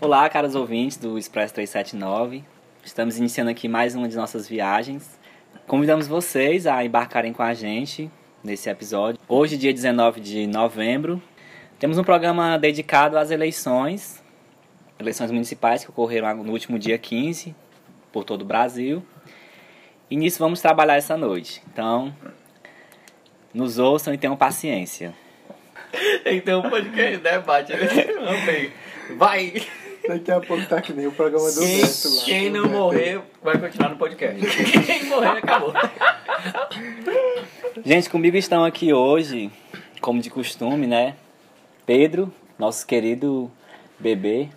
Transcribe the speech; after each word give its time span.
Olá, 0.00 0.26
caros 0.30 0.54
ouvintes 0.54 0.96
do 0.96 1.18
Express 1.18 1.52
379. 1.52 2.42
Estamos 2.82 3.18
iniciando 3.18 3.50
aqui 3.50 3.68
mais 3.68 3.94
uma 3.94 4.08
de 4.08 4.16
nossas 4.16 4.48
viagens. 4.48 5.18
Convidamos 5.66 6.08
vocês 6.08 6.66
a 6.66 6.82
embarcarem 6.82 7.32
com 7.32 7.42
a 7.42 7.52
gente 7.52 8.10
nesse 8.42 8.70
episódio. 8.70 9.20
Hoje, 9.28 9.58
dia 9.58 9.72
19 9.72 10.20
de 10.20 10.46
novembro, 10.46 11.22
temos 11.78 11.98
um 11.98 12.02
programa 12.04 12.58
dedicado 12.58 13.18
às 13.18 13.30
eleições, 13.30 14.22
eleições 14.98 15.30
municipais 15.30 15.84
que 15.84 15.90
ocorreram 15.90 16.42
no 16.42 16.52
último 16.52 16.78
dia 16.78 16.96
15 16.96 17.54
por 18.10 18.24
todo 18.24 18.42
o 18.42 18.44
Brasil. 18.46 19.04
E 20.10 20.16
nisso 20.16 20.38
vamos 20.38 20.60
trabalhar 20.60 20.96
essa 20.96 21.16
noite. 21.16 21.62
Então, 21.72 22.14
nos 23.52 23.78
ouçam 23.78 24.12
e 24.14 24.18
tenham 24.18 24.36
paciência. 24.36 25.14
Tem 26.24 26.38
que 26.38 26.46
ter 26.46 26.54
um 26.54 26.62
podcast 26.68 27.18
debate, 27.18 27.72
né? 27.72 27.78
Amei. 28.26 28.72
Vai! 29.16 29.66
Daqui 30.06 30.30
a 30.30 30.40
pouco 30.40 30.64
tá 30.66 30.80
que 30.80 30.92
nem 30.92 31.06
o 31.06 31.12
programa 31.12 31.50
do 31.50 31.60
Quem, 31.60 31.80
Beto 31.80 32.08
lá. 32.16 32.24
quem 32.24 32.50
não 32.50 32.68
morrer 32.68 33.20
vai 33.42 33.58
continuar 33.58 33.90
no 33.90 33.96
podcast. 33.96 34.40
Quem 34.86 35.04
morrer 35.04 35.28
acabou. 35.38 35.72
Gente, 37.84 38.08
comigo 38.08 38.36
estão 38.36 38.64
aqui 38.64 38.92
hoje, 38.92 39.50
como 40.00 40.20
de 40.22 40.30
costume, 40.30 40.86
né? 40.86 41.14
Pedro, 41.84 42.32
nosso 42.58 42.86
querido 42.86 43.50
bebê. 43.98 44.48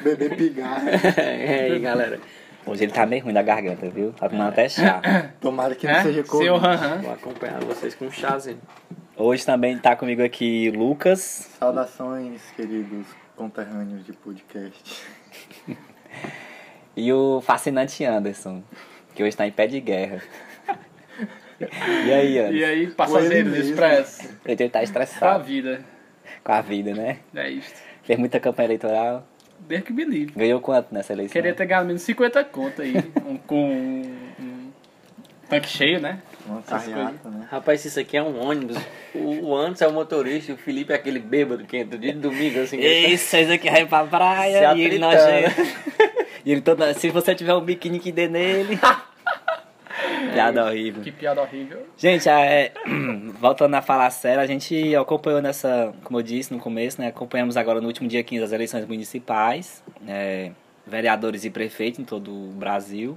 Bebê 0.00 0.30
pigarro. 0.30 0.88
e 0.88 1.48
aí, 1.72 1.78
galera? 1.80 2.20
Hoje 2.64 2.84
ele 2.84 2.92
tá 2.92 3.04
meio 3.04 3.24
ruim 3.24 3.32
da 3.32 3.42
garganta, 3.42 3.88
viu? 3.90 4.12
Tá 4.12 4.28
tomando 4.28 4.48
até 4.50 4.68
chá. 4.68 5.00
Tomara 5.40 5.74
que 5.74 5.86
não 5.86 5.94
É? 5.94 6.02
seja 6.02 6.24
Seu 6.24 6.30
Covid. 6.30 6.58
Ranran. 6.58 6.98
Vou 7.02 7.12
acompanhar 7.12 7.60
vocês 7.64 7.94
com 7.94 8.06
um 8.06 8.10
chazinho. 8.10 8.60
Hoje 9.16 9.44
também 9.44 9.76
tá 9.78 9.94
comigo 9.96 10.22
aqui 10.22 10.70
Lucas. 10.70 11.50
Saudações, 11.58 12.40
queridos 12.56 13.06
conterrâneos 13.36 14.04
de 14.04 14.12
podcast. 14.12 15.06
E 16.94 17.10
o 17.10 17.40
fascinante 17.40 18.04
Anderson, 18.04 18.62
que 19.14 19.22
hoje 19.24 19.34
tá 19.34 19.46
em 19.46 19.50
pé 19.50 19.66
de 19.66 19.80
guerra. 19.80 20.20
E 21.58 22.12
aí, 22.12 22.32
E 22.34 22.38
Anderson? 22.38 22.66
aí, 22.66 22.86
passageiros 22.90 23.52
mesmo. 23.52 23.70
express 23.70 24.28
Ele 24.44 24.68
tá 24.68 24.82
estressado 24.82 25.42
vida. 25.44 25.80
com 26.44 26.52
a 26.52 26.60
vida, 26.60 26.92
né? 26.92 27.20
É 27.34 27.48
isto. 27.48 27.80
Fez 28.02 28.18
muita 28.18 28.38
campanha 28.40 28.66
eleitoral. 28.66 29.26
Deus 29.68 29.82
que 29.82 29.92
believe. 29.92 30.32
Ganhou 30.36 30.60
quanto 30.60 30.92
nessa 30.94 31.12
eleição? 31.12 31.32
Queria 31.32 31.54
ter 31.54 31.66
ganhado 31.66 31.86
menos 31.86 32.02
50 32.02 32.44
conto 32.44 32.82
aí. 32.82 32.94
um- 33.26 33.36
com 33.38 33.70
um, 33.70 34.16
um 34.40 34.70
tanque 35.48 35.68
cheio, 35.68 36.00
né? 36.00 36.18
Carreata, 36.66 37.30
né? 37.30 37.46
Rapaz, 37.50 37.84
isso 37.84 38.00
aqui 38.00 38.16
é 38.16 38.22
um 38.22 38.40
ônibus. 38.44 38.76
O, 39.14 39.46
o 39.50 39.56
Anderson 39.56 39.84
é 39.84 39.88
o 39.88 39.92
motorista 39.92 40.50
e 40.50 40.54
o 40.54 40.58
Felipe 40.58 40.92
é 40.92 40.96
aquele 40.96 41.18
bêbado 41.20 41.64
que 41.64 41.76
entra 41.76 41.96
de 41.98 42.12
domingo, 42.12 42.60
assim. 42.60 42.78
ele 42.78 43.14
Isso, 43.14 43.36
esse 43.36 43.52
aqui 43.52 43.70
vai 43.70 43.86
pra 43.86 44.02
Se 44.04 44.10
praia 44.10 44.74
e 44.74 44.80
ele 44.80 44.98
nojento. 44.98 45.60
E 46.44 46.50
ele 46.50 46.60
todo, 46.60 46.82
se 46.94 47.08
você 47.08 47.36
tiver 47.36 47.54
um 47.54 47.60
biquíni 47.60 48.00
que 48.00 48.10
dê 48.10 48.26
nele. 48.26 48.76
Piada 50.32 50.64
horrível. 50.64 51.02
Que 51.02 51.12
piada 51.12 51.40
horrível. 51.42 51.86
Gente, 51.96 52.28
é, 52.28 52.72
voltando 53.38 53.74
a 53.74 53.82
falar 53.82 54.10
sério, 54.10 54.40
a 54.40 54.46
gente 54.46 54.94
acompanhou 54.96 55.40
nessa, 55.40 55.92
como 56.04 56.18
eu 56.18 56.22
disse 56.22 56.52
no 56.52 56.60
começo, 56.60 57.00
né? 57.00 57.08
Acompanhamos 57.08 57.56
agora 57.56 57.80
no 57.80 57.86
último 57.86 58.08
dia 58.08 58.22
15 58.22 58.44
as 58.44 58.52
eleições 58.52 58.86
municipais, 58.86 59.82
é, 60.06 60.52
vereadores 60.86 61.44
e 61.44 61.50
prefeitos 61.50 62.00
em 62.00 62.04
todo 62.04 62.30
o 62.32 62.48
Brasil. 62.52 63.16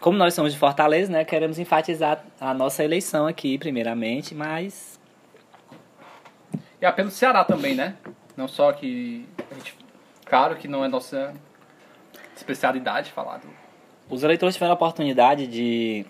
Como 0.00 0.18
nós 0.18 0.34
somos 0.34 0.52
de 0.52 0.58
Fortaleza, 0.58 1.10
né? 1.10 1.24
Queremos 1.24 1.58
enfatizar 1.58 2.24
a 2.40 2.52
nossa 2.52 2.84
eleição 2.84 3.26
aqui, 3.26 3.58
primeiramente, 3.58 4.34
mas 4.34 4.98
E 6.80 6.86
apelo 6.86 7.08
do 7.08 7.14
Ceará 7.14 7.44
também, 7.44 7.74
né? 7.74 7.96
Não 8.36 8.46
só 8.46 8.72
que. 8.72 9.26
A 9.50 9.54
gente, 9.54 9.74
claro 10.26 10.56
que 10.56 10.68
não 10.68 10.84
é 10.84 10.88
nossa 10.88 11.32
especialidade 12.36 13.10
falar 13.10 13.38
do. 13.38 13.65
Os 14.08 14.22
eleitores 14.22 14.54
tiveram 14.54 14.72
a 14.72 14.74
oportunidade 14.74 15.46
de, 15.46 16.06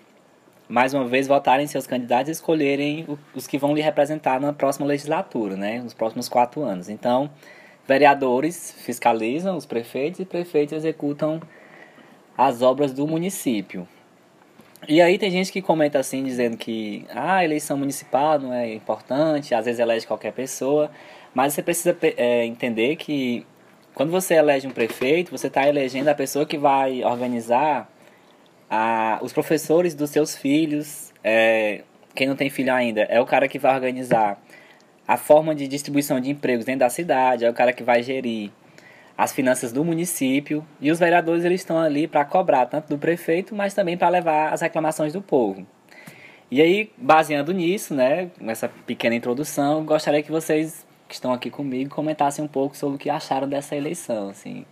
mais 0.67 0.93
uma 0.93 1.05
vez, 1.05 1.27
votarem 1.27 1.65
em 1.65 1.67
seus 1.67 1.87
candidatos 1.87 2.29
e 2.29 2.31
escolherem 2.31 3.07
os 3.33 3.47
que 3.47 3.57
vão 3.57 3.73
lhe 3.73 3.81
representar 3.81 4.39
na 4.39 4.53
próxima 4.53 4.85
legislatura, 4.85 5.55
né? 5.55 5.81
Nos 5.81 5.93
próximos 5.93 6.29
quatro 6.29 6.63
anos. 6.63 6.89
Então, 6.89 7.29
vereadores 7.87 8.75
fiscalizam 8.77 9.57
os 9.57 9.65
prefeitos 9.65 10.19
e 10.19 10.25
prefeitos 10.25 10.77
executam 10.77 11.41
as 12.37 12.61
obras 12.61 12.93
do 12.93 13.07
município. 13.07 13.87
E 14.87 15.01
aí 15.01 15.17
tem 15.17 15.31
gente 15.31 15.51
que 15.51 15.61
comenta 15.61 15.97
assim, 15.97 16.23
dizendo 16.23 16.55
que 16.55 17.05
ah, 17.09 17.37
a 17.37 17.45
eleição 17.45 17.75
municipal 17.75 18.37
não 18.37 18.53
é 18.53 18.75
importante, 18.75 19.55
às 19.55 19.65
vezes 19.65 19.79
elege 19.79 20.05
qualquer 20.05 20.31
pessoa, 20.33 20.91
mas 21.33 21.53
você 21.53 21.63
precisa 21.63 21.97
é, 22.15 22.45
entender 22.45 22.95
que 22.95 23.45
quando 23.97 24.11
você 24.11 24.35
elege 24.35 24.67
um 24.67 24.69
prefeito, 24.69 25.31
você 25.31 25.47
está 25.47 25.67
elegendo 25.67 26.07
a 26.07 26.13
pessoa 26.13 26.45
que 26.45 26.55
vai 26.55 27.03
organizar 27.03 27.91
a, 28.69 29.17
os 29.23 29.33
professores 29.33 29.95
dos 29.95 30.11
seus 30.11 30.37
filhos. 30.37 31.11
É, 31.23 31.81
quem 32.13 32.27
não 32.27 32.35
tem 32.35 32.47
filho 32.47 32.71
ainda 32.71 33.01
é 33.09 33.19
o 33.19 33.25
cara 33.25 33.47
que 33.47 33.57
vai 33.57 33.73
organizar 33.73 34.39
a 35.07 35.17
forma 35.17 35.55
de 35.55 35.67
distribuição 35.67 36.19
de 36.19 36.29
empregos 36.29 36.63
dentro 36.63 36.81
da 36.81 36.91
cidade, 36.91 37.43
é 37.43 37.49
o 37.49 37.53
cara 37.55 37.73
que 37.73 37.81
vai 37.81 38.03
gerir 38.03 38.51
as 39.17 39.33
finanças 39.33 39.71
do 39.71 39.83
município. 39.83 40.63
E 40.79 40.91
os 40.91 40.99
vereadores 40.99 41.43
eles 41.43 41.61
estão 41.61 41.79
ali 41.79 42.07
para 42.07 42.23
cobrar 42.23 42.67
tanto 42.67 42.89
do 42.89 42.99
prefeito, 42.99 43.55
mas 43.55 43.73
também 43.73 43.97
para 43.97 44.09
levar 44.09 44.53
as 44.53 44.61
reclamações 44.61 45.11
do 45.11 45.23
povo. 45.23 45.65
E 46.51 46.61
aí, 46.61 46.91
baseando 46.95 47.51
nisso, 47.51 47.95
né, 47.95 48.29
nessa 48.39 48.69
pequena 48.69 49.15
introdução, 49.15 49.83
gostaria 49.83 50.21
que 50.21 50.31
vocês 50.31 50.85
que 51.07 51.13
estão 51.13 51.31
aqui 51.33 51.49
comigo 51.49 51.93
comentassem 51.93 52.43
um 52.43 52.47
pouco 52.47 52.75
sobre 52.75 52.95
o 52.95 52.99
que 52.99 53.09
acharam 53.09 53.47
dessa 53.47 53.75
eleição, 53.75 54.29
assim, 54.29 54.65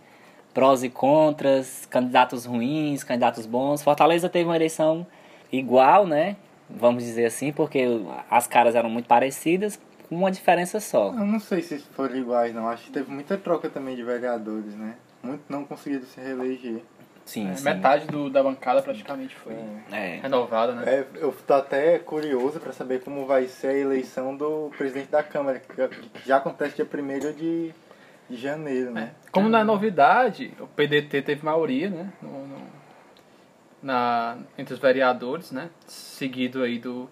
prós 0.52 0.82
e 0.82 0.90
contras, 0.90 1.86
candidatos 1.86 2.44
ruins, 2.44 3.02
candidatos 3.02 3.46
bons. 3.46 3.82
Fortaleza 3.82 4.28
teve 4.28 4.44
uma 4.44 4.56
eleição 4.56 5.06
igual, 5.52 6.06
né? 6.06 6.36
Vamos 6.68 7.04
dizer 7.04 7.26
assim, 7.26 7.52
porque 7.52 7.86
as 8.30 8.46
caras 8.46 8.74
eram 8.74 8.90
muito 8.90 9.06
parecidas, 9.06 9.78
com 10.08 10.16
uma 10.16 10.30
diferença 10.30 10.80
só. 10.80 11.08
Eu 11.08 11.26
não 11.26 11.40
sei 11.40 11.62
se 11.62 11.78
foram 11.78 12.16
iguais, 12.16 12.54
não. 12.54 12.68
Acho 12.68 12.84
que 12.84 12.90
teve 12.92 13.10
muita 13.10 13.36
troca 13.36 13.68
também 13.68 13.96
de 13.96 14.02
vereadores, 14.02 14.74
né? 14.74 14.94
Muito 15.22 15.42
não 15.48 15.64
conseguiram 15.64 16.04
se 16.04 16.20
reeleger. 16.20 16.82
Sim, 17.26 17.50
É, 17.50 17.54
sim. 17.56 17.64
Metade 17.64 18.06
do, 18.06 18.30
da 18.30 18.40
bancada 18.40 18.80
praticamente 18.80 19.34
foi 19.34 19.56
É. 19.90 20.20
renovada, 20.22 20.72
né? 20.74 20.82
É, 20.86 21.06
eu 21.16 21.32
tô 21.44 21.54
até 21.54 21.98
curioso 21.98 22.60
pra 22.60 22.72
saber 22.72 23.02
como 23.02 23.26
vai 23.26 23.48
ser 23.48 23.66
a 23.66 23.74
eleição 23.74 24.36
do 24.36 24.70
presidente 24.78 25.10
da 25.10 25.24
Câmara, 25.24 25.58
que 25.58 25.74
já- 26.24 26.36
acontece 26.36 26.76
dia 26.76 26.86
1 26.86 27.32
de, 27.32 27.74
de 28.30 28.36
janeiro, 28.36 28.92
né? 28.92 29.10
Como 29.32 29.48
não 29.48 29.58
é 29.58 29.64
novidade, 29.64 30.54
o 30.60 30.68
PDT 30.68 31.20
teve 31.22 31.44
maioria, 31.44 31.90
né? 31.90 32.12
no- 32.22 32.46
no- 32.46 32.66
na, 33.82 34.38
entre 34.56 34.72
os 34.74 34.80
vereadores, 34.80 35.50
né? 35.50 35.68
Seguido 35.86 36.62
aí 36.62 36.78
do, 36.78 37.10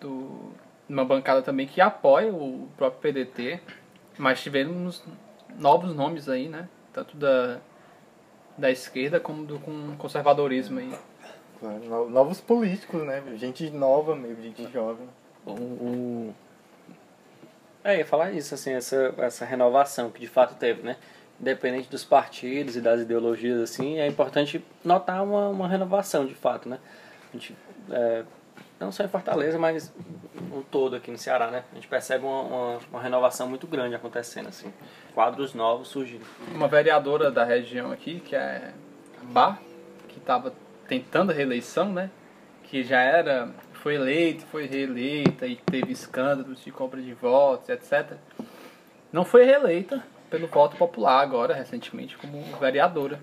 do 0.00 0.52
uma 0.88 1.04
bancada 1.04 1.42
também 1.42 1.66
que 1.66 1.80
apoia 1.80 2.32
o 2.32 2.68
próprio 2.76 3.00
PDT, 3.00 3.60
mas 4.16 4.40
tivemos 4.40 5.02
novos 5.58 5.94
nomes 5.94 6.28
aí, 6.28 6.48
né? 6.48 6.68
Tanto 6.92 7.16
da, 7.16 7.58
da 8.56 8.70
esquerda 8.70 9.20
como 9.20 9.44
do 9.44 9.58
com 9.58 9.96
conservadorismo 9.96 10.78
aí. 10.78 10.92
Claro, 11.60 11.78
no- 11.84 12.10
novos 12.10 12.40
políticos, 12.40 13.02
né? 13.04 13.22
Gente 13.36 13.70
nova 13.70 14.14
mesmo, 14.14 14.42
gente 14.42 14.70
jovem. 14.72 15.08
O, 15.44 15.50
o... 15.52 16.34
É, 17.84 17.98
ia 17.98 18.06
falar 18.06 18.32
isso, 18.32 18.54
assim, 18.54 18.72
essa, 18.72 19.14
essa 19.18 19.44
renovação 19.44 20.10
que 20.10 20.20
de 20.20 20.26
fato 20.26 20.54
teve, 20.56 20.82
né? 20.82 20.96
Independente 21.40 21.88
dos 21.88 22.02
partidos 22.04 22.76
e 22.76 22.80
das 22.80 23.00
ideologias, 23.00 23.60
assim, 23.60 23.98
é 23.98 24.06
importante 24.06 24.64
notar 24.84 25.22
uma, 25.22 25.48
uma 25.48 25.68
renovação, 25.68 26.26
de 26.26 26.34
fato, 26.34 26.68
né? 26.68 26.78
A 27.30 27.36
gente, 27.36 27.56
é, 27.90 28.24
não 28.78 28.92
só 28.92 29.04
em 29.04 29.08
Fortaleza, 29.08 29.58
mas 29.58 29.92
um 30.52 30.62
todo 30.62 30.96
aqui 30.96 31.10
no 31.10 31.18
Ceará, 31.18 31.50
né? 31.50 31.64
A 31.72 31.74
gente 31.74 31.88
percebe 31.88 32.24
uma, 32.24 32.42
uma, 32.42 32.78
uma 32.90 33.02
renovação 33.02 33.48
muito 33.48 33.66
grande 33.66 33.94
acontecendo, 33.94 34.48
assim. 34.48 34.72
Quadros 35.14 35.54
novos 35.54 35.88
surgindo. 35.88 36.24
Uma 36.54 36.68
vereadora 36.68 37.30
da 37.30 37.44
região 37.44 37.90
aqui, 37.90 38.20
que 38.20 38.36
é 38.36 38.72
Bar, 39.22 39.60
que 40.08 40.18
estava 40.18 40.52
tentando 40.86 41.32
a 41.32 41.34
reeleição, 41.34 41.92
né? 41.92 42.10
Que 42.64 42.82
já 42.82 43.00
era, 43.00 43.50
foi 43.74 43.94
eleita, 43.94 44.44
foi 44.46 44.66
reeleita 44.66 45.46
e 45.46 45.56
teve 45.56 45.92
escândalos 45.92 46.62
de 46.62 46.70
compra 46.70 47.00
de 47.00 47.14
votos, 47.14 47.68
etc. 47.68 48.16
Não 49.12 49.24
foi 49.24 49.44
reeleita 49.44 50.02
pelo 50.28 50.46
voto 50.48 50.76
popular 50.76 51.20
agora, 51.20 51.54
recentemente, 51.54 52.16
como 52.16 52.42
vereadora. 52.58 53.20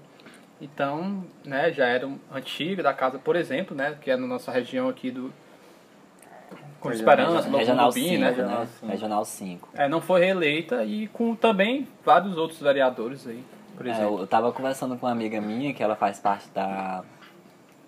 Então, 0.61 1.25
né, 1.43 1.73
já 1.73 1.87
era 1.87 2.09
antiga 2.31 2.81
da 2.81 2.93
casa, 2.93 3.19
por 3.19 3.35
exemplo, 3.35 3.75
né? 3.75 3.97
Que 3.99 4.11
é 4.11 4.17
na 4.17 4.25
nossa 4.25 4.51
região 4.51 4.87
aqui 4.87 5.11
do... 5.11 5.33
Com 6.83 6.91
Esperança, 6.91 7.47
Novo 7.47 7.57
Regional 7.57 7.87
Rubim, 7.87 8.01
5, 8.09 8.11
né? 8.19 8.19
né? 8.19 8.29
Regional 8.29 8.67
Regional 8.87 9.25
5. 9.25 9.69
É, 9.73 9.87
não 9.87 10.01
foi 10.01 10.19
reeleita 10.19 10.83
e 10.83 11.07
com 11.07 11.33
também 11.35 11.87
vários 12.05 12.37
outros 12.37 12.59
vereadores 12.59 13.25
aí, 13.25 13.43
por 13.75 13.87
É, 13.87 13.91
exemplo. 13.91 14.19
eu 14.19 14.27
tava 14.27 14.51
conversando 14.51 14.97
com 14.97 15.05
uma 15.05 15.11
amiga 15.11 15.39
minha 15.39 15.73
que 15.73 15.81
ela 15.81 15.95
faz 15.95 16.19
parte 16.19 16.49
da, 16.53 17.03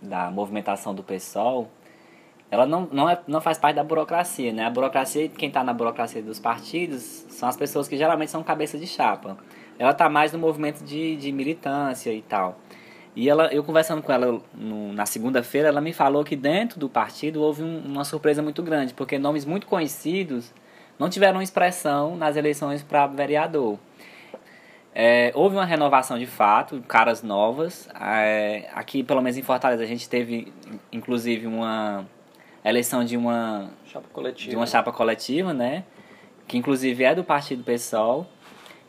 da 0.02 0.32
movimentação 0.32 0.96
do 0.96 1.04
PSOL 1.04 1.70
ela 2.52 2.66
não, 2.66 2.88
não, 2.92 3.10
é, 3.10 3.20
não 3.28 3.42
faz 3.42 3.58
parte 3.58 3.76
da 3.76 3.84
burocracia, 3.84 4.54
né? 4.54 4.66
A 4.66 4.70
burocracia, 4.70 5.28
quem 5.28 5.50
está 5.50 5.64
na 5.64 5.74
burocracia 5.74 6.22
dos 6.22 6.40
partidos, 6.40 7.02
são 7.30 7.50
as 7.50 7.58
pessoas 7.58 7.88
que 7.88 7.98
geralmente 7.98 8.32
são 8.32 8.44
cabeça 8.44 8.78
de 8.78 8.88
chapa. 8.88 9.36
Ela 9.78 9.92
está 9.92 10.08
mais 10.08 10.32
no 10.32 10.40
movimento 10.40 10.84
de, 10.84 11.18
de 11.18 11.32
militância 11.32 12.14
e 12.14 12.22
tal. 12.22 12.58
E 13.16 13.30
ela, 13.30 13.48
eu 13.54 13.64
conversando 13.64 14.02
com 14.02 14.12
ela 14.12 14.42
no, 14.54 14.92
na 14.92 15.06
segunda-feira, 15.06 15.70
ela 15.70 15.80
me 15.80 15.94
falou 15.94 16.24
que 16.24 16.36
dentro 16.36 16.80
do 16.80 16.90
partido 16.90 17.42
houve 17.42 17.64
um, 17.64 17.80
uma 17.86 18.04
surpresa 18.04 18.42
muito 18.42 18.62
grande, 18.62 18.94
porque 18.94 19.18
nomes 19.18 19.46
muito 19.46 19.68
conhecidos 19.68 20.54
não 21.00 21.10
tiveram 21.10 21.42
expressão 21.42 22.18
nas 22.18 22.36
eleições 22.36 22.84
para 22.84 23.08
vereador. 23.08 23.80
É, 24.94 25.32
houve 25.36 25.56
uma 25.56 25.66
renovação 25.66 26.18
de 26.18 26.26
fato, 26.26 26.82
caras 26.88 27.22
novas. 27.22 27.90
É, 28.00 28.70
aqui, 28.74 29.04
pelo 29.04 29.22
menos 29.22 29.38
em 29.38 29.42
Fortaleza, 29.42 29.84
a 29.84 29.86
gente 29.86 30.10
teve, 30.10 30.54
inclusive, 30.92 31.48
uma 31.48 32.06
eleição 32.64 33.04
de 33.04 33.18
uma 33.18 33.70
chapa 33.86 34.08
coletiva, 34.12 34.50
de 34.50 34.56
uma 34.56 34.66
chapa 34.66 34.92
coletiva, 34.92 35.54
né? 35.54 35.84
Que 36.48 36.58
inclusive 36.58 37.04
é 37.04 37.14
do 37.14 37.24
Partido 37.24 37.64
PSOL. 37.64 38.26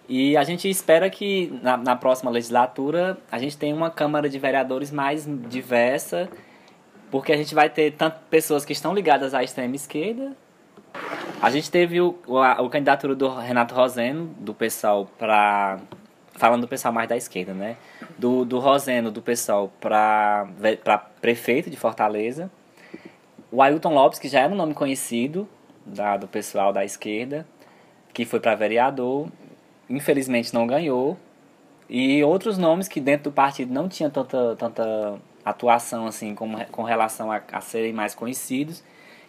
E 0.09 0.37
a 0.37 0.45
gente 0.45 0.71
espera 0.71 1.11
que 1.11 1.53
na, 1.63 1.77
na 1.77 1.97
próxima 1.97 2.31
legislatura 2.31 3.19
a 3.31 3.39
gente 3.39 3.57
tenha 3.57 3.75
uma 3.75 3.91
Câmara 3.91 4.29
de 4.29 4.39
Vereadores 4.39 4.93
mais 4.93 5.27
diversa, 5.49 6.29
porque 7.11 7.33
a 7.33 7.37
gente 7.37 7.55
vai 7.55 7.69
ter 7.69 7.93
tanto 7.93 8.21
pessoas 8.31 8.65
que 8.65 8.73
estão 8.73 8.95
ligadas 8.95 9.35
à 9.35 9.43
extrema 9.43 9.75
esquerda. 9.75 10.37
A 11.43 11.51
gente 11.51 11.71
teve 11.71 12.01
o, 12.01 12.17
a, 12.39 12.63
o 12.63 12.71
candidatura 12.71 13.15
do 13.15 13.29
Renato 13.29 13.75
Roseno, 13.75 14.27
do 14.39 14.55
pessoal, 14.55 15.11
para. 15.19 15.79
Falando 16.35 16.63
do 16.63 16.69
pessoal 16.69 16.93
mais 16.93 17.09
da 17.09 17.17
esquerda, 17.17 17.55
né? 17.55 17.77
Do, 18.19 18.45
do 18.45 18.59
Roseno, 18.59 19.11
do 19.11 19.23
pessoal, 19.23 19.73
para 19.81 20.47
prefeito 21.21 21.71
de 21.71 21.77
Fortaleza. 21.77 22.51
O 23.51 23.63
Ailton 23.63 23.95
Lopes, 23.95 24.19
que 24.19 24.29
já 24.29 24.41
era 24.41 24.53
um 24.53 24.57
nome 24.57 24.75
conhecido 24.75 25.49
da, 25.85 26.17
do 26.17 26.29
pessoal 26.29 26.75
da 26.75 26.85
esquerda, 26.85 27.47
que 28.13 28.27
foi 28.27 28.39
para 28.39 28.55
vereador 28.55 29.29
infelizmente 29.89 30.53
não 30.53 30.67
ganhou. 30.67 31.17
E 31.89 32.23
outros 32.25 32.59
nomes 32.59 32.89
que 32.89 33.01
dentro 33.01 33.31
do 33.31 33.33
partido 33.33 33.73
não 33.73 33.89
tinham 33.89 34.11
tanta, 34.11 34.57
tanta 34.57 35.19
atuação 35.45 36.07
assim 36.07 36.35
com, 36.35 36.53
com 36.67 36.83
relação 36.83 37.31
a, 37.31 37.41
a 37.53 37.61
serem 37.61 37.93
mais 37.93 38.15
conhecidos. 38.15 38.83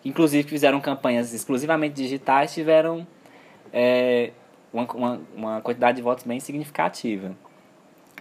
Inclusive 0.04 0.48
fizeram 0.48 0.80
campanhas 0.80 1.34
exclusivamente 1.34 1.96
digitais, 1.96 2.54
tiveram 2.54 3.06
é, 3.72 4.32
uma, 4.74 4.84
uma, 4.94 5.22
uma 5.36 5.62
quantidade 5.62 5.98
de 5.98 6.02
votos 6.02 6.24
bem 6.24 6.40
significativa. 6.40 7.36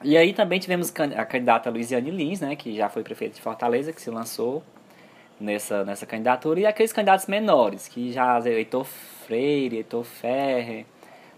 E 0.02 0.16
aí 0.16 0.34
também 0.34 0.58
tivemos 0.58 0.92
a 1.16 1.24
candidata 1.24 1.70
Luiziane 1.70 2.10
Lins, 2.10 2.40
né, 2.40 2.54
que 2.54 2.76
já 2.76 2.88
foi 2.88 3.02
prefeita 3.02 3.34
de 3.34 3.40
Fortaleza, 3.40 3.92
que 3.92 4.00
se 4.00 4.10
lançou 4.10 4.62
nessa, 5.40 5.84
nessa 5.84 6.04
candidatura, 6.04 6.60
e 6.60 6.66
aqueles 6.66 6.92
candidatos 6.92 7.26
menores, 7.26 7.88
que 7.88 8.12
já 8.12 8.38
Heitor 8.44 8.84
Freire, 8.84 9.76
Heitor 9.76 10.04
Ferrer, 10.04 10.84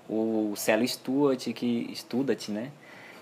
o 0.09 0.55
Celo 0.57 0.87
Stuart, 0.87 1.53
que, 1.53 1.91
Studat, 1.95 2.51
né? 2.51 2.71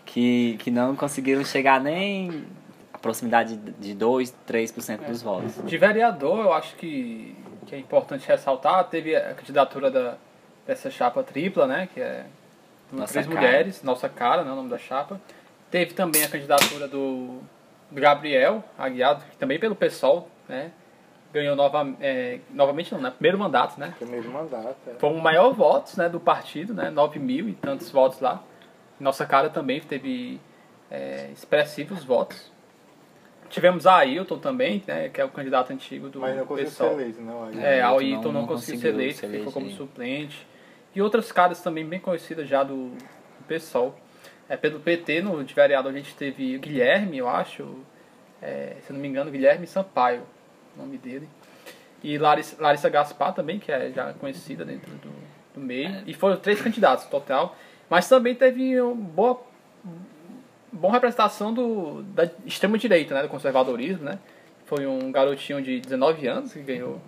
Que, 0.04 0.56
que 0.58 0.70
não 0.70 0.94
conseguiram 0.94 1.44
chegar 1.44 1.80
nem 1.80 2.44
a 2.92 2.98
proximidade 2.98 3.56
de 3.56 3.94
2, 3.94 4.34
3% 4.48 5.02
é. 5.02 5.08
dos 5.08 5.22
votos. 5.22 5.54
De 5.64 5.76
vereador, 5.76 6.40
eu 6.44 6.52
acho 6.52 6.76
que, 6.76 7.34
que 7.66 7.74
é 7.74 7.78
importante 7.78 8.26
ressaltar, 8.28 8.84
teve 8.84 9.16
a 9.16 9.34
candidatura 9.34 9.90
da, 9.90 10.16
dessa 10.66 10.90
chapa 10.90 11.22
tripla, 11.22 11.66
né? 11.66 11.88
Que 11.92 12.00
é 12.00 12.26
nossa 12.92 13.12
três 13.12 13.26
cara. 13.26 13.40
mulheres, 13.40 13.82
nossa 13.82 14.08
cara, 14.08 14.44
né? 14.44 14.52
O 14.52 14.56
nome 14.56 14.70
da 14.70 14.78
chapa. 14.78 15.20
Teve 15.70 15.94
também 15.94 16.22
a 16.22 16.28
candidatura 16.28 16.86
do 16.86 17.40
Gabriel 17.90 18.62
Aguiado, 18.78 19.24
também 19.38 19.58
pelo 19.58 19.74
PSOL, 19.74 20.28
né? 20.48 20.70
Ganhou 21.32 21.56
nova, 21.56 21.94
é, 22.00 22.40
novamente 22.50 22.92
não, 22.92 23.00
né? 23.00 23.10
Primeiro 23.10 23.38
mandato, 23.38 23.78
né? 23.78 23.94
Primeiro 23.98 24.30
mandato, 24.30 24.76
é. 24.86 24.94
Foi 24.98 25.10
o 25.10 25.18
maior 25.18 25.52
votos 25.52 25.96
né, 25.96 26.08
do 26.08 26.20
partido, 26.20 26.74
né? 26.74 26.90
9 26.90 27.18
mil 27.18 27.48
e 27.48 27.52
tantos 27.52 27.90
votos 27.90 28.20
lá. 28.20 28.42
Nossa 28.98 29.26
cara 29.26 29.50
também 29.50 29.80
teve 29.80 30.40
é, 30.90 31.28
expressivos 31.32 32.04
votos. 32.04 32.50
Tivemos 33.48 33.86
a 33.86 33.98
Ailton 33.98 34.38
também, 34.38 34.82
né, 34.86 35.08
que 35.08 35.20
é 35.20 35.24
o 35.24 35.28
candidato 35.28 35.72
antigo 35.72 36.08
do 36.08 36.20
Mas 36.20 36.36
não 36.36 36.46
conseguiu 36.46 36.70
ser 36.72 36.92
eleito, 36.92 37.20
não. 37.20 37.48
É, 37.60 37.80
a 37.80 37.90
Ailton 37.90 38.32
não, 38.32 38.40
não, 38.40 38.46
conseguiu 38.46 38.80
ser 38.80 38.88
eleito, 38.88 39.18
ser 39.20 39.28
ficou 39.28 39.52
como 39.52 39.70
suplente. 39.70 40.46
E 40.94 41.00
outras 41.00 41.30
caras 41.30 41.60
também 41.62 41.86
bem 41.86 42.00
conhecidas 42.00 42.48
já 42.48 42.64
do, 42.64 42.88
do 42.88 43.44
PSOL. 43.46 43.94
É, 44.48 44.56
pelo 44.56 44.80
PT, 44.80 45.22
no 45.22 45.44
de 45.44 45.54
vereador, 45.54 45.92
a 45.92 45.96
gente 45.96 46.14
teve 46.16 46.56
o 46.56 46.60
Guilherme, 46.60 47.18
eu 47.18 47.28
acho, 47.28 47.68
é, 48.40 48.76
se 48.80 48.92
não 48.92 48.98
me 48.98 49.06
engano, 49.06 49.30
Guilherme 49.30 49.66
Sampaio 49.66 50.22
o 50.76 50.82
nome 50.82 50.98
dele. 50.98 51.28
E 52.02 52.18
Larissa, 52.18 52.56
Larissa 52.60 52.88
Gaspar 52.88 53.32
também, 53.32 53.58
que 53.58 53.72
é 53.72 53.90
já 53.90 54.12
conhecida 54.14 54.64
dentro 54.64 54.92
do, 54.92 55.10
do 55.54 55.60
meio. 55.60 55.88
É. 55.88 56.02
E 56.06 56.14
foram 56.14 56.36
três 56.36 56.60
candidatos 56.60 57.06
total. 57.06 57.56
Mas 57.88 58.08
também 58.08 58.34
teve 58.34 58.80
uma 58.80 58.94
boa, 58.94 59.42
boa 60.72 60.92
representação 60.92 61.52
do, 61.52 62.02
da 62.02 62.30
extrema-direita, 62.44 63.14
né, 63.14 63.22
do 63.22 63.28
conservadorismo. 63.28 64.04
Né? 64.04 64.18
Foi 64.66 64.86
um 64.86 65.10
garotinho 65.10 65.62
de 65.62 65.80
19 65.80 66.26
anos 66.26 66.52
que 66.52 66.60
ganhou 66.60 67.00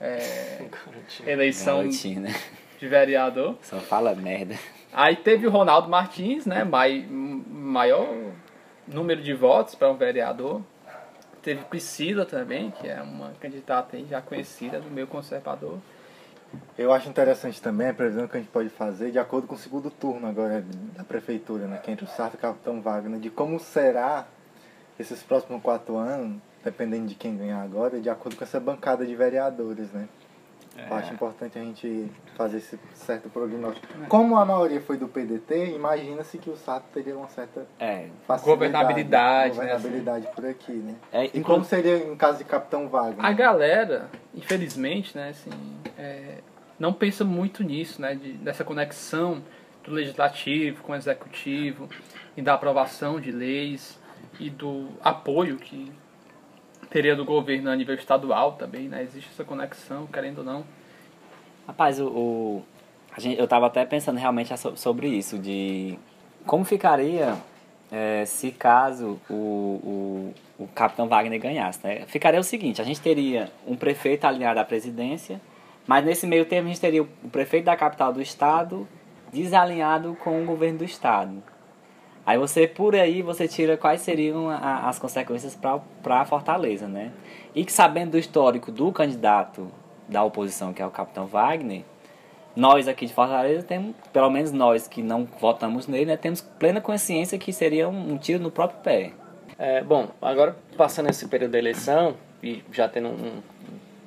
é, 0.00 0.62
eleição 1.26 1.82
né? 1.82 2.34
de 2.78 2.88
vereador. 2.88 3.56
Só 3.62 3.78
fala 3.78 4.14
merda. 4.14 4.56
Aí 4.92 5.16
teve 5.16 5.46
o 5.46 5.50
Ronaldo 5.50 5.88
Martins, 5.88 6.46
né, 6.46 6.64
mai, 6.64 7.06
maior 7.08 8.08
número 8.86 9.22
de 9.22 9.32
votos 9.32 9.74
para 9.74 9.90
um 9.90 9.96
vereador. 9.96 10.62
Teve 11.42 11.64
Priscila 11.64 12.26
também, 12.26 12.70
que 12.70 12.88
é 12.88 13.00
uma 13.00 13.32
candidata 13.40 13.96
aí 13.96 14.06
já 14.08 14.20
conhecida 14.20 14.78
do 14.80 14.90
meio 14.90 15.06
conservador. 15.06 15.78
Eu 16.76 16.92
acho 16.92 17.08
interessante 17.08 17.62
também 17.62 17.88
a 17.88 17.94
previsão 17.94 18.26
que 18.26 18.36
a 18.36 18.40
gente 18.40 18.50
pode 18.50 18.68
fazer 18.70 19.12
de 19.12 19.18
acordo 19.18 19.46
com 19.46 19.54
o 19.54 19.58
segundo 19.58 19.90
turno 19.90 20.26
agora 20.26 20.64
da 20.96 21.04
prefeitura, 21.04 21.66
né, 21.66 21.78
que 21.78 21.90
é 21.90 21.92
entre 21.92 22.04
o 22.04 22.08
Sarto 22.08 22.34
e 22.34 22.36
o 22.36 22.40
Capitão 22.40 22.80
Wagner, 22.82 23.20
de 23.20 23.30
como 23.30 23.58
será 23.60 24.26
esses 24.98 25.22
próximos 25.22 25.62
quatro 25.62 25.96
anos, 25.96 26.40
dependendo 26.62 27.06
de 27.06 27.14
quem 27.14 27.36
ganhar 27.36 27.62
agora, 27.62 28.00
de 28.00 28.10
acordo 28.10 28.36
com 28.36 28.44
essa 28.44 28.58
bancada 28.58 29.06
de 29.06 29.14
vereadores, 29.14 29.90
né? 29.92 30.08
É. 30.80 30.90
Eu 30.90 30.96
acho 30.96 31.12
importante 31.12 31.58
a 31.58 31.62
gente 31.62 32.10
fazer 32.36 32.58
esse 32.58 32.78
certo 32.94 33.28
prognóstico. 33.28 33.86
É. 34.02 34.06
Como 34.06 34.36
a 34.36 34.44
maioria 34.44 34.80
foi 34.80 34.96
do 34.96 35.08
PDT, 35.08 35.74
imagina-se 35.74 36.38
que 36.38 36.48
o 36.48 36.56
Sato 36.56 36.86
teria 36.92 37.16
uma 37.16 37.28
certa 37.28 37.66
é. 37.78 38.08
governabilidade, 38.42 39.56
governabilidade 39.56 40.24
né? 40.26 40.32
por 40.34 40.46
aqui, 40.46 40.72
né? 40.72 40.94
É, 41.12 41.24
e 41.26 41.40
como 41.42 41.64
seria 41.64 41.98
em 41.98 42.16
caso 42.16 42.38
de 42.38 42.44
Capitão 42.44 42.88
Wagner? 42.88 43.24
A 43.24 43.32
galera, 43.32 44.08
infelizmente, 44.34 45.16
né, 45.16 45.30
assim, 45.30 45.50
é, 45.98 46.38
não 46.78 46.92
pensa 46.92 47.24
muito 47.24 47.62
nisso, 47.62 48.00
né, 48.00 48.14
de, 48.14 48.32
dessa 48.32 48.64
conexão 48.64 49.42
do 49.84 49.92
legislativo 49.92 50.82
com 50.82 50.92
o 50.92 50.94
executivo 50.94 51.88
e 52.36 52.42
da 52.42 52.54
aprovação 52.54 53.20
de 53.20 53.30
leis 53.30 53.98
e 54.38 54.48
do 54.48 54.88
apoio 55.02 55.56
que 55.56 55.92
teria 56.90 57.14
do 57.16 57.24
governo 57.24 57.70
a 57.70 57.76
nível 57.76 57.94
estadual 57.94 58.52
também, 58.52 58.88
né? 58.88 59.02
Existe 59.02 59.30
essa 59.32 59.44
conexão, 59.44 60.06
querendo 60.06 60.38
ou 60.38 60.44
não. 60.44 60.64
Rapaz, 61.66 62.00
o, 62.00 62.06
o 62.06 62.62
a 63.16 63.20
gente, 63.20 63.38
eu 63.38 63.44
estava 63.44 63.66
até 63.66 63.84
pensando 63.84 64.18
realmente 64.18 64.52
sobre 64.76 65.08
isso, 65.08 65.38
de 65.38 65.98
como 66.46 66.64
ficaria 66.64 67.36
é, 67.90 68.24
se 68.24 68.52
caso 68.52 69.20
o, 69.28 69.34
o, 69.34 70.34
o 70.64 70.68
capitão 70.68 71.08
Wagner 71.08 71.40
ganhasse. 71.40 71.80
Né? 71.82 72.04
Ficaria 72.06 72.38
o 72.38 72.44
seguinte, 72.44 72.80
a 72.80 72.84
gente 72.84 73.00
teria 73.00 73.50
um 73.66 73.76
prefeito 73.76 74.26
alinhado 74.26 74.60
à 74.60 74.64
presidência, 74.64 75.40
mas 75.86 76.04
nesse 76.04 76.26
meio 76.26 76.44
termo 76.44 76.68
a 76.68 76.72
gente 76.72 76.80
teria 76.80 77.02
o 77.02 77.28
prefeito 77.30 77.64
da 77.64 77.76
capital 77.76 78.12
do 78.12 78.22
estado 78.22 78.86
desalinhado 79.32 80.16
com 80.22 80.42
o 80.42 80.46
governo 80.46 80.78
do 80.78 80.84
estado. 80.84 81.42
Aí 82.30 82.38
você, 82.38 82.64
por 82.64 82.94
aí, 82.94 83.22
você 83.22 83.48
tira 83.48 83.76
quais 83.76 84.02
seriam 84.02 84.48
a, 84.48 84.88
as 84.88 85.00
consequências 85.00 85.56
para 85.56 86.20
a 86.20 86.24
Fortaleza, 86.24 86.86
né? 86.86 87.10
E 87.52 87.64
que 87.64 87.72
sabendo 87.72 88.12
do 88.12 88.18
histórico 88.18 88.70
do 88.70 88.92
candidato 88.92 89.66
da 90.08 90.22
oposição, 90.22 90.72
que 90.72 90.80
é 90.80 90.86
o 90.86 90.92
Capitão 90.92 91.26
Wagner, 91.26 91.82
nós 92.54 92.86
aqui 92.86 93.04
de 93.04 93.12
Fortaleza 93.12 93.64
temos, 93.64 93.96
pelo 94.12 94.30
menos 94.30 94.52
nós 94.52 94.86
que 94.86 95.02
não 95.02 95.24
votamos 95.40 95.88
nele, 95.88 96.04
né, 96.04 96.16
temos 96.16 96.40
plena 96.40 96.80
consciência 96.80 97.36
que 97.36 97.52
seria 97.52 97.88
um, 97.88 98.12
um 98.12 98.16
tiro 98.16 98.40
no 98.40 98.50
próprio 98.52 98.78
pé. 98.78 99.10
É, 99.58 99.82
bom, 99.82 100.06
agora 100.22 100.56
passando 100.76 101.10
esse 101.10 101.26
período 101.26 101.50
da 101.50 101.58
eleição 101.58 102.14
e 102.40 102.62
já 102.70 102.88
tendo 102.88 103.08
um, 103.08 103.42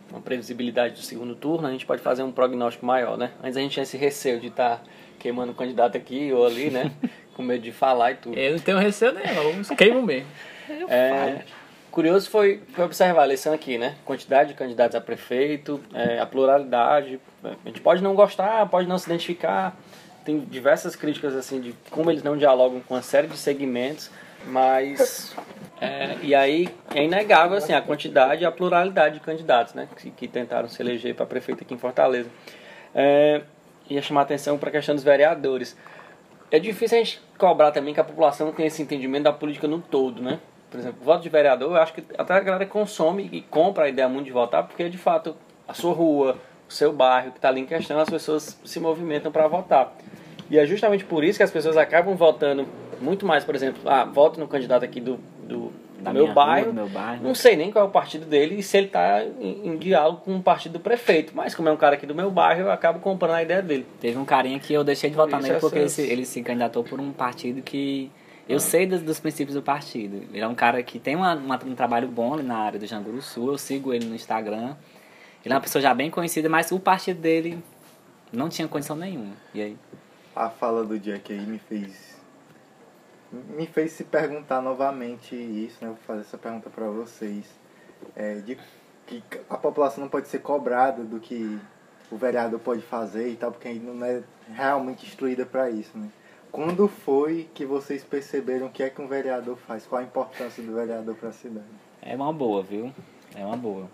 uma 0.09 0.21
previsibilidade 0.21 0.93
do 0.93 1.01
segundo 1.01 1.35
turno, 1.35 1.67
a 1.67 1.71
gente 1.71 1.85
pode 1.85 2.01
fazer 2.01 2.23
um 2.23 2.31
prognóstico 2.31 2.85
maior, 2.85 3.17
né? 3.17 3.31
Antes 3.43 3.57
a 3.57 3.59
gente 3.59 3.73
tinha 3.73 3.83
esse 3.83 3.97
receio 3.97 4.39
de 4.39 4.47
estar 4.47 4.77
tá 4.77 4.83
queimando 5.19 5.51
o 5.51 5.55
candidato 5.55 5.97
aqui 5.97 6.31
ou 6.31 6.45
ali, 6.45 6.69
né? 6.69 6.89
com 7.35 7.43
medo 7.43 7.61
de 7.61 7.71
falar 7.71 8.11
e 8.11 8.15
tudo. 8.15 8.37
Eu 8.37 8.53
não 8.53 8.59
tenho 8.59 8.77
receio 8.77 9.13
nenhum, 9.13 9.61
eu 9.69 9.75
queimo 9.75 10.01
mesmo. 10.01 10.27
É, 10.87 11.41
curioso 11.91 12.29
foi, 12.29 12.61
foi 12.73 12.85
observar 12.85 13.21
a 13.21 13.25
eleição 13.25 13.53
aqui, 13.53 13.77
né? 13.77 13.95
Quantidade 14.05 14.49
de 14.49 14.55
candidatos 14.55 14.95
a 14.95 15.01
prefeito, 15.01 15.81
é, 15.93 16.19
a 16.19 16.25
pluralidade. 16.25 17.19
A 17.43 17.67
gente 17.67 17.81
pode 17.81 18.01
não 18.01 18.15
gostar, 18.15 18.67
pode 18.67 18.87
não 18.87 18.97
se 18.97 19.05
identificar. 19.05 19.77
Tem 20.25 20.39
diversas 20.39 20.95
críticas 20.95 21.35
assim 21.35 21.59
de 21.59 21.75
como 21.91 22.09
eles 22.09 22.23
não 22.23 22.37
dialogam 22.37 22.79
com 22.79 22.93
uma 22.95 23.01
série 23.01 23.27
de 23.27 23.37
segmentos. 23.37 24.09
Mas. 24.45 25.35
é, 25.79 26.17
e 26.21 26.35
aí 26.35 26.67
é 26.93 27.03
inegável 27.03 27.57
assim, 27.57 27.73
a 27.73 27.81
quantidade 27.81 28.43
e 28.43 28.45
a 28.45 28.51
pluralidade 28.51 29.15
de 29.15 29.21
candidatos 29.21 29.73
né, 29.73 29.87
que, 29.97 30.11
que 30.11 30.27
tentaram 30.27 30.67
se 30.67 30.81
eleger 30.81 31.15
para 31.15 31.25
prefeito 31.25 31.63
aqui 31.63 31.73
em 31.73 31.77
Fortaleza. 31.77 32.29
É, 32.93 33.41
ia 33.89 34.01
chamar 34.01 34.21
a 34.21 34.23
atenção 34.23 34.57
para 34.57 34.69
a 34.69 34.71
questão 34.71 34.95
dos 34.95 35.03
vereadores. 35.03 35.77
É 36.53 36.59
difícil 36.59 36.99
a 36.99 37.03
gente 37.03 37.19
cobrar 37.35 37.71
também 37.71 37.95
que 37.95 37.99
a 37.99 38.03
população 38.03 38.51
tenha 38.51 38.67
esse 38.67 38.79
entendimento 38.79 39.23
da 39.23 39.33
política 39.33 39.67
no 39.67 39.79
todo, 39.79 40.21
né? 40.21 40.39
Por 40.69 40.79
exemplo, 40.79 41.03
voto 41.03 41.23
de 41.23 41.29
vereador, 41.29 41.71
eu 41.71 41.81
acho 41.81 41.95
que 41.95 42.03
até 42.15 42.31
a 42.31 42.39
galera 42.39 42.65
consome 42.67 43.27
e 43.31 43.41
compra 43.41 43.85
a 43.85 43.89
ideia 43.89 44.07
muito 44.07 44.27
de 44.27 44.31
votar, 44.31 44.67
porque 44.67 44.87
de 44.87 44.97
fato 44.99 45.35
a 45.67 45.73
sua 45.73 45.95
rua, 45.95 46.37
o 46.69 46.71
seu 46.71 46.93
bairro 46.93 47.31
que 47.31 47.39
está 47.39 47.49
ali 47.49 47.61
em 47.61 47.65
questão, 47.65 47.99
as 47.99 48.07
pessoas 48.07 48.59
se 48.63 48.79
movimentam 48.79 49.31
para 49.31 49.47
votar. 49.47 49.95
E 50.47 50.59
é 50.59 50.63
justamente 50.67 51.03
por 51.03 51.23
isso 51.23 51.39
que 51.39 51.43
as 51.43 51.49
pessoas 51.49 51.75
acabam 51.75 52.15
votando 52.15 52.67
muito 53.01 53.25
mais, 53.25 53.43
por 53.43 53.55
exemplo, 53.55 53.81
ah, 53.87 54.05
voto 54.05 54.39
no 54.39 54.47
candidato 54.47 54.85
aqui 54.85 55.01
do, 55.01 55.19
do, 55.39 55.73
do 56.03 56.05
Da 56.05 56.13
meu, 56.13 56.23
minha 56.23 56.33
rua, 56.33 56.45
bairro, 56.45 56.67
do 56.67 56.73
meu 56.73 56.89
bairro. 56.89 57.23
não 57.23 57.33
sei 57.33 57.55
nem 57.55 57.71
qual 57.71 57.85
é 57.85 57.87
o 57.87 57.91
partido 57.91 58.25
dele 58.25 58.55
e 58.59 58.63
se 58.63 58.77
ele 58.77 58.87
está 58.87 59.23
em, 59.23 59.67
em 59.69 59.77
diálogo 59.77 60.21
com 60.21 60.35
o 60.35 60.41
partido 60.43 60.73
do 60.73 60.79
prefeito. 60.79 61.33
Mas 61.35 61.55
como 61.55 61.69
é 61.69 61.71
um 61.71 61.77
cara 61.77 61.95
aqui 61.95 62.05
do 62.05 62.13
meu 62.13 62.29
bairro, 62.29 62.61
eu 62.61 62.71
acabo 62.71 62.99
comprando 62.99 63.35
a 63.35 63.41
ideia 63.43 63.61
dele. 63.61 63.85
Teve 63.99 64.17
um 64.17 64.25
carinha 64.25 64.59
que 64.59 64.73
eu 64.73 64.83
deixei 64.83 65.09
de 65.09 65.15
votar 65.15 65.41
nele 65.41 65.59
porque 65.59 65.79
ele 65.79 65.89
se, 65.89 66.01
ele 66.01 66.25
se 66.25 66.41
candidatou 66.43 66.83
por 66.83 66.99
um 66.99 67.11
partido 67.11 67.61
que. 67.61 68.11
Eu 68.47 68.59
sei 68.59 68.85
dos, 68.85 69.01
dos 69.01 69.19
princípios 69.21 69.55
do 69.55 69.61
partido. 69.61 70.23
Ele 70.33 70.41
é 70.43 70.47
um 70.47 70.53
cara 70.53 70.83
que 70.83 70.99
tem 70.99 71.15
uma, 71.15 71.33
uma- 71.33 71.59
um 71.65 71.73
trabalho 71.75 72.09
bom 72.09 72.33
ali 72.33 72.43
na 72.43 72.57
área 72.57 72.77
do 72.77 72.85
Janguru 72.85 73.21
Sul. 73.21 73.51
Eu 73.53 73.57
sigo 73.57 73.93
ele 73.93 74.05
no 74.05 74.13
Instagram. 74.15 74.75
Ele 75.45 75.53
é 75.53 75.55
uma 75.55 75.61
pessoa 75.61 75.81
já 75.81 75.93
bem 75.93 76.09
conhecida, 76.09 76.49
mas 76.49 76.69
o 76.71 76.77
partido 76.79 77.21
dele 77.21 77.57
não 78.33 78.49
tinha 78.49 78.67
condição 78.67 78.97
nenhuma. 78.97 79.31
E 79.53 79.61
aí? 79.61 79.77
A 80.35 80.49
fala 80.49 80.83
do 80.83 80.99
Jack 80.99 81.31
aí 81.31 81.39
me 81.39 81.57
fez. 81.57 82.12
Me 83.33 83.65
fez 83.65 83.93
se 83.93 84.03
perguntar 84.03 84.61
novamente 84.61 85.35
isso, 85.35 85.77
né? 85.81 85.87
Vou 85.87 85.97
fazer 86.05 86.21
essa 86.21 86.37
pergunta 86.37 86.69
para 86.69 86.85
vocês. 86.85 87.45
É, 88.15 88.35
de 88.35 88.57
que 89.07 89.23
a 89.49 89.57
população 89.57 90.03
não 90.03 90.09
pode 90.09 90.27
ser 90.27 90.39
cobrada 90.39 91.03
do 91.03 91.19
que 91.19 91.59
o 92.11 92.17
vereador 92.17 92.59
pode 92.59 92.81
fazer 92.81 93.29
e 93.29 93.35
tal, 93.35 93.51
porque 93.51 93.67
ainda 93.67 93.91
não 93.91 94.05
é 94.05 94.23
realmente 94.49 95.05
instruída 95.05 95.45
para 95.45 95.69
isso, 95.69 95.97
né? 95.97 96.09
Quando 96.51 96.87
foi 96.87 97.49
que 97.53 97.65
vocês 97.65 98.03
perceberam 98.03 98.67
o 98.67 98.69
que 98.69 98.83
é 98.83 98.89
que 98.89 99.01
um 99.01 99.07
vereador 99.07 99.57
faz? 99.57 99.87
Qual 99.87 99.99
a 99.99 100.03
importância 100.03 100.61
do 100.61 100.73
vereador 100.75 101.15
para 101.15 101.29
a 101.29 101.33
cidade? 101.33 101.65
É 101.99 102.15
uma 102.15 102.31
boa, 102.31 102.61
viu? 102.61 102.93
É 103.35 103.43
uma 103.43 103.57
boa. 103.57 103.89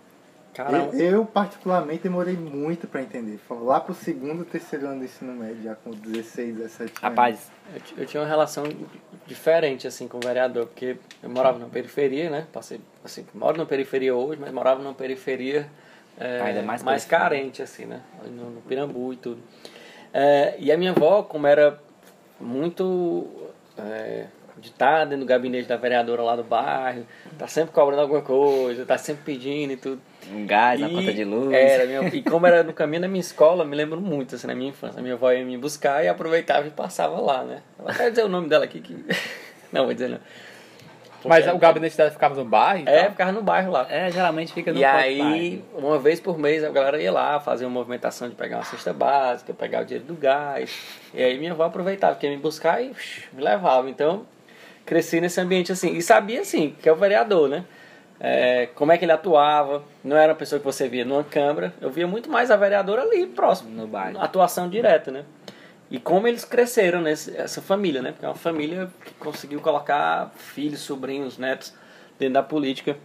Cara, 0.60 0.78
Eu, 0.78 1.00
eu, 1.00 1.26
particularmente, 1.26 2.04
demorei 2.04 2.36
muito 2.36 2.86
para 2.86 3.02
entender. 3.02 3.40
Foi 3.48 3.58
lá 3.60 3.80
pro 3.80 3.94
segundo, 3.94 4.44
terceiro 4.44 4.88
ano 4.88 5.00
do 5.00 5.06
ensino 5.06 5.32
médio, 5.32 5.64
já 5.64 5.74
com 5.74 5.92
16, 5.92 6.58
17 6.58 6.82
anos. 6.82 7.02
Rapaz, 7.02 7.50
Eu, 7.74 7.82
eu 8.00 8.06
tinha 8.06 8.22
uma 8.22 8.28
relação 8.28 8.66
diferente 9.26 9.88
assim 9.88 10.06
com 10.06 10.18
o 10.18 10.20
vereador, 10.20 10.66
porque 10.66 10.98
eu 11.24 11.30
morava 11.30 11.58
na 11.60 11.68
periferia, 11.68 12.30
né? 12.30 12.46
Passei, 12.52 12.82
assim, 13.06 13.26
moro 13.34 13.58
na 13.58 13.66
periferia 13.66 14.14
hoje, 14.14 14.42
mas 14.42 14.52
morava 14.52 14.84
numa 14.84 14.94
periferia 14.94 15.66
é, 16.20 16.42
Ainda 16.42 16.62
mais 16.64 16.84
mais 16.84 17.06
periferia. 17.06 17.30
carente, 17.30 17.62
assim, 17.62 17.86
né? 17.86 18.02
No, 18.26 18.50
no 18.50 18.62
Pirambu 18.62 19.14
e 19.14 19.16
tudo. 19.16 19.42
É, 20.14 20.56
e 20.60 20.74
a 20.74 20.78
minha 20.78 20.92
avó, 20.92 21.24
como 21.24 21.48
era 21.48 21.80
muito 22.38 23.28
é, 23.78 24.26
de 24.60 24.68
estar 24.70 25.06
dentro 25.06 25.20
do 25.20 25.26
gabinete 25.26 25.68
da 25.68 25.78
vereadora 25.78 26.22
lá 26.22 26.36
do 26.36 26.44
bairro, 26.44 27.06
tá 27.38 27.48
sempre 27.48 27.72
cobrando 27.74 28.02
alguma 28.02 28.22
coisa, 28.22 28.86
tá 28.86 28.98
sempre 28.98 29.24
pedindo 29.24 29.74
e 29.74 29.78
tudo. 29.78 30.02
um 30.32 30.46
gás 30.46 30.80
na 30.80 30.90
E 30.90 30.94
conta 30.94 31.14
de 31.14 31.24
luz. 31.24 31.52
Era, 31.54 31.86
minha, 31.86 32.02
e 32.16 32.22
como 32.22 32.46
era 32.46 32.64
no 32.64 32.74
caminho 32.74 33.02
da 33.02 33.08
minha 33.08 33.22
escola, 33.22 33.64
me 33.66 33.76
lembro 33.76 34.00
muito, 34.00 34.36
assim, 34.36 34.48
na 34.48 34.56
minha 34.56 34.70
infância. 34.70 35.00
A 35.00 35.02
minha 35.02 35.16
avó 35.16 35.32
ia 35.32 35.44
me 35.46 35.58
buscar 35.58 36.04
e 36.04 36.08
aproveitava 36.08 36.68
e 36.68 36.72
passava 36.72 37.20
lá, 37.20 37.44
né? 37.44 37.62
Eu 37.78 37.86
vou 37.86 37.94
até 37.94 38.10
dizer 38.10 38.24
o 38.26 38.30
nome 38.30 38.48
dela 38.50 38.66
aqui 38.66 38.80
que. 38.82 38.96
Não, 39.72 39.86
vou 39.86 39.94
dizer 39.94 40.10
não. 40.10 40.20
Mas 41.26 41.44
Porque- 41.44 41.56
o 41.58 41.60
gabinete 41.60 41.98
dela 41.98 42.10
ficava 42.10 42.34
no 42.34 42.46
bairro? 42.46 42.88
É, 42.88 43.02
tal? 43.02 43.12
ficava 43.12 43.32
no 43.34 43.44
bairro 43.44 43.72
lá. 43.72 43.86
É, 43.90 44.10
geralmente 44.10 44.54
fica 44.54 44.72
no 44.72 44.80
E 44.80 44.86
aí, 44.86 45.20
bairro. 45.20 45.88
uma 45.88 46.00
vez 46.00 46.20
por 46.20 46.40
mês, 46.40 46.64
a 46.64 46.70
galera 46.70 47.00
ia 47.00 47.12
lá 47.12 47.40
fazer 47.42 47.66
uma 47.66 47.72
movimentação 47.72 48.30
de 48.30 48.36
pegar 48.36 48.58
uma 48.58 48.64
cesta 48.64 48.94
básica, 48.94 49.54
pegar 49.54 49.82
o 49.82 49.86
dinheiro 49.86 50.06
do 50.08 50.14
gás. 50.16 50.74
E 51.14 51.22
aí 51.22 51.38
minha 51.38 51.52
avó 51.52 51.66
aproveitava, 51.66 52.16
que 52.16 52.26
ia 52.26 52.32
me 52.32 52.38
buscar 52.42 52.82
e 52.82 52.96
me 53.34 53.44
levava. 53.44 53.90
Então, 53.90 54.26
cresci 54.90 55.22
nesse 55.22 55.40
ambiente 55.40 55.72
assim. 55.72 55.96
E 55.96 56.02
sabia, 56.02 56.42
assim, 56.42 56.76
que 56.82 56.90
é 56.90 56.92
o 56.92 56.96
vereador, 56.96 57.48
né? 57.48 57.64
É, 58.20 58.68
como 58.74 58.92
é 58.92 58.98
que 58.98 59.06
ele 59.06 59.12
atuava. 59.12 59.84
Não 60.04 60.18
era 60.18 60.34
uma 60.34 60.38
pessoa 60.38 60.60
que 60.60 60.66
você 60.66 60.90
via 60.90 61.06
numa 61.06 61.24
câmara. 61.24 61.72
Eu 61.80 61.92
via 61.92 62.08
muito 62.08 62.28
mais 62.28 62.50
a 62.50 62.58
vereadora 62.58 63.04
ali, 63.04 63.28
próximo. 63.28 63.70
No 63.70 63.88
bairro. 63.88 64.20
Atuação 64.20 64.68
direta, 64.68 65.12
né? 65.12 65.24
E 65.92 66.00
como 66.00 66.28
eles 66.28 66.44
cresceram 66.44 67.02
nessa 67.02 67.32
essa 67.38 67.62
família, 67.62 68.02
né? 68.02 68.12
Porque 68.12 68.26
é 68.26 68.28
uma 68.28 68.36
família 68.36 68.90
que 69.06 69.14
conseguiu 69.14 69.62
colocar 69.62 70.32
filhos, 70.36 70.82
sobrinhos, 70.82 71.38
netos 71.38 71.74
dentro 72.18 72.34
da 72.34 72.44
política. 72.44 72.98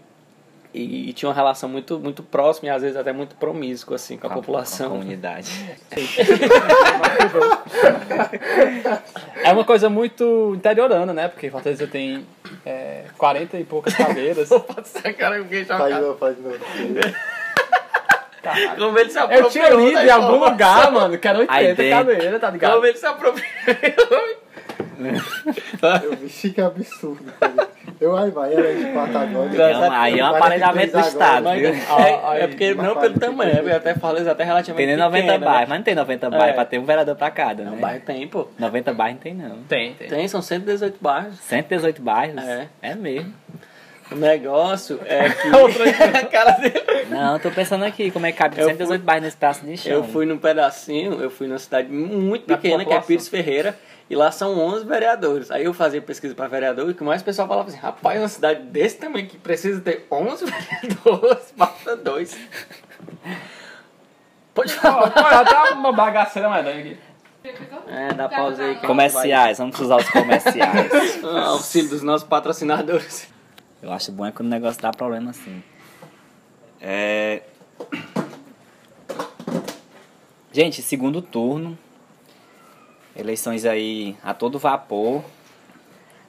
E, 0.75 1.11
e 1.11 1.13
tinha 1.13 1.29
uma 1.29 1.35
relação 1.35 1.69
muito, 1.69 2.01
muito 2.01 2.21
próxima 2.21 2.67
e 2.67 2.71
às 2.71 2.83
vezes 2.83 2.97
até 2.97 3.13
muito 3.13 3.37
promíscua, 3.37 3.95
assim, 3.95 4.19
com 4.19 4.27
a, 4.27 4.31
Com 4.31 4.37
população. 4.37 4.91
Com 4.91 4.97
a 4.97 4.99
comunidade. 4.99 5.49
É 9.45 9.53
uma 9.53 9.65
coisa 9.65 9.89
muito 9.89 10.53
interiorana, 10.57 11.13
né? 11.13 11.29
Porque 11.29 11.49
Fortaleza 11.49 11.87
tem 11.87 12.27
é, 12.67 13.05
40 13.17 13.57
e 13.59 13.65
poucas 13.65 13.95
cadeiras. 13.95 14.49
Pode 14.67 14.89
ser, 14.89 15.13
cara, 15.13 15.37
eu 15.37 15.45
fiquei 15.45 15.65
Faz 15.65 15.97
novo, 15.97 16.19
faz 16.19 16.37
de 16.37 16.43
novo. 16.43 16.59
Como 18.77 18.99
ele 18.99 19.11
se 19.11 19.19
Eu 19.19 19.25
apropriou 19.25 19.51
tinha 19.51 19.71
lido 19.71 20.01
em 20.01 20.11
algum 20.11 20.45
lugar, 20.45 20.91
mano, 20.91 21.17
que 21.17 21.27
era 21.29 21.39
80 21.39 21.71
ideia- 21.71 21.97
cadeiras, 21.97 22.41
tá 22.41 22.51
ligado? 22.51 22.73
Como 22.75 22.87
ele 22.87 22.99
se 22.99 23.07
apropriou. 23.07 23.47
Eu 26.03 26.17
vi 26.17 26.51
que 26.51 26.61
absurdo. 26.61 27.33
cara. 27.39 27.69
Eu, 28.01 28.17
aí 28.17 28.31
vai, 28.31 28.53
era 28.53 28.75
de 28.75 28.87
agora. 28.87 29.79
Não, 29.89 29.93
aí 29.93 30.19
é 30.19 30.25
um 30.25 30.29
43 30.31 30.35
aparelhamento 30.37 30.93
do. 30.93 31.01
Estado, 31.01 31.45
Mas, 31.45 31.61
viu? 31.61 31.69
é, 31.71 32.41
é 32.41 32.47
porque 32.49 32.75
Mas 32.75 32.87
não 32.87 32.97
pelo 32.97 33.15
que 33.15 33.21
tamanho, 33.21 33.69
é 33.69 33.73
até 33.77 33.95
Fortaleza 33.95 34.33
até 34.33 34.45
relativamente 34.45 34.87
Tem 34.87 34.97
nem 34.97 35.05
90 35.05 35.23
pequena, 35.25 35.45
bairros, 35.45 35.61
né? 35.61 35.67
mas 35.69 35.79
não 35.79 35.85
tem 35.85 35.95
90 35.95 36.31
bairros 36.31 36.49
É. 36.49 36.53
pra 36.53 36.65
ter 36.65 36.79
um 36.79 36.85
vereador 36.85 37.17
pra 37.17 37.31
cada, 37.31 37.63
Não, 37.65 37.73
né? 37.73 37.79
bairro 37.81 38.01
tem, 38.05 38.27
pô. 38.29 38.49
90 38.59 38.93
bairros 38.95 39.15
não 39.17 39.23
tem 39.23 39.35
não. 39.35 39.57
Tem, 39.69 39.95
tem. 39.95 40.09
Tem, 40.09 40.29
são 40.29 40.43
118 40.43 40.99
bairros. 41.01 41.39
118 41.41 42.03
bairros? 42.03 42.43
É. 42.43 42.67
É 42.83 42.95
mesmo. 42.95 43.33
O 44.13 44.17
negócio 44.17 45.01
é 45.07 45.31
que. 45.31 45.49
Não, 47.09 47.39
tô 47.39 47.51
pensando 47.51 47.85
aqui 47.85 48.11
como 48.11 48.27
é 48.27 48.33
que 48.33 48.39
cabe 48.39 48.59
Eu 48.61 48.67
118 48.69 49.03
bairros 49.03 49.25
nesse 49.25 49.37
pedaço 49.37 49.65
de 49.65 49.77
chão. 49.77 49.93
Eu 49.93 50.05
fui 50.05 50.27
num 50.27 50.37
pedacinho, 50.39 51.21
eu 51.23 51.31
fui 51.31 51.47
numa 51.47 51.59
cidade 51.59 51.89
muito 51.89 52.45
pequena, 52.45 52.85
que 52.85 52.93
é. 52.93 53.01
Pires 53.01 53.29
Ferreira, 53.29 53.75
e 54.09 54.15
lá 54.15 54.31
são 54.31 54.59
11 54.59 54.85
vereadores. 54.85 55.51
Aí 55.51 55.65
eu 55.65 55.75
fazia 55.75 56.01
pesquisa 56.03 56.35
para 56.35 56.47
vereador 56.47 56.89
e 56.89 56.93
o 56.93 56.95
que 56.95 57.03
mais 57.03 57.23
o 57.23 57.25
pessoal 57.25 57.49
falava 57.49 57.69
assim: 57.69 57.79
rapaz, 57.79 58.21
uma 58.21 58.29
cidade 58.29 58.63
desse 58.65 58.97
tamanho 58.97 59.27
que 59.27 59.39
precisa 59.39 59.81
ter 59.81 60.07
11 60.11 60.45
vereadores, 60.81 61.55
falta 61.57 61.97
dois. 61.97 62.37
Pode 64.55 64.73
falar. 64.75 65.13
Ó, 65.17 65.45
tá 65.45 65.75
uma 65.75 65.93
bagaceira 65.93 66.49
mais 66.49 66.67
aqui. 66.67 66.97
É, 67.89 68.15
dá 68.15 68.29
pausa 68.29 68.63
aí. 68.63 68.77
Comerciais, 68.77 69.59
vamos 69.59 69.79
usar 69.79 69.97
os 69.97 70.09
comerciais. 70.09 71.21
Ah, 71.25 71.49
Auxílio 71.49 71.91
dos 71.91 72.03
nossos 72.03 72.27
patrocinadores. 72.27 73.29
Eu 73.83 73.93
acho 73.93 74.13
bom 74.13 74.25
é 74.25 74.33
quando 74.33 74.47
o 74.47 74.51
negócio 74.51 74.81
dá 74.81 74.91
problema 74.91 75.31
assim. 75.31 75.63
É... 76.81 77.43
Gente, 80.53 80.81
segundo 80.81 81.21
turno. 81.21 81.77
Eleições 83.17 83.65
aí 83.65 84.17
a 84.23 84.35
todo 84.35 84.59
vapor. 84.59 85.23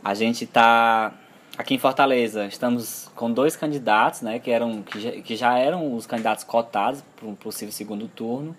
A 0.04 0.14
gente 0.14 0.46
tá 0.46 1.12
aqui 1.58 1.74
em 1.74 1.80
Fortaleza, 1.80 2.46
estamos 2.46 3.12
com 3.16 3.32
dois 3.32 3.56
candidatos, 3.56 4.22
né, 4.22 4.38
que 4.38 4.52
eram 4.52 4.84
que 4.84 5.00
já, 5.00 5.12
que 5.12 5.36
já 5.36 5.58
eram 5.58 5.96
os 5.96 6.06
candidatos 6.06 6.44
cotados 6.44 7.04
para 7.16 7.28
um 7.28 7.34
possível 7.34 7.72
segundo 7.72 8.08
turno, 8.08 8.56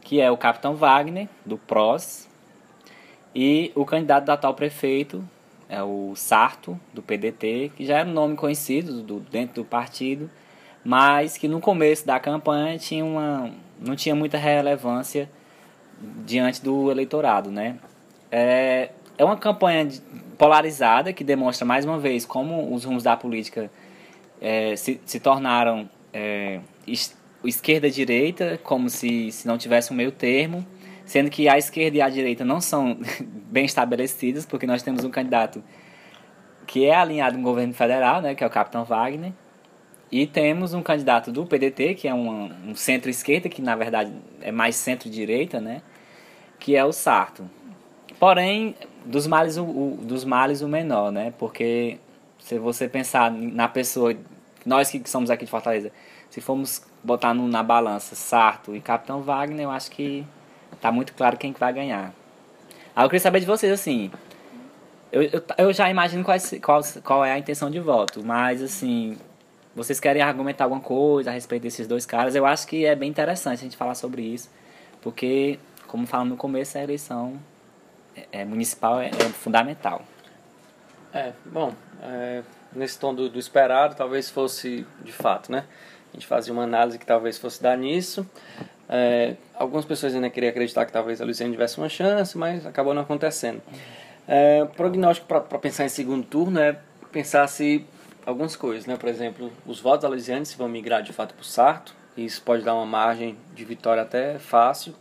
que 0.00 0.20
é 0.20 0.30
o 0.30 0.36
Capitão 0.36 0.74
Wagner 0.74 1.28
do 1.44 1.56
PROS 1.56 2.28
e 3.34 3.70
o 3.74 3.84
candidato 3.84 4.24
do 4.24 4.32
atual 4.32 4.54
prefeito, 4.54 5.26
é 5.68 5.82
o 5.82 6.12
Sarto, 6.16 6.78
do 6.92 7.02
PDT, 7.02 7.72
que 7.76 7.84
já 7.84 7.98
era 7.98 8.08
um 8.08 8.12
nome 8.12 8.36
conhecido 8.36 9.02
do, 9.02 9.20
dentro 9.20 9.62
do 9.62 9.64
partido, 9.64 10.30
mas 10.84 11.36
que 11.36 11.46
no 11.46 11.60
começo 11.60 12.06
da 12.06 12.18
campanha 12.18 12.78
tinha 12.78 13.04
uma, 13.04 13.50
não 13.78 13.94
tinha 13.94 14.14
muita 14.14 14.38
relevância 14.38 15.28
diante 16.24 16.62
do 16.62 16.90
eleitorado. 16.90 17.50
Né? 17.50 17.76
É, 18.30 18.90
é 19.16 19.24
uma 19.24 19.36
campanha 19.36 19.88
polarizada 20.36 21.12
que 21.12 21.22
demonstra 21.22 21.64
mais 21.64 21.84
uma 21.84 21.98
vez 21.98 22.26
como 22.26 22.74
os 22.74 22.84
rumos 22.84 23.02
da 23.02 23.16
política 23.16 23.70
é, 24.40 24.74
se, 24.76 25.00
se 25.06 25.20
tornaram 25.20 25.88
é, 26.12 26.60
es- 26.86 27.16
esquerda-direita, 27.44 28.58
como 28.62 28.88
se, 28.90 29.30
se 29.30 29.46
não 29.46 29.56
tivesse 29.56 29.92
um 29.92 29.96
meio 29.96 30.10
termo, 30.10 30.66
sendo 31.04 31.30
que 31.30 31.48
a 31.48 31.56
esquerda 31.58 31.98
e 31.98 32.00
a 32.00 32.08
direita 32.08 32.44
não 32.44 32.60
são 32.60 32.98
bem 33.50 33.64
estabelecidas, 33.64 34.44
porque 34.44 34.66
nós 34.66 34.82
temos 34.82 35.04
um 35.04 35.10
candidato 35.10 35.62
que 36.66 36.86
é 36.86 36.94
alinhado 36.94 37.36
no 37.36 37.42
governo 37.42 37.74
federal, 37.74 38.22
né, 38.22 38.34
que 38.34 38.42
é 38.42 38.46
o 38.46 38.50
Capitão 38.50 38.84
Wagner, 38.84 39.32
e 40.12 40.26
temos 40.26 40.74
um 40.74 40.82
candidato 40.82 41.32
do 41.32 41.44
PDT, 41.46 41.94
que 41.94 42.06
é 42.08 42.14
um, 42.14 42.50
um 42.70 42.74
centro-esquerda, 42.74 43.48
que 43.48 43.60
na 43.62 43.74
verdade 43.74 44.12
é 44.40 44.52
mais 44.52 44.76
centro-direita, 44.76 45.60
né, 45.60 45.82
que 46.58 46.76
é 46.76 46.84
o 46.84 46.92
Sarto. 46.92 47.48
Porém, 48.18 48.76
dos 49.04 49.26
males 49.26 49.56
o, 49.56 49.64
o- 49.64 49.98
dos 50.02 50.24
males 50.24 50.62
o 50.62 50.68
menor, 50.68 51.10
né? 51.10 51.32
Porque 51.38 51.98
se 52.38 52.58
você 52.58 52.88
pensar 52.88 53.30
na 53.30 53.66
pessoa, 53.68 54.14
nós 54.64 54.88
que 54.90 55.02
somos 55.10 55.30
aqui 55.30 55.44
de 55.44 55.50
Fortaleza, 55.50 55.90
se 56.30 56.40
formos 56.40 56.82
botar 57.02 57.34
no- 57.34 57.48
na 57.48 57.62
balança 57.62 58.14
Sarto 58.14 58.74
e 58.74 58.80
Capitão 58.80 59.20
Wagner, 59.20 59.64
eu 59.64 59.70
acho 59.70 59.90
que 59.90 60.24
tá 60.80 60.92
muito 60.92 61.12
claro 61.14 61.36
quem 61.36 61.52
que 61.52 61.58
vai 61.60 61.72
ganhar. 61.72 62.14
Aí 62.94 63.04
eu 63.04 63.08
queria 63.08 63.20
saber 63.20 63.40
de 63.40 63.46
vocês, 63.46 63.72
assim, 63.72 64.10
eu, 65.10 65.22
eu, 65.22 65.42
eu 65.58 65.72
já 65.72 65.90
imagino 65.90 66.24
qual, 66.24 66.36
qual, 66.62 66.80
qual 67.02 67.24
é 67.24 67.32
a 67.32 67.38
intenção 67.38 67.68
de 67.70 67.80
voto, 67.80 68.24
mas 68.24 68.62
assim, 68.62 69.16
vocês 69.74 69.98
querem 69.98 70.22
argumentar 70.22 70.64
alguma 70.64 70.80
coisa 70.80 71.30
a 71.30 71.32
respeito 71.32 71.62
desses 71.62 71.86
dois 71.86 72.06
caras? 72.06 72.34
Eu 72.34 72.46
acho 72.46 72.66
que 72.66 72.84
é 72.84 72.94
bem 72.94 73.10
interessante 73.10 73.60
a 73.60 73.62
gente 73.62 73.76
falar 73.76 73.94
sobre 73.94 74.22
isso, 74.22 74.50
porque, 75.02 75.58
como 75.86 76.06
falamos 76.06 76.32
no 76.32 76.36
começo, 76.36 76.78
a 76.78 76.82
eleição 76.82 77.40
é, 78.16 78.40
é, 78.40 78.44
municipal 78.44 79.00
é, 79.00 79.08
é 79.08 79.28
fundamental. 79.30 80.02
É, 81.12 81.32
bom, 81.44 81.72
é, 82.02 82.42
nesse 82.72 82.98
tom 82.98 83.14
do, 83.14 83.28
do 83.28 83.38
esperado, 83.38 83.94
talvez 83.94 84.30
fosse 84.30 84.86
de 85.02 85.12
fato, 85.12 85.50
né? 85.50 85.64
A 86.12 86.16
gente 86.16 86.26
fazia 86.26 86.52
uma 86.52 86.62
análise 86.62 86.98
que 86.98 87.06
talvez 87.06 87.38
fosse 87.38 87.62
dar 87.62 87.76
nisso. 87.76 88.28
É, 88.88 89.34
algumas 89.54 89.84
pessoas 89.84 90.14
ainda 90.14 90.30
queriam 90.30 90.50
acreditar 90.50 90.86
que 90.86 90.92
talvez 90.92 91.20
a 91.20 91.24
Luciane 91.24 91.52
tivesse 91.52 91.78
uma 91.78 91.88
chance, 91.88 92.36
mas 92.38 92.64
acabou 92.64 92.94
não 92.94 93.02
acontecendo. 93.02 93.60
É, 94.26 94.64
prognóstico 94.76 95.26
para 95.26 95.58
pensar 95.58 95.84
em 95.84 95.88
segundo 95.88 96.24
turno 96.24 96.60
é 96.60 96.78
pensar 97.10 97.46
se 97.46 97.84
algumas 98.26 98.56
coisas, 98.56 98.86
né? 98.86 98.96
Por 98.96 99.08
exemplo, 99.08 99.52
os 99.66 99.80
votos 99.80 100.08
se 100.44 100.56
vão 100.56 100.68
migrar 100.68 101.02
de 101.02 101.12
fato 101.12 101.34
para 101.34 101.42
o 101.42 101.44
Sarto, 101.44 101.94
e 102.16 102.24
isso 102.24 102.42
pode 102.42 102.62
dar 102.62 102.74
uma 102.74 102.86
margem 102.86 103.36
de 103.54 103.64
vitória 103.64 104.02
até 104.02 104.38
fácil 104.38 104.94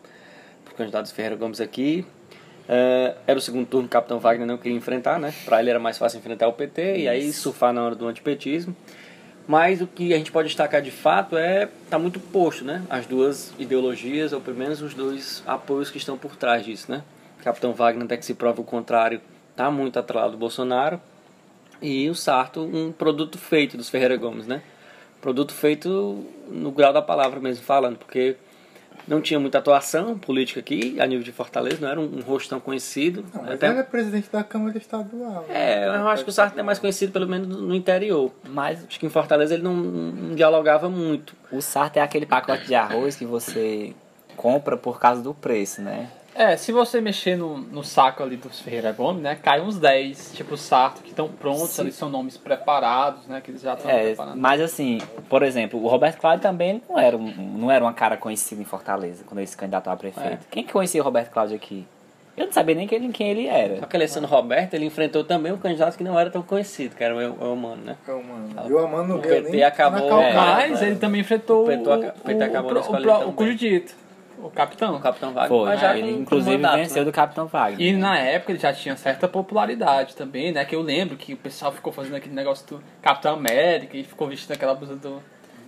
para 0.64 0.74
o 0.74 0.76
candidato 0.76 1.14
Ferreira 1.14 1.36
Gomes 1.36 1.62
aqui. 1.62 2.06
É, 2.68 3.16
era 3.28 3.38
o 3.38 3.42
segundo 3.42 3.68
turno 3.68 3.88
que 3.88 3.92
o 3.92 4.00
Capitão 4.00 4.20
Wagner 4.20 4.48
não 4.48 4.58
queria 4.58 4.78
enfrentar, 4.78 5.20
né? 5.20 5.34
Para 5.46 5.60
ele 5.60 5.70
era 5.70 5.80
mais 5.80 5.98
fácil 5.98 6.20
enfrentar 6.20 6.48
o 6.48 6.54
PT 6.54 7.00
e 7.00 7.08
aí 7.08 7.32
surfar 7.34 7.74
na 7.74 7.84
hora 7.84 7.96
do 7.96 8.08
antipetismo. 8.08 8.76
Mas 9.46 9.82
o 9.82 9.88
que 9.88 10.14
a 10.14 10.18
gente 10.18 10.32
pode 10.32 10.48
destacar 10.48 10.82
de 10.82 10.92
fato 10.92 11.38
é 11.38 11.68
tá 11.90 12.00
muito 12.00 12.20
posto, 12.20 12.64
né? 12.64 12.82
As 12.90 13.06
duas 13.06 13.54
ideologias, 13.60 14.32
ou 14.32 14.40
pelo 14.40 14.58
menos 14.58 14.82
os 14.82 14.94
dois 14.94 15.44
apoios 15.46 15.92
que 15.92 15.98
estão 15.98 16.18
por 16.18 16.36
trás 16.36 16.64
disso, 16.64 16.90
né? 16.90 17.04
Capitão 17.44 17.74
Wagner, 17.74 18.06
até 18.06 18.16
que 18.16 18.26
se 18.26 18.34
prova 18.34 18.62
o 18.62 18.64
contrário, 18.64 19.20
tá 19.54 19.70
muito 19.70 20.00
atrelado 20.00 20.32
do 20.32 20.38
Bolsonaro. 20.38 21.00
E 21.84 22.10
o 22.10 22.16
Sarto, 22.16 22.62
um 22.62 22.92
produto 22.92 23.38
feito 23.38 23.76
dos 23.78 23.90
Ferreira 23.90 24.16
Gomes, 24.16 24.48
né? 24.48 24.62
Produto 25.22 25.54
feito 25.54 26.26
no 26.50 26.72
grau 26.72 26.94
da 26.94 27.02
palavra 27.02 27.40
mesmo 27.40 27.64
falando, 27.64 27.98
porque 27.98 28.36
não 29.08 29.20
tinha 29.22 29.38
muita 29.40 29.58
atuação 29.58 30.18
política 30.18 30.62
aqui, 30.62 30.98
a 31.00 31.06
nível 31.06 31.24
de 31.24 31.32
Fortaleza, 31.34 31.78
não 31.82 31.90
era 31.90 32.00
um, 32.00 32.06
um 32.18 32.22
rosto 32.22 32.50
tão 32.50 32.60
conhecido. 32.60 33.26
Não, 33.34 33.42
mas 33.44 33.52
Até- 33.56 33.68
ele 33.70 33.80
é 33.80 33.84
presidente 33.84 34.30
da 34.32 34.44
Câmara 34.44 34.78
Estadual. 34.78 35.46
é, 35.50 35.86
eu 35.88 36.08
acho 36.08 36.24
que 36.24 36.30
o 36.30 36.34
Sarto 36.34 36.58
é 36.58 36.64
mais 36.64 36.80
conhecido 36.80 37.12
pelo 37.12 37.28
menos 37.28 37.48
no 37.48 37.76
interior. 37.76 38.32
Mas 38.48 38.86
Acho 38.88 38.98
que 39.00 39.06
em 39.06 39.10
Fortaleza 39.10 39.54
ele 39.54 39.64
não, 39.64 39.76
não 39.76 40.36
dialogava 40.36 40.90
muito. 40.90 41.36
o 41.52 41.62
Sarto 41.62 41.98
é 41.98 42.02
aquele 42.02 42.26
pacote 42.26 42.66
de 42.66 42.76
arroz 42.76 43.16
que 43.18 43.26
você 43.26 43.94
compra 44.38 44.78
por 44.78 45.00
causa 45.00 45.22
do 45.22 45.34
preço, 45.34 45.82
né? 45.82 46.10
É, 46.36 46.58
se 46.58 46.72
você 46.72 47.00
mexer 47.00 47.36
no, 47.36 47.58
no 47.58 47.84
saco 47.84 48.24
ali 48.24 48.36
dos 48.38 48.60
Ferreira 48.60 48.92
Gomes, 48.92 49.22
né, 49.22 49.36
cai 49.42 49.62
uns 49.62 49.78
10, 49.78 50.32
tipo 50.34 50.58
Sarto, 50.58 51.02
que 51.04 51.10
estão 51.10 51.28
prontos, 51.28 51.70
Sim. 51.70 51.82
ali 51.84 51.92
são 51.92 52.10
nomes 52.10 52.38
preparados, 52.38 53.28
né, 53.28 53.40
que 53.40 53.52
eles 53.52 53.62
já 53.62 53.74
estão 53.74 53.90
É, 53.92 54.04
preparando. 54.06 54.38
mas 54.38 54.60
assim, 54.62 55.00
por 55.30 55.44
exemplo, 55.44 55.82
o 55.84 55.88
Roberto 55.88 56.20
Cláudio 56.20 56.42
também 56.42 56.82
não 56.90 56.98
era, 56.98 57.16
um, 57.16 57.32
não 57.58 57.70
era 57.72 57.84
uma 57.86 57.94
cara 57.94 58.18
conhecida 58.18 58.62
em 58.62 58.66
Fortaleza 58.66 59.24
quando 59.28 59.40
ele 59.40 59.48
se 59.48 59.56
candidatou 59.58 59.94
a 59.94 59.96
prefeito. 59.96 60.28
É. 60.34 60.40
Quem 60.50 60.64
que 60.64 60.74
conhecia 60.74 61.02
o 61.02 61.04
Roberto 61.04 61.30
Cláudio 61.32 61.56
aqui? 61.56 61.86
Eu 62.36 62.48
não 62.48 62.52
sabia 62.52 62.74
nem 62.74 62.88
quem, 62.88 63.12
quem 63.12 63.30
ele 63.30 63.46
Só 63.48 63.54
era. 63.56 63.86
que 63.86 63.96
ele 63.96 64.08
sendo 64.08 64.26
Roberto, 64.26 64.74
ele 64.74 64.86
enfrentou 64.88 65.24
também 65.24 65.52
um 65.52 65.58
candidato 65.58 65.96
que 65.96 66.04
não 66.04 66.20
era 66.20 66.32
tão 66.32 66.42
conhecido, 66.42 66.96
que 66.96 67.04
era 67.04 67.16
o 67.16 67.22
El- 67.22 67.38
o 67.40 67.46
Elmano, 67.46 67.84
né? 67.84 67.96
É 68.08 68.12
o 68.12 68.24
mano. 68.24 68.50
E 68.68 68.74
o 68.74 68.80
Amano 68.80 69.08
não 69.10 69.16
O 69.18 69.22
ganhou 69.22 69.38
PT 69.44 69.52
nem 69.52 69.64
acabou- 69.64 70.02
na 70.02 70.10
calcada. 70.10 70.34
Mas 70.34 70.82
é, 70.82 70.88
ele 70.88 70.96
também 70.96 71.22
enfrentou 71.22 71.62
o 71.62 71.68
PT 71.68 71.88
o, 71.88 71.94
aca- 71.94 72.16
o 72.18 72.22
PT 72.24 72.44
acabou 72.44 72.72
o, 72.72 72.74
na 72.74 72.80
o, 72.80 72.82
escolha 72.84 73.06
o, 73.08 73.14
o 73.14 73.20
também. 73.20 73.34
Cujo 73.36 73.56
Dito, 73.56 73.94
o 73.94 74.03
capitão. 74.50 74.96
O 74.96 75.00
Capitão 75.00 75.34
Wagner. 75.34 75.50
Foi, 75.50 75.66
mas 75.70 75.80
já 75.82 75.98
ele 75.98 76.08
com- 76.10 76.16
com 76.16 76.22
inclusive 76.22 76.56
mandato, 76.58 76.76
venceu 76.78 77.02
né? 77.02 77.06
do 77.06 77.12
Capitão 77.12 77.48
Wagner. 77.48 77.82
E 77.88 77.94
né? 77.94 77.98
na 78.00 78.18
época 78.20 78.52
ele 78.52 78.60
já 78.60 78.74
tinha 78.74 78.96
certa 78.98 79.28
popularidade 79.28 80.16
também, 80.16 80.52
né? 80.52 80.64
Que 80.66 80.76
eu 80.76 80.82
lembro 80.82 81.16
que 81.18 81.34
o 81.34 81.38
pessoal 81.38 81.72
ficou 81.72 81.92
fazendo 81.94 82.16
aquele 82.16 82.36
negócio 82.36 82.66
do 82.68 82.84
Capitão 83.02 83.34
América 83.36 83.96
e 83.98 84.04
ficou 84.04 84.28
vestindo 84.28 84.52
aquela 84.54 84.74
blusa 84.76 84.96
do. 84.96 85.22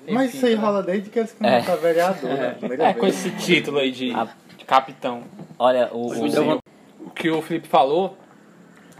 Mas 0.07 0.27
enfim, 0.29 0.37
isso 0.37 0.45
aí 0.45 0.55
né? 0.55 0.61
rola 0.61 0.83
desde 0.83 1.09
que 1.09 1.17
eles 1.19 1.31
candidatam 1.33 1.73
a 1.73 1.77
vereador, 1.77 2.29
né? 2.29 2.55
Primeira 2.59 2.83
É, 2.89 2.93
com 2.93 3.07
esse 3.07 3.31
título 3.31 3.79
aí 3.79 3.91
de, 3.91 4.11
Ah. 4.13 4.27
de 4.57 4.63
capitão. 4.65 5.23
Olha, 5.57 5.89
o, 5.91 6.11
o- 6.13 6.59
o 7.07 7.09
que 7.09 7.29
o 7.29 7.41
Felipe 7.41 7.67
falou, 7.67 8.15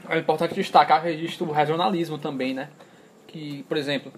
é 0.09 0.17
importante 0.17 0.53
destacar 0.55 1.01
que 1.03 1.09
existe 1.09 1.43
o 1.43 1.51
regionalismo 1.51 2.17
também, 2.17 2.53
né? 2.55 2.69
Que, 3.27 3.63
por 3.67 3.77
exemplo, 3.77 4.11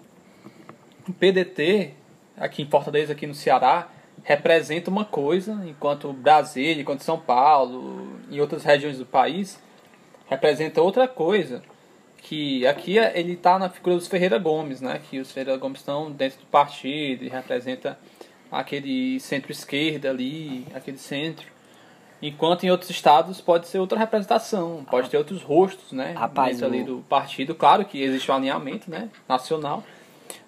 o 1.08 1.13
PDT, 1.13 1.93
aqui 2.38 2.62
em 2.62 2.65
Fortaleza, 2.70 3.13
aqui 3.13 3.26
no 3.28 3.34
Ceará, 3.34 3.88
representa 4.28 4.92
uma 4.92 5.06
coisa, 5.06 5.58
enquanto 5.66 6.12
Brasília, 6.12 6.82
enquanto 6.82 7.00
São 7.00 7.18
Paulo, 7.18 8.20
em 8.30 8.42
outras 8.42 8.62
regiões 8.66 8.98
do 8.98 9.06
país, 9.06 9.58
representa 10.26 10.82
outra 10.82 11.08
coisa. 11.08 11.63
Que 12.18 12.68
aqui 12.68 13.00
é- 13.00 13.18
ele 13.18 13.34
está 13.34 13.58
na 13.58 13.70
figura 13.70 13.96
dos 13.96 14.06
Ferreira 14.06 14.38
Gomes, 14.38 14.82
né? 14.82 15.00
Que 15.10 15.20
os 15.20 15.32
Ferreira 15.32 15.58
Gomes 15.58 15.80
estão 15.80 16.12
dentro 16.12 16.40
do 16.40 16.46
partido 16.48 17.24
e 17.24 17.30
representa 17.30 17.98
aquele 18.52 19.18
centro-esquerda 19.22 20.10
ali, 20.10 20.68
aquele 20.76 20.98
centro. 20.98 21.48
Enquanto 22.22 22.66
em 22.66 22.70
outros 22.70 22.90
estados 22.90 23.40
pode 23.40 23.66
ser 23.70 23.80
outra 23.80 23.98
representação, 23.98 24.86
pode 24.92 25.10
ter 25.10 25.16
outros 25.18 25.42
rostos, 25.42 25.94
né? 25.94 26.12
Rapaz, 26.18 26.58
dentro 26.60 26.66
ali 26.68 26.84
do 26.84 26.98
partido. 27.08 27.56
Claro 27.56 27.86
que 27.86 28.02
existe 28.02 28.30
um 28.30 28.36
alinhamento, 28.36 28.92
né? 28.92 29.08
Nacional. 29.30 29.86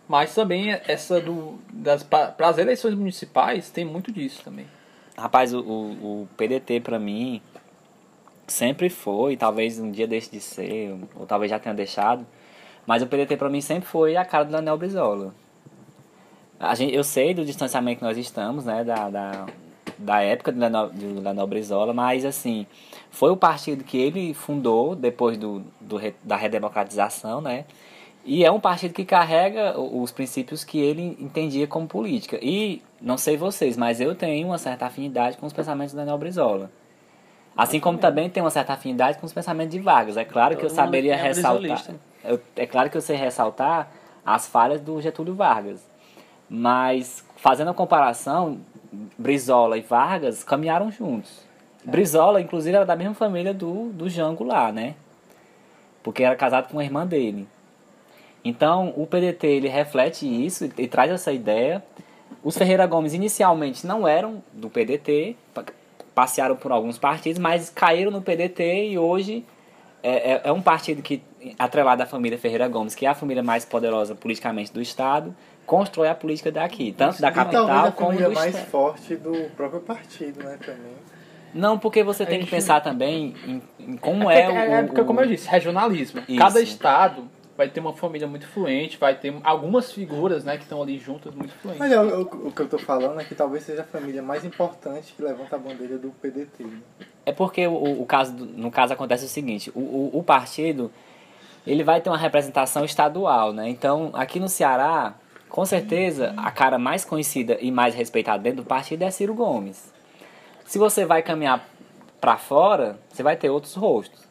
Mas 0.10 0.34
também 0.34 0.72
essa 0.88 1.22
do 1.22 1.60
das 1.72 2.02
para 2.02 2.34
as 2.39 2.58
eleições 2.58 2.95
municipais 2.95 3.69
tem 3.69 3.86
muito 3.86 4.12
disso 4.12 4.43
também. 4.43 4.65
Rapaz, 5.15 5.54
o, 5.54 5.60
o, 5.60 6.28
PDT 6.36 6.80
pra 6.80 6.98
mim 6.98 7.39
sempre 8.48 8.89
foi, 8.89 9.38
talvez 9.38 9.80
um 9.80 9.91
dia 9.91 10.08
deixe 10.08 10.32
de 10.32 10.39
ser, 10.39 10.98
ou 11.15 11.28
talvez 11.28 11.52
já 11.52 11.60
tenha 11.60 11.76
deixado, 11.76 12.26
mas 12.88 13.04
o 13.04 13.08
PDT 13.08 13.38
pra 13.38 13.50
mim 13.50 13.62
sempre 13.62 13.88
foi 13.88 14.15
a 14.15 14.26
cara 14.26 14.45
do 14.45 14.52
Daniel 14.52 14.78
Brizola. 14.78 15.32
A 16.60 16.74
gente, 16.74 16.95
eu 16.95 17.04
sei 17.04 17.36
do 17.36 17.45
distanciamento 17.45 18.00
que 18.00 18.04
nós 18.04 18.17
estamos, 18.17 18.65
né, 18.65 18.84
da, 18.84 19.10
da, 19.12 19.45
da 19.95 20.22
época 20.22 20.52
do 20.52 20.60
Daniel, 20.60 20.89
do 20.89 21.22
Daniel 21.22 21.45
Brizola, 21.45 21.93
mas 21.93 22.26
assim, 22.26 22.65
foi 23.12 23.30
o 23.30 23.38
partido 23.38 23.84
que 23.84 23.98
ele 23.98 24.34
fundou 24.34 24.95
depois 24.95 25.38
do, 25.38 25.63
do, 25.80 26.00
da 26.24 26.36
redemocratização, 26.36 27.41
né, 27.41 27.65
e 28.25 28.43
é 28.45 28.51
um 28.51 28.60
partido 28.60 28.93
que 28.93 29.05
carrega 29.05 29.79
os 29.79 30.12
princípios 30.12 30.63
que 30.63 30.79
ele 30.79 31.17
entendia 31.19 31.65
como 31.67 31.88
política. 31.88 32.38
E 32.41 32.82
não 33.01 33.17
sei 33.17 33.38
vocês, 33.38 33.75
mas 33.77 33.99
eu 34.01 34.13
tenho 34.15 34.47
uma 34.47 34.58
certa 34.58 34.86
afinidade 34.86 35.38
com 35.38 35.45
os 35.45 35.53
pensamentos 35.53 35.93
do 35.93 35.97
Daniel 35.97 36.17
Brizola. 36.17 36.69
Assim 37.58 37.79
como 37.79 37.97
também 37.97 38.29
tenho 38.29 38.45
uma 38.45 38.51
certa 38.51 38.73
afinidade 38.73 39.17
com 39.17 39.25
os 39.25 39.34
pensamentos 39.34 39.71
de 39.73 39.79
Vargas. 39.79 40.15
É 40.17 40.23
claro 40.23 40.55
que 40.55 40.63
eu 40.65 40.69
saberia 40.69 41.13
é 41.13 41.17
ressaltar. 41.21 41.62
eu- 42.23 42.39
é 42.55 42.65
claro 42.65 42.89
que 42.89 42.97
eu 42.97 43.01
sei 43.01 43.15
ressaltar 43.17 43.89
as 44.25 44.47
falhas 44.47 44.79
do 44.79 45.01
Getúlio 45.01 45.34
Vargas. 45.36 45.86
Mas 46.49 47.23
fazendo 47.36 47.69
a 47.71 47.73
comparação, 47.73 48.60
Brizola 49.17 49.77
e 49.77 49.82
Vargas 49.82 50.43
caminharam 50.43 50.91
juntos. 50.91 51.47
Brizola, 51.84 52.41
inclusive, 52.41 52.75
era 52.75 52.86
da 52.86 52.95
mesma 52.95 53.13
família 53.13 53.53
do, 53.53 53.89
do 53.89 54.10
Jango 54.10 54.43
lá, 54.43 54.71
né? 54.71 54.95
Porque 56.03 56.23
era 56.23 56.36
casado 56.36 56.69
com 56.69 56.79
a 56.79 56.84
irmã 56.84 57.05
dele. 57.05 57.47
Então, 58.43 58.93
o 58.95 59.06
PDT 59.06 59.47
ele 59.47 59.67
reflete 59.67 60.25
isso 60.25 60.69
e, 60.78 60.88
traz 60.88 61.12
essa 61.12 61.32
ideia. 61.32 61.84
Os 62.43 62.58
Ferreira 62.58 62.86
Gomes 62.86 63.13
inicialmente 63.13 63.86
não 63.86 64.08
eram 64.08 64.41
do 64.54 64.69
PDT, 64.69 65.36
pa- 65.54 65.65
passearam 66.15 66.56
por 66.56 66.71
alguns 66.71 66.97
partidos, 66.97 67.39
mas 67.39 67.69
caíram 67.69 68.12
no 68.12 68.21
PDT 68.21 68.89
e 68.91 68.97
hoje 68.97 69.45
é, 70.02 70.34
é, 70.34 70.41
é 70.45 70.52
um 70.52 70.62
partido 70.62 71.02
que, 71.02 71.21
atrelado 71.58 72.02
à 72.02 72.06
família 72.06 72.38
Ferreira 72.38 72.67
Gomes, 72.67 72.95
que 72.95 73.06
é 73.06 73.10
a 73.10 73.13
família 73.13 73.43
mais 73.43 73.65
poderosa 73.65 74.15
politicamente 74.15 74.71
do 74.71 74.82
Estado, 74.82 75.36
constrói 75.65 76.08
a 76.08 76.15
política 76.15 76.52
daqui, 76.52 76.93
tanto 76.97 77.21
da 77.21 77.30
E 77.30 77.34
talvez 77.34 77.56
capital 77.58 77.86
a 77.88 77.91
como 77.91 78.12
do 78.12 78.17
família 78.17 78.30
mais 78.34 78.56
Estado. 78.56 78.69
forte 78.69 79.15
do 79.17 79.49
próprio 79.56 79.82
partido, 79.82 80.41
né, 80.43 80.58
também. 80.65 80.93
Não, 81.54 81.78
porque 81.80 82.04
você 82.04 82.25
tem 82.25 82.39
que 82.39 82.45
pensar 82.49 82.80
também 82.82 83.34
em, 83.45 83.62
em 83.80 83.97
como 83.97 84.30
é, 84.30 84.39
é, 84.39 84.45
porque- 84.45 84.58
o, 84.60 84.73
é 84.75 84.84
porque, 84.84 85.04
como 85.04 85.19
eu 85.21 85.28
disse, 85.28 85.49
regionalismo. 85.49 86.21
Isso. 86.28 86.38
Cada 86.39 86.62
estado 86.62 87.30
vai 87.60 87.67
ter 87.67 87.82
uma 87.82 87.91
família 87.91 88.26
muito 88.26 88.45
influente, 88.45 88.98
vai 88.98 89.13
ter 89.15 89.36
algumas 89.43 89.91
figuras 89.91 90.45
né, 90.45 90.56
que 90.56 90.63
estão 90.63 90.82
ali 90.82 90.98
juntas 90.98 91.36
muito 91.36 91.54
influentes. 91.54 91.78
Mas 91.80 91.91
é, 91.91 92.00
o, 92.00 92.22
o- 92.22 92.52
que 92.54 92.62
eu 92.62 92.69
tô 92.69 92.78
falando 92.80 93.19
é 93.19 93.24
que 93.26 93.36
talvez 93.36 93.65
seja 93.65 93.82
a 93.82 93.86
família 93.86 94.22
mais 94.24 94.45
importante 94.45 95.13
que 95.13 95.22
levanta 95.22 95.58
a 95.58 95.60
bandeira 95.60 95.98
do 95.98 96.10
PDT. 96.22 96.63
né? 96.63 96.80
É 97.26 97.34
porque 97.34 97.67
o, 97.67 98.02
o 98.02 98.06
caso, 98.06 98.32
no 98.34 98.72
caso 98.72 98.93
acontece 98.93 99.26
o 99.26 99.28
seguinte, 99.28 99.69
o, 99.76 99.80
o, 99.80 100.19
o 100.19 100.24
partido 100.24 100.89
ele 101.67 101.84
vai 101.84 102.00
ter 102.00 102.10
uma 102.10 102.17
representação 102.17 102.86
estadual, 102.86 103.52
né? 103.52 103.67
Então, 103.69 104.12
aqui 104.13 104.39
no 104.39 104.48
Ceará, 104.48 105.13
com 105.50 105.65
certeza, 105.65 106.34
a 106.38 106.50
cara 106.52 106.80
mais 106.80 107.04
conhecida 107.04 107.58
e 107.60 107.69
mais 107.72 107.93
respeitada 107.93 108.41
dentro 108.41 108.63
do 108.63 108.67
partido 108.67 109.04
é 109.04 109.12
Ciro 109.12 109.34
Gomes. 109.36 109.93
Se 110.65 110.80
você 110.80 111.06
vai 111.06 111.22
caminhar 111.22 111.67
para 112.22 112.38
fora, 112.38 112.98
você 113.12 113.22
vai 113.22 113.36
ter 113.36 113.50
outros 113.50 113.76
rostos. 113.76 114.29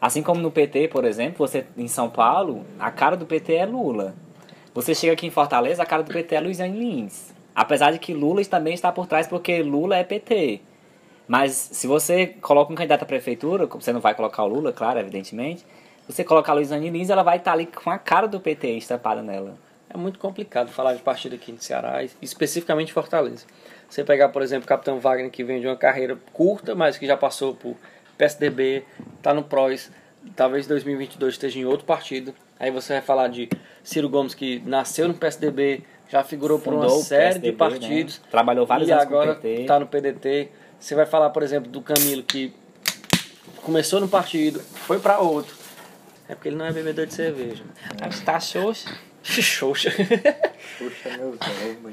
Assim 0.00 0.22
como 0.22 0.40
no 0.40 0.50
PT, 0.50 0.88
por 0.88 1.04
exemplo, 1.04 1.46
você 1.46 1.64
em 1.76 1.88
São 1.88 2.10
Paulo, 2.10 2.64
a 2.78 2.90
cara 2.90 3.16
do 3.16 3.24
PT 3.24 3.54
é 3.54 3.66
Lula. 3.66 4.14
Você 4.74 4.94
chega 4.94 5.14
aqui 5.14 5.26
em 5.26 5.30
Fortaleza, 5.30 5.82
a 5.82 5.86
cara 5.86 6.02
do 6.02 6.12
PT 6.12 6.34
é 6.34 6.40
Luiziane 6.40 6.78
Lins. 6.78 7.34
Apesar 7.54 7.90
de 7.90 7.98
que 7.98 8.12
Lula 8.12 8.44
também 8.44 8.74
está 8.74 8.92
por 8.92 9.06
trás 9.06 9.26
porque 9.26 9.62
Lula 9.62 9.96
é 9.96 10.04
PT. 10.04 10.60
Mas 11.26 11.52
se 11.52 11.86
você 11.86 12.26
coloca 12.26 12.72
um 12.72 12.76
candidato 12.76 13.02
à 13.02 13.06
prefeitura, 13.06 13.66
você 13.66 13.92
não 13.92 14.00
vai 14.00 14.14
colocar 14.14 14.44
o 14.44 14.48
Lula, 14.48 14.72
claro, 14.72 14.98
evidentemente. 15.00 15.64
Você 16.06 16.22
colocar 16.22 16.52
a 16.52 16.54
Luiziane 16.54 16.90
Lins, 16.90 17.08
ela 17.08 17.22
vai 17.22 17.38
estar 17.38 17.52
ali 17.52 17.66
com 17.66 17.90
a 17.90 17.98
cara 17.98 18.28
do 18.28 18.38
PT 18.38 18.68
estampada 18.72 19.22
nela. 19.22 19.56
É 19.88 19.96
muito 19.96 20.18
complicado 20.18 20.70
falar 20.70 20.92
de 20.92 21.00
partido 21.00 21.36
aqui 21.36 21.50
no 21.50 21.60
Ceará, 21.60 22.04
especificamente 22.20 22.92
Fortaleza. 22.92 23.46
Você 23.88 24.04
pegar, 24.04 24.28
por 24.28 24.42
exemplo, 24.42 24.64
o 24.64 24.68
Capitão 24.68 25.00
Wagner, 25.00 25.30
que 25.30 25.42
vem 25.42 25.60
de 25.60 25.66
uma 25.66 25.76
carreira 25.76 26.18
curta, 26.32 26.74
mas 26.74 26.98
que 26.98 27.06
já 27.06 27.16
passou 27.16 27.54
por 27.54 27.76
PSDB, 28.16 28.84
está 29.16 29.32
no 29.32 29.42
PROS, 29.42 29.90
talvez 30.34 30.66
2022 30.66 31.34
esteja 31.34 31.58
em 31.58 31.64
outro 31.64 31.86
partido. 31.86 32.34
Aí 32.58 32.70
você 32.70 32.94
vai 32.94 33.02
falar 33.02 33.28
de 33.28 33.48
Ciro 33.82 34.08
Gomes, 34.08 34.34
que 34.34 34.60
nasceu 34.64 35.06
no 35.08 35.14
PSDB, 35.14 35.82
já 36.08 36.24
figurou 36.24 36.58
por 36.58 36.72
uma 36.72 36.88
série 36.88 37.34
PSDB, 37.34 37.50
de 37.50 37.56
partidos. 37.56 38.18
Né? 38.18 38.26
Trabalhou 38.30 38.66
vários 38.66 38.88
e 38.88 38.92
anos 38.92 39.04
agora 39.04 39.34
com 39.34 39.40
o 39.40 39.42
PT. 39.42 39.60
está 39.62 39.80
no 39.80 39.86
PDT. 39.86 40.48
Você 40.78 40.94
vai 40.94 41.06
falar, 41.06 41.30
por 41.30 41.42
exemplo, 41.42 41.70
do 41.70 41.80
Camilo, 41.80 42.22
que 42.22 42.52
começou 43.62 44.00
no 44.00 44.08
partido, 44.08 44.60
foi 44.60 44.98
para 44.98 45.18
outro. 45.18 45.54
É 46.28 46.34
porque 46.34 46.48
ele 46.48 46.56
não 46.56 46.64
é 46.64 46.72
bebedor 46.72 47.06
de 47.06 47.14
cerveja. 47.14 47.62
Você 48.10 48.24
tá 48.24 48.40
xoxa. 48.40 48.88
Xoxa. 49.22 49.90
Puxa 50.78 51.08
meus 51.18 51.36
ovos. 51.40 51.92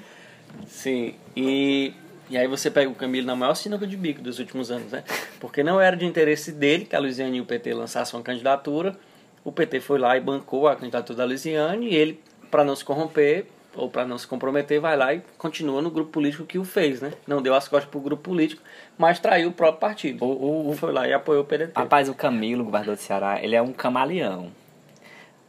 Sim, 0.67 1.15
e, 1.35 1.93
e 2.29 2.37
aí 2.37 2.47
você 2.47 2.71
pega 2.71 2.89
o 2.89 2.95
Camilo 2.95 3.27
na 3.27 3.35
maior 3.35 3.53
sinuca 3.53 3.85
de 3.85 3.97
bico 3.97 4.21
dos 4.21 4.39
últimos 4.39 4.71
anos, 4.71 4.91
né? 4.91 5.03
Porque 5.39 5.63
não 5.63 5.79
era 5.79 5.95
de 5.95 6.05
interesse 6.05 6.51
dele 6.51 6.85
que 6.85 6.95
a 6.95 6.99
Luiziane 6.99 7.37
e 7.37 7.41
o 7.41 7.45
PT 7.45 7.73
lançassem 7.73 8.17
uma 8.17 8.23
candidatura. 8.23 8.95
O 9.43 9.51
PT 9.51 9.81
foi 9.81 9.99
lá 9.99 10.15
e 10.15 10.21
bancou 10.21 10.67
a 10.67 10.75
candidatura 10.75 11.17
da 11.17 11.25
Luiziane 11.25 11.89
e 11.89 11.95
ele, 11.95 12.21
para 12.49 12.63
não 12.63 12.75
se 12.75 12.85
corromper 12.85 13.45
ou 13.75 13.89
para 13.89 14.05
não 14.05 14.17
se 14.17 14.27
comprometer, 14.27 14.79
vai 14.79 14.95
lá 14.95 15.13
e 15.13 15.21
continua 15.37 15.81
no 15.81 15.89
grupo 15.89 16.11
político 16.11 16.45
que 16.45 16.59
o 16.59 16.63
fez, 16.63 17.01
né? 17.01 17.11
Não 17.25 17.41
deu 17.41 17.55
as 17.55 17.67
costas 17.67 17.89
pro 17.89 17.99
grupo 17.99 18.23
político, 18.23 18.61
mas 18.97 19.19
traiu 19.19 19.49
o 19.49 19.51
próprio 19.51 19.79
partido. 19.79 20.23
O, 20.23 20.69
o, 20.69 20.73
Foi 20.75 20.91
lá 20.91 21.07
e 21.07 21.13
apoiou 21.13 21.43
o 21.43 21.45
PDT. 21.45 21.73
Rapaz, 21.75 22.07
o 22.07 22.13
Camilo, 22.13 22.63
governador 22.63 22.95
do 22.95 23.01
Ceará, 23.01 23.43
ele 23.43 23.55
é 23.55 23.61
um 23.61 23.73
camaleão. 23.73 24.51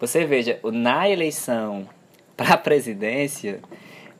Você 0.00 0.24
veja, 0.24 0.58
na 0.64 1.08
eleição 1.08 1.88
para 2.36 2.54
a 2.54 2.58
presidência, 2.58 3.60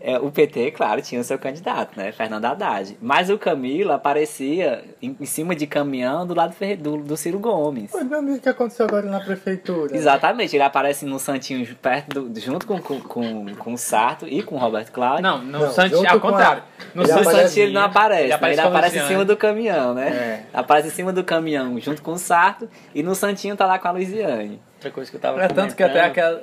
é, 0.07 0.19
o 0.19 0.31
PT, 0.31 0.71
claro, 0.73 1.01
tinha 1.01 1.19
o 1.19 1.25
seu 1.25 1.38
candidato, 1.38 1.97
né? 1.97 2.12
Fernando 2.12 2.45
Haddad. 2.45 2.97
Mas 3.01 3.31
o 3.31 3.38
Camilo 3.38 3.90
aparecia 3.93 4.85
em, 5.01 5.17
em 5.19 5.25
cima 5.25 5.55
de 5.57 5.67
caminhão 5.67 6.27
do 6.27 6.35
lado 6.35 6.55
do, 6.79 6.99
do 6.99 7.17
Ciro 7.17 7.38
Gomes. 7.38 7.90
Não, 7.93 8.35
o 8.35 8.38
que 8.38 8.49
aconteceu 8.49 8.85
agora 8.87 9.07
na 9.09 9.19
prefeitura? 9.21 9.97
Exatamente, 9.97 10.55
ele 10.55 10.62
aparece 10.62 11.07
no 11.07 11.19
Santinho 11.19 11.67
perto 11.77 12.21
do, 12.21 12.40
junto 12.40 12.67
com, 12.67 12.79
com, 12.81 13.01
com, 13.01 13.55
com 13.55 13.73
o 13.73 13.79
Sarto 13.79 14.27
e 14.29 14.43
com 14.43 14.57
o 14.57 14.59
Roberto 14.59 14.93
Cláudio. 14.93 15.23
Não, 15.23 15.38
no 15.43 15.59
Não, 15.61 15.71
Santinho, 15.73 16.09
ao 16.11 16.21
com 16.21 16.29
a- 16.29 16.31
contrário. 16.33 16.62
No 16.95 17.03
Ele 17.03 17.12
No 17.12 17.19
aparece- 17.21 17.43
Santinho 17.49 17.64
ele 17.67 17.73
não 17.73 17.83
aparece, 17.83 18.21
Ele 18.23 18.29
né? 18.29 18.35
aparece 18.35 18.61
ele 18.61 18.69
aparece 18.69 18.99
em 18.99 19.07
cima 19.09 19.25
do 19.25 19.37
caminhão, 19.37 19.95
né? 19.95 20.09
É. 20.09 20.45
Aparece 20.53 20.88
em 20.88 20.90
cima 20.90 21.12
do 21.12 21.25
caminhão 21.25 21.81
junto 21.81 22.03
com 22.03 22.12
o 22.12 22.19
Sarto 22.19 22.69
e 22.95 23.03
no 23.03 23.14
Santinho 23.14 23.57
tá 23.57 23.64
lá 23.67 23.79
com 23.79 23.88
a 23.88 23.90
Luiziane. 23.93 24.61
Outra 24.77 24.90
coisa 24.90 25.11
que 25.11 25.17
eu 25.17 25.21
tava 25.21 25.43
É 25.43 25.49
tanto 25.49 25.75
que 25.75 25.83
até 25.83 26.03
aquela, 26.03 26.43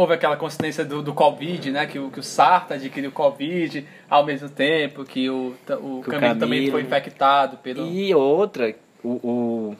houve 0.00 0.14
aquela 0.14 0.36
coincidência 0.36 0.84
do, 0.84 1.02
do 1.02 1.12
Covid, 1.14 1.70
né? 1.70 1.86
Que 1.86 1.98
o, 1.98 2.10
que 2.10 2.20
o 2.20 2.22
Sarta 2.22 2.74
adquiriu 2.74 3.12
Covid 3.12 3.86
ao 4.08 4.24
mesmo 4.24 4.48
tempo 4.48 5.04
que 5.04 5.28
o, 5.30 5.54
o, 5.68 6.00
Que 6.02 6.08
o 6.08 6.12
Camilo 6.12 6.34
também 6.38 6.58
Camilo. 6.60 6.72
foi 6.72 6.82
infectado 6.82 7.56
pelo. 7.58 7.86
E 7.86 8.14
outra, 8.14 8.74
o, 9.04 9.08
o- 9.08 9.76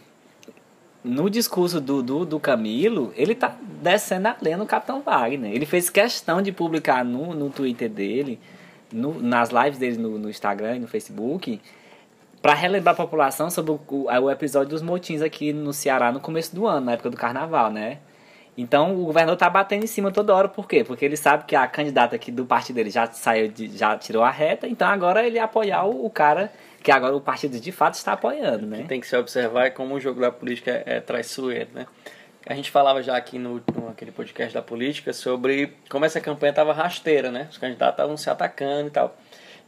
no 1.03 1.31
discurso 1.31 1.81
do, 1.81 2.03
do, 2.03 2.27
do 2.27 2.39
Camilo, 2.39 3.13
ele 3.17 3.35
tá 3.35 3.57
descendo 3.83 4.29
a 4.29 4.37
lenha 4.41 4.59
no 4.59 4.67
Capitão 4.67 5.01
Wagner. 5.01 5.51
Ele 5.53 5.65
fez 5.65 5.89
questão 5.89 6.43
de 6.43 6.53
publicar 6.53 7.03
no, 7.05 7.33
no 7.35 7.49
Twitter 7.49 7.89
dele, 7.89 8.39
no- 8.93 9.21
nas 9.21 9.49
lives 9.51 9.79
dele 9.79 9.97
no, 9.97 10.19
no 10.19 10.29
Instagram 10.29 10.77
e 10.77 10.79
no 10.81 10.87
Facebook, 10.87 11.59
para 12.43 12.53
relembrar 12.55 12.95
a 12.95 12.97
população 12.97 13.49
sobre 13.51 13.73
o, 13.73 13.81
o, 13.89 14.05
o 14.05 14.31
episódio 14.31 14.69
dos 14.71 14.83
motins 14.83 15.23
aqui 15.23 15.53
no 15.53 15.73
Ceará 15.73 16.13
no 16.13 16.21
começo 16.21 16.55
do 16.55 16.67
ano, 16.67 16.87
na 16.87 16.93
época 16.93 17.09
do 17.11 17.17
carnaval, 17.17 17.71
né? 17.71 17.99
Então 18.57 18.95
o 18.95 19.05
governador 19.07 19.37
tá 19.37 19.49
batendo 19.49 19.85
em 19.85 19.87
cima 19.87 20.11
toda 20.11 20.35
hora, 20.35 20.49
por 20.49 20.69
quê? 20.69 20.85
Porque 20.85 21.05
ele 21.05 21.17
sabe 21.17 21.45
que 21.45 21.57
a 21.57 21.67
candidata 21.67 22.17
aqui 22.17 22.31
do 22.31 22.45
partido 22.45 22.77
dele 22.77 22.91
já 22.91 23.07
saiu, 23.07 23.49
de, 23.49 23.77
já 23.77 23.97
tirou 23.97 24.23
a 24.23 24.31
reta, 24.31 24.67
então 24.67 24.89
agora 24.89 25.27
ele 25.27 25.37
ia 25.37 25.45
apoiar 25.45 25.85
o, 25.85 26.07
o 26.07 26.11
cara 26.11 26.53
que 26.83 26.91
agora 26.91 27.15
o 27.15 27.21
partido 27.21 27.61
de 27.61 27.73
fato 27.73 27.95
está 27.95 28.13
apoiando, 28.13 28.67
né? 28.67 28.85
tem 28.89 29.01
que 29.01 29.07
se 29.07 29.17
observar 29.17 29.67
é 29.67 29.71
como 29.71 29.95
o 29.95 30.01
jogo 30.01 30.21
da 30.21 30.33
política 30.33 30.71
é, 30.71 30.97
é 30.97 31.01
traiçoeiro, 31.01 31.71
né? 31.75 31.87
A 32.47 32.55
gente 32.55 32.71
falava 32.71 33.03
já 33.03 33.17
aqui 33.17 33.39
no, 33.39 33.63
no 33.75 33.89
aquele 33.91 34.11
podcast 34.11 34.55
da 34.55 34.63
política 34.63 35.13
sobre 35.13 35.75
como 35.91 36.07
essa 36.07 36.21
campanha 36.21 36.51
estava 36.51 36.73
rasteira, 36.73 37.31
né? 37.31 37.49
Os 37.51 37.59
candidatos 37.59 37.95
estavam 37.95 38.17
se 38.17 38.31
atacando 38.31 38.89
e 38.89 38.91
tal. 38.91 39.15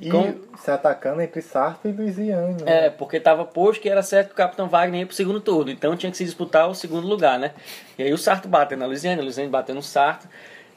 E 0.05 0.11
Com- 0.11 0.35
se 0.59 0.71
atacando 0.71 1.21
entre 1.23 1.41
Sarto 1.41 1.87
e 1.88 1.93
Luiziane. 1.93 2.62
né? 2.62 2.87
É, 2.87 2.91
porque 2.91 3.19
estava 3.19 3.45
posto 3.45 3.81
que 3.81 3.88
era 3.88 4.03
certo 4.03 4.29
que 4.29 4.35
o 4.35 4.37
Capitão 4.37 4.69
Wagner 4.69 5.01
ia 5.01 5.07
pro 5.07 5.15
segundo 5.15 5.41
turno, 5.41 5.71
então 5.71 5.97
tinha 5.97 6.11
que 6.11 6.17
se 6.19 6.25
disputar 6.25 6.69
o 6.69 6.75
segundo 6.75 7.07
lugar, 7.07 7.38
né? 7.38 7.53
E 7.97 8.03
aí 8.03 8.12
o 8.12 8.19
Sarto 8.19 8.49
bateu 8.49 8.77
na 8.77 8.87
Luiziane, 8.87 9.21
a 9.21 9.23
Luiziane 9.25 9.49
bateu 9.49 9.75
no 9.75 9.83
Sarto. 9.83 10.27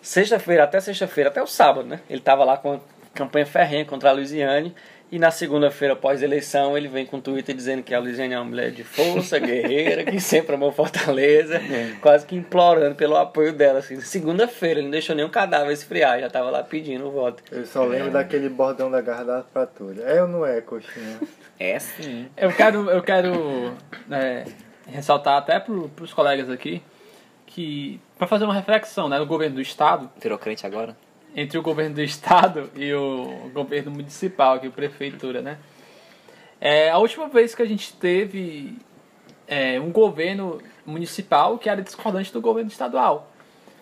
Sexta-feira, 0.02 0.64
até 0.66 0.80
sexta-feira, 0.80 1.30
até 1.32 1.42
o 1.42 1.48
sábado, 1.48 1.88
né? 1.88 2.00
Ele 2.08 2.22
tava 2.22 2.44
lá 2.44 2.56
com 2.58 2.74
a 2.76 2.80
campanha 3.16 3.46
ferrenha 3.48 3.84
contra 3.86 4.10
a 4.10 4.14
Luiziane. 4.14 4.76
E 5.12 5.20
na 5.20 5.30
segunda-feira, 5.30 5.94
após 5.94 6.22
a 6.22 6.26
eleição, 6.26 6.76
ele 6.76 6.88
vem 6.88 7.06
com 7.06 7.18
um 7.18 7.22
Twitter 7.22 7.56
dizendo 7.56 7.84
que 7.84 7.94
a 7.94 8.00
Luiziane 8.00 8.34
é 8.34 8.38
uma 8.38 8.46
mulher 8.46 8.72
de 8.72 8.84
força, 8.84 9.38
guerreira, 9.40 10.04
que 10.04 10.20
sempre 10.20 10.56
amou 10.56 10.72
Fortaleza, 10.72 11.62
quase 12.02 12.26
que 12.26 12.36
implorando 12.36 12.96
pelo 12.96 13.16
apoio 13.16 13.54
dela. 13.54 13.80
Assim. 13.80 14.02
Segunda-feira, 14.02 14.80
ele 14.80 14.86
não 14.86 14.92
deixou 14.92 15.16
nenhum 15.16 15.30
cadáver 15.30 15.72
esfriar, 15.72 16.20
já 16.20 16.30
tava 16.30 16.50
lá 16.50 16.64
pedindo 16.64 17.08
o 17.08 17.12
voto. 17.12 17.44
Eu 17.52 17.66
só 17.66 17.86
lembro 17.86 18.12
daquele 18.12 18.50
bordão 18.50 18.90
da 18.90 19.00
garra 19.00 19.24
da 19.24 19.42
patrulha. 19.42 20.02
É 20.04 20.22
ou 20.22 20.28
não 20.28 20.46
é, 20.46 20.60
coxinha? 20.60 21.20
É 21.60 21.80
sim. 21.80 22.28
Eu 22.36 22.52
quero, 22.52 22.90
eu 22.90 23.02
quero 23.02 23.74
é, 24.12 24.44
ressaltar 24.88 25.38
até 25.38 25.60
para 25.60 25.74
os 25.74 26.14
colegas 26.14 26.50
aqui 26.50 26.82
que 27.46 28.02
para 28.18 28.28
fazer 28.28 28.44
uma 28.44 28.54
reflexão, 28.54 29.08
né, 29.08 29.18
no 29.18 29.26
governo 29.26 29.56
do 29.56 29.62
estado 29.62 30.10
Virou 30.22 30.38
crente 30.38 30.66
agora? 30.66 30.96
Entre 31.36 31.58
o 31.58 31.62
governo 31.62 31.96
do 31.96 32.02
estado 32.02 32.72
e 32.76 32.94
o 32.94 33.52
governo 33.54 33.92
municipal, 33.92 34.60
que 34.60 34.66
é 34.66 34.70
a 34.70 34.72
prefeitura, 34.72 35.42
né? 35.42 35.58
É, 36.62 36.90
a 36.90 36.98
última 36.98 37.28
vez 37.28 37.54
que 37.54 37.62
a 37.62 37.66
gente 37.66 37.94
teve 37.94 38.78
é, 39.46 39.80
um 39.80 39.92
governo 39.92 40.62
municipal 40.86 41.58
que 41.58 41.70
era 41.70 41.82
discordante 41.82 42.32
do 42.32 42.40
governo 42.40 42.70
estadual. 42.70 43.32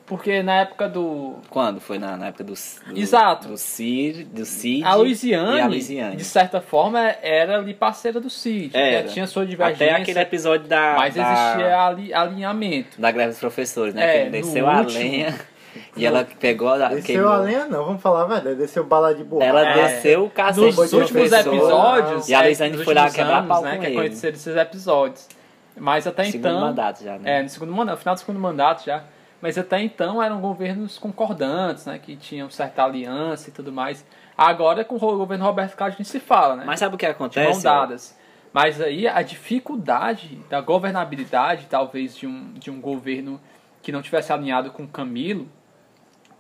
Porque 0.06 0.44
na 0.44 0.62
época 0.62 0.90
do. 0.90 1.36
Quando? 1.50 1.80
Foi 1.80 1.98
na, 1.98 2.18
na 2.18 2.28
época 2.28 2.44
do, 2.44 2.54
do 2.54 3.00
Exato. 3.00 3.48
Do 3.48 3.58
Cid, 3.58 4.26
do 4.26 4.46
Cid 4.46 4.84
A 4.84 4.96
e 4.96 4.98
Luiziane. 4.98 6.18
de 6.18 6.26
certa 6.26 6.60
forma, 6.60 7.00
era 7.22 7.60
ali 7.60 7.74
parceira 7.74 8.20
do 8.20 8.30
Cid. 8.30 8.76
Era. 8.76 9.08
Tinha 9.08 9.26
sua 9.26 9.46
divergência. 9.46 9.94
Até 9.94 10.02
aquele 10.02 10.20
episódio 10.20 10.68
da, 10.68 10.96
mas 10.98 11.16
da, 11.16 11.32
existia 11.32 11.82
ali, 11.82 12.14
alinhamento. 12.14 13.00
da 13.00 13.12
greve 13.12 13.30
dos 13.30 13.40
professores, 13.40 13.94
né? 13.94 14.24
É, 14.24 14.26
que 14.26 14.32
desceu 14.32 14.68
a 14.68 14.80
último. 14.80 15.00
lenha 15.00 15.53
e 15.96 16.06
ela 16.06 16.28
pegou 16.40 16.70
a 16.70 16.78
Desceu 16.90 17.04
queimou. 17.04 17.32
a 17.32 17.38
lenha 17.38 17.66
não, 17.66 17.86
vamos 17.86 18.02
falar 18.02 18.26
verdade. 18.26 18.56
Desceu 18.56 18.84
bala 18.84 19.14
de 19.14 19.24
borracha. 19.24 19.50
Ela 19.50 19.68
É. 19.68 19.74
desceu 19.74 20.26
o 20.26 20.30
cacete 20.30 20.66
Nos 20.66 20.76
do 20.76 20.82
últimos 21.00 21.12
professor. 21.12 21.54
episódios. 21.54 22.30
E 22.30 22.34
a 22.36 22.50
é, 22.50 22.70
nos 22.70 22.84
foi 22.84 22.94
lá 22.94 23.10
quebrar 23.10 23.38
anos, 23.38 23.48
pau 23.50 23.62
né, 23.64 23.76
com 23.76 23.82
que 23.82 23.86
ele. 23.88 24.00
aconteceram 24.00 24.36
esses 24.36 24.56
episódios. 24.56 25.28
Mas 25.76 26.06
até 26.06 26.26
Segundo 26.26 26.48
então. 26.50 26.60
mandato 26.62 27.04
já, 27.04 27.18
né? 27.18 27.40
É, 27.40 27.44
no 27.44 27.50
segundo 27.50 27.72
mandato, 27.72 27.96
no 27.96 28.00
final 28.00 28.16
do 28.16 28.20
segundo 28.20 28.40
mandato 28.40 28.86
já. 28.86 29.04
Mas 29.42 29.58
até 29.58 29.82
então 29.82 30.22
eram 30.24 30.40
governos 30.40 30.98
concordantes, 30.98 31.86
né? 31.86 32.00
Que 32.00 32.16
tinham 32.16 32.50
certa 32.50 32.84
aliança 32.84 33.50
e 33.50 33.52
tudo 33.52 33.72
mais. 33.74 34.06
Agora 34.38 34.86
com 34.86 34.96
o 34.96 35.00
governo 35.00 35.44
Roberto 35.46 35.76
Carlos 35.76 35.98
nem 35.98 36.06
se 36.06 36.20
fala, 36.20 36.56
né? 36.56 36.64
Mas 36.66 36.80
sabe 36.80 36.96
o 36.96 36.98
que 36.98 37.06
de 37.06 37.12
mão 37.12 37.26
acontece? 37.28 37.64
dadas. 37.64 38.18
Mas 38.54 38.80
aí 38.80 39.08
a 39.08 39.22
dificuldade 39.24 40.40
da 40.50 40.62
governabilidade, 40.62 41.66
talvez, 41.70 42.16
de 42.16 42.28
um, 42.28 42.54
de 42.54 42.70
um 42.70 42.80
governo 42.80 43.40
que 43.82 43.92
não 43.92 44.02
tivesse 44.02 44.32
alinhado 44.32 44.70
com 44.72 44.88
Camilo, 44.88 45.48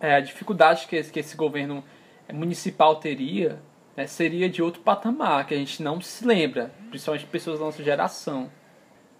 é, 0.03 0.15
a 0.15 0.19
dificuldade 0.19 0.85
que 0.85 0.97
esse, 0.97 1.09
que 1.09 1.19
esse 1.21 1.37
governo 1.37 1.81
municipal 2.31 2.97
teria 2.97 3.57
né, 3.95 4.05
seria 4.05 4.49
de 4.49 4.61
outro 4.61 4.81
patamar, 4.81 5.47
que 5.47 5.53
a 5.53 5.57
gente 5.57 5.81
não 5.81 6.01
se 6.01 6.25
lembra, 6.25 6.73
principalmente 6.89 7.25
pessoas 7.25 7.59
da 7.59 7.65
nossa 7.65 7.81
geração. 7.81 8.51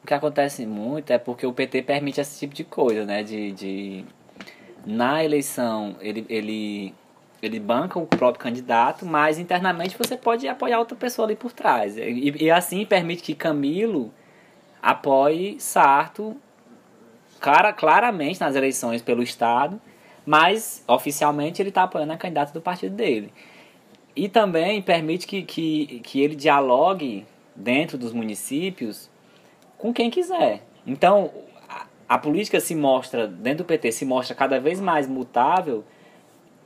O 0.04 0.08
que 0.08 0.14
acontece 0.14 0.66
muito 0.66 1.12
é 1.12 1.18
porque 1.18 1.48
o 1.48 1.54
PT 1.54 1.84
permite 1.84 2.20
esse 2.20 2.38
tipo 2.38 2.54
de 2.54 2.66
coisa, 2.66 3.06
né? 3.06 3.24
De, 3.24 3.54
de 3.54 4.06
na 4.86 5.24
eleição 5.24 5.96
ele, 6.02 6.26
ele, 6.28 6.94
ele 7.42 7.60
banca 7.60 7.98
o 7.98 8.06
próprio 8.06 8.44
candidato, 8.44 9.06
mas 9.06 9.40
internamente 9.40 9.98
você 9.98 10.18
pode 10.18 10.46
apoiar 10.50 10.80
outra 10.80 10.98
pessoa 10.98 11.26
ali 11.26 11.38
por 11.38 11.54
trás. 11.54 11.96
E, 11.98 12.44
e 12.44 12.52
assim 12.52 12.86
permite 12.86 13.24
que 13.24 13.34
Camilo 13.34 14.14
apoie 14.82 15.58
Sarto 15.62 16.36
cara, 17.40 17.74
claramente 17.74 18.40
nas 18.40 18.56
eleições 18.56 19.02
pelo 19.02 19.22
Estado, 19.22 19.80
mas 20.26 20.84
oficialmente 20.88 21.62
ele 21.62 21.70
está 21.70 21.84
apoiando 21.84 22.14
a 22.14 22.18
candidata 22.18 22.54
do 22.54 22.62
partido 22.62 22.96
dele. 22.96 23.32
E 24.16 24.30
também 24.30 24.82
permite 24.82 25.26
que, 25.26 25.42
que, 25.44 26.00
que 26.02 26.22
ele 26.22 26.36
dialogue 26.36 27.26
dentro 27.56 27.98
dos 27.98 28.14
municípios 28.14 29.10
com 29.78 29.94
quem 29.94 30.10
quiser. 30.10 30.64
Então, 30.86 31.32
a, 31.68 31.86
a 32.08 32.18
política 32.18 32.60
se 32.60 32.76
mostra, 32.76 33.28
dentro 33.28 33.64
do 33.64 33.68
PT, 33.68 33.92
se 33.92 34.06
mostra 34.06 34.36
cada 34.36 34.60
vez 34.60 34.80
mais 34.80 35.08
mutável 35.08 35.84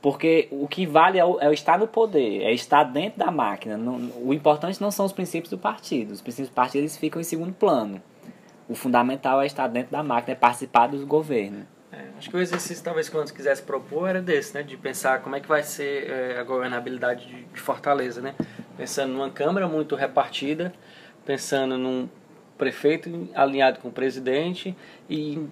porque 0.00 0.48
o 0.50 0.68
que 0.68 0.86
vale 0.86 1.18
é, 1.18 1.24
o, 1.24 1.40
é 1.40 1.48
o 1.48 1.52
estar 1.52 1.78
no 1.78 1.88
poder, 1.88 2.42
é 2.42 2.52
estar 2.52 2.84
dentro 2.84 3.18
da 3.18 3.30
máquina. 3.30 3.76
Não, 3.76 4.10
o 4.22 4.32
importante 4.32 4.80
não 4.80 4.90
são 4.90 5.04
os 5.06 5.12
princípios 5.12 5.50
do 5.50 5.58
partido. 5.58 6.12
Os 6.12 6.20
princípios 6.20 6.50
do 6.50 6.54
partido 6.54 6.82
eles 6.82 6.96
ficam 6.96 7.20
em 7.20 7.24
segundo 7.24 7.52
plano. 7.52 8.00
O 8.68 8.74
fundamental 8.74 9.42
é 9.42 9.46
estar 9.46 9.66
dentro 9.66 9.90
da 9.90 10.02
máquina, 10.02 10.32
é 10.32 10.36
participar 10.36 10.88
do 10.88 11.04
governo. 11.06 11.66
É, 11.98 12.02
acho 12.16 12.30
que 12.30 12.36
o 12.36 12.40
exercício, 12.40 12.82
talvez, 12.84 13.08
que 13.08 13.16
o 13.16 13.24
quisesse 13.24 13.62
propor 13.62 14.08
era 14.08 14.22
desse, 14.22 14.54
né? 14.54 14.62
De 14.62 14.76
pensar 14.76 15.20
como 15.20 15.34
é 15.34 15.40
que 15.40 15.48
vai 15.48 15.64
ser 15.64 16.08
é, 16.08 16.38
a 16.38 16.44
governabilidade 16.44 17.26
de, 17.26 17.42
de 17.42 17.60
Fortaleza, 17.60 18.20
né? 18.20 18.34
Pensando 18.76 19.12
numa 19.12 19.30
Câmara 19.30 19.66
muito 19.66 19.96
repartida, 19.96 20.72
pensando 21.26 21.76
num 21.76 22.08
prefeito 22.56 23.28
alinhado 23.34 23.80
com 23.80 23.88
o 23.88 23.92
presidente 23.92 24.76
e 25.10 25.44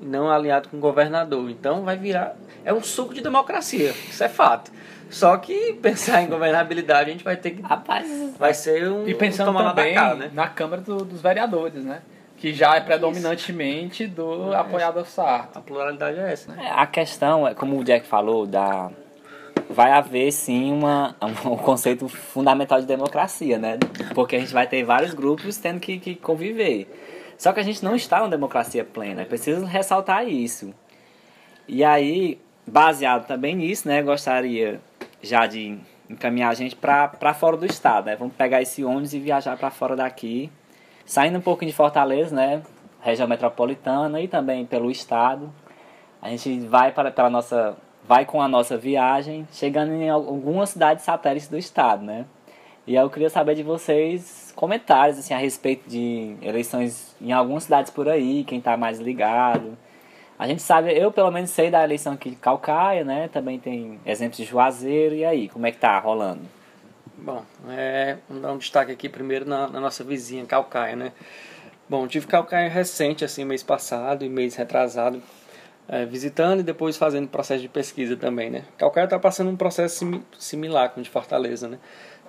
não 0.00 0.30
alinhado 0.30 0.70
com 0.70 0.78
o 0.78 0.80
governador. 0.80 1.50
Então 1.50 1.84
vai 1.84 1.98
virar. 1.98 2.34
É 2.64 2.72
um 2.72 2.82
suco 2.82 3.12
de 3.12 3.20
democracia, 3.20 3.90
isso 4.08 4.24
é 4.24 4.28
fato. 4.28 4.72
Só 5.10 5.36
que 5.36 5.74
pensar 5.82 6.22
em 6.22 6.28
governabilidade 6.28 7.10
a 7.10 7.12
gente 7.12 7.24
vai 7.24 7.36
ter 7.36 7.50
que. 7.50 7.62
Rapaz, 7.62 8.08
vai 8.38 8.54
ser 8.54 8.90
um. 8.90 9.06
E 9.06 9.14
pensando 9.14 9.50
um 9.50 9.54
também 9.54 9.94
cá, 9.94 10.14
né? 10.14 10.30
na 10.32 10.48
Câmara 10.48 10.80
do, 10.80 11.04
dos 11.04 11.20
Vereadores, 11.20 11.84
né? 11.84 12.00
Que 12.40 12.54
já 12.54 12.74
é 12.74 12.80
predominantemente 12.80 14.06
do 14.06 14.52
É. 14.52 14.56
apoiado 14.56 14.98
ao 14.98 15.04
Sarto. 15.04 15.58
A 15.58 15.60
pluralidade 15.60 16.18
é 16.18 16.32
essa, 16.32 16.52
né? 16.52 16.64
É, 16.66 16.70
A 16.70 16.86
questão 16.86 17.46
é, 17.46 17.54
como 17.54 17.78
o 17.78 17.84
Jack 17.84 18.06
falou, 18.06 18.46
da 18.46 18.90
vai 19.68 19.92
haver 19.92 20.32
sim 20.32 20.72
uma, 20.72 21.14
um 21.44 21.56
conceito 21.56 22.08
fundamental 22.08 22.80
de 22.80 22.86
democracia, 22.86 23.58
né? 23.58 23.78
Porque 24.14 24.36
a 24.36 24.40
gente 24.40 24.52
vai 24.52 24.66
ter 24.66 24.82
vários 24.82 25.14
grupos 25.14 25.56
tendo 25.58 25.78
que, 25.78 25.98
que 25.98 26.14
conviver. 26.16 26.88
Só 27.38 27.52
que 27.52 27.60
a 27.60 27.62
gente 27.62 27.82
não 27.84 27.94
está 27.94 28.18
numa 28.18 28.28
democracia 28.28 28.84
plena, 28.84 29.22
é 29.22 29.24
preciso 29.24 29.64
ressaltar 29.64 30.28
isso. 30.28 30.74
E 31.66 31.84
aí, 31.84 32.38
baseado 32.66 33.26
também 33.26 33.54
nisso, 33.54 33.88
né, 33.88 34.02
gostaria 34.02 34.80
já 35.22 35.46
de 35.46 35.78
encaminhar 36.08 36.50
a 36.50 36.54
gente 36.54 36.74
para 36.74 37.32
fora 37.34 37.56
do 37.56 37.64
estado, 37.64 38.06
né? 38.06 38.16
Vamos 38.16 38.34
pegar 38.34 38.60
esse 38.60 38.84
ônibus 38.84 39.14
e 39.14 39.20
viajar 39.20 39.56
para 39.56 39.70
fora 39.70 39.94
daqui, 39.94 40.50
saindo 41.10 41.38
um 41.38 41.40
pouquinho 41.40 41.72
de 41.72 41.76
Fortaleza, 41.76 42.32
né, 42.32 42.62
região 43.00 43.26
metropolitana 43.26 44.20
e 44.20 44.28
também 44.28 44.64
pelo 44.64 44.88
estado. 44.92 45.52
A 46.22 46.28
gente 46.28 46.60
vai 46.60 46.92
para 46.92 47.10
pela 47.10 47.28
nossa 47.28 47.76
vai 48.06 48.24
com 48.24 48.40
a 48.40 48.46
nossa 48.46 48.76
viagem, 48.76 49.46
chegando 49.52 49.92
em 49.92 50.08
algumas 50.08 50.70
cidades 50.70 51.04
satélites 51.04 51.48
do 51.48 51.58
estado, 51.58 52.04
né? 52.04 52.26
E 52.86 52.94
eu 52.94 53.10
queria 53.10 53.28
saber 53.28 53.56
de 53.56 53.62
vocês 53.64 54.52
comentários 54.54 55.18
assim 55.18 55.34
a 55.34 55.38
respeito 55.38 55.88
de 55.90 56.36
eleições 56.40 57.14
em 57.20 57.32
algumas 57.32 57.64
cidades 57.64 57.90
por 57.90 58.08
aí, 58.08 58.44
quem 58.44 58.58
está 58.58 58.76
mais 58.76 59.00
ligado. 59.00 59.76
A 60.38 60.46
gente 60.46 60.62
sabe, 60.62 60.96
eu 60.96 61.10
pelo 61.10 61.32
menos 61.32 61.50
sei 61.50 61.72
da 61.72 61.82
eleição 61.82 62.12
aqui 62.12 62.30
de 62.30 62.36
Calcaia, 62.36 63.04
né? 63.04 63.28
Também 63.28 63.58
tem 63.58 63.98
exemplos 64.06 64.36
de 64.38 64.44
Juazeiro 64.44 65.16
e 65.16 65.24
aí, 65.24 65.48
como 65.48 65.66
é 65.66 65.72
que 65.72 65.78
tá 65.78 65.98
rolando? 65.98 66.59
Bom, 67.22 67.44
é, 67.68 68.16
vamos 68.26 68.42
dar 68.42 68.52
um 68.52 68.56
destaque 68.56 68.92
aqui 68.92 69.06
primeiro 69.06 69.44
na, 69.44 69.68
na 69.68 69.78
nossa 69.78 70.02
vizinha, 70.02 70.46
Calcaia, 70.46 70.96
né? 70.96 71.12
Bom, 71.86 72.08
tive 72.08 72.26
Calcaia 72.26 72.70
recente, 72.70 73.22
assim, 73.26 73.44
mês 73.44 73.62
passado 73.62 74.24
e 74.24 74.28
mês 74.28 74.54
retrasado, 74.54 75.22
é, 75.86 76.06
visitando 76.06 76.60
e 76.60 76.62
depois 76.62 76.96
fazendo 76.96 77.28
processo 77.28 77.60
de 77.60 77.68
pesquisa 77.68 78.16
também, 78.16 78.48
né? 78.48 78.64
Calcaia 78.78 79.04
está 79.04 79.18
passando 79.18 79.50
um 79.50 79.56
processo 79.56 79.98
simi 79.98 80.22
similar 80.38 80.88
com 80.90 81.00
o 81.00 81.02
de 81.02 81.10
Fortaleza, 81.10 81.68
né? 81.68 81.78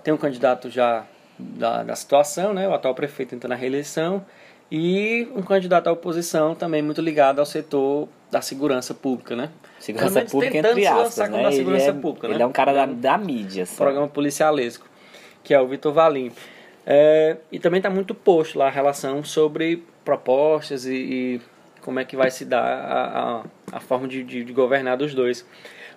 Tem 0.03 0.13
um 0.13 0.17
candidato 0.17 0.69
já 0.69 1.05
da, 1.39 1.83
da 1.83 1.95
situação, 1.95 2.53
né? 2.53 2.67
O 2.67 2.73
atual 2.73 2.93
prefeito 2.93 3.33
entrando 3.33 3.51
na 3.51 3.55
reeleição 3.55 4.25
e 4.69 5.25
um 5.33 5.41
candidato 5.41 5.87
à 5.87 5.91
oposição 5.93 6.53
também 6.53 6.81
muito 6.81 7.01
ligado 7.01 7.39
ao 7.39 7.45
setor 7.45 8.09
da 8.29 8.41
segurança 8.41 8.93
pública, 8.93 9.37
né? 9.37 9.51
Segurança 9.81 10.21
pública 10.21 10.57
entre 10.59 10.85
aspas, 10.85 11.29
né? 11.29 11.51
segurança 11.51 11.89
ele 11.89 11.97
é, 11.97 12.01
pública, 12.01 12.27
ele 12.27 12.37
né? 12.37 12.43
é 12.43 12.45
um 12.45 12.51
cara 12.51 12.71
da, 12.71 12.85
da 12.85 13.17
mídia, 13.17 13.63
assim. 13.63 13.75
programa 13.75 14.07
policialesco, 14.07 14.87
que 15.43 15.55
é 15.55 15.59
o 15.59 15.67
Vitor 15.67 15.91
Valim. 15.91 16.31
É, 16.85 17.37
e 17.51 17.59
também 17.59 17.79
está 17.79 17.89
muito 17.89 18.13
posto 18.13 18.59
lá 18.59 18.67
a 18.67 18.69
relação 18.69 19.23
sobre 19.23 19.83
propostas 20.05 20.85
e, 20.85 20.93
e 20.93 21.41
como 21.81 21.99
é 21.99 22.05
que 22.05 22.15
vai 22.15 22.29
se 22.29 22.45
dar 22.45 22.63
a, 22.63 23.39
a, 23.39 23.77
a 23.77 23.79
forma 23.79 24.07
de, 24.07 24.23
de, 24.23 24.43
de 24.43 24.53
governar 24.53 24.97
dos 24.97 25.15
dois. 25.15 25.43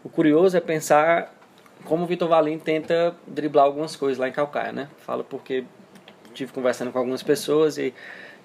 O 0.02 0.08
curioso 0.08 0.56
é 0.56 0.60
pensar 0.60 1.34
como 1.84 2.04
o 2.04 2.06
Vitor 2.06 2.28
Valim 2.28 2.58
tenta 2.58 3.14
driblar 3.26 3.66
algumas 3.66 3.94
coisas 3.96 4.18
lá 4.18 4.28
em 4.28 4.32
Calcaia, 4.32 4.72
né? 4.72 4.88
Falo 4.98 5.24
porque 5.24 5.64
tive 6.32 6.52
conversando 6.52 6.90
com 6.90 6.98
algumas 6.98 7.22
pessoas 7.22 7.76
e 7.76 7.92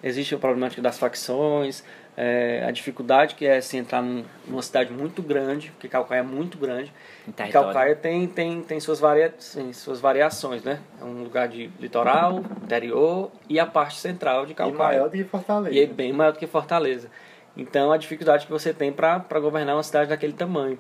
existe 0.04 0.36
a 0.36 0.38
problemática 0.38 0.82
das 0.82 1.00
facções, 1.00 1.84
é, 2.18 2.64
a 2.68 2.72
dificuldade 2.72 3.36
que 3.36 3.46
é 3.46 3.62
se 3.62 3.78
entrar 3.78 4.02
num, 4.02 4.24
numa 4.48 4.62
cidade 4.62 4.92
muito 4.92 5.22
grande, 5.22 5.72
porque 5.72 5.88
Calcaia 5.88 6.20
é 6.20 6.24
muito 6.24 6.58
grande. 6.58 6.92
Em 7.28 7.32
E. 7.32 7.52
Calcaia 7.52 7.96
tem, 7.96 8.28
tem, 8.28 8.62
tem 8.62 8.80
suas, 8.80 9.00
varia, 9.00 9.34
sim, 9.40 9.72
suas 9.74 10.00
variações, 10.00 10.64
né? 10.64 10.80
É 11.00 11.04
um 11.04 11.24
lugar 11.24 11.48
de 11.48 11.70
litoral, 11.80 12.44
interior 12.64 13.32
e 13.48 13.60
a 13.60 13.66
parte 13.66 13.98
central 14.00 14.46
de 14.46 14.52
E 14.52 14.56
Calcaia. 14.56 14.78
maior 14.78 15.10
do 15.10 15.18
que 15.18 15.24
Fortaleza. 15.24 15.76
E 15.76 15.80
é 15.82 15.86
bem 15.86 16.12
maior 16.12 16.32
do 16.32 16.40
que 16.40 16.48
Fortaleza. 16.48 17.10
Então, 17.56 17.92
a 17.92 17.98
dificuldade 17.98 18.46
que 18.46 18.52
você 18.52 18.74
tem 18.74 18.92
para 18.92 19.40
governar 19.40 19.76
uma 19.76 19.84
cidade 19.84 20.10
daquele 20.10 20.34
tamanho. 20.34 20.78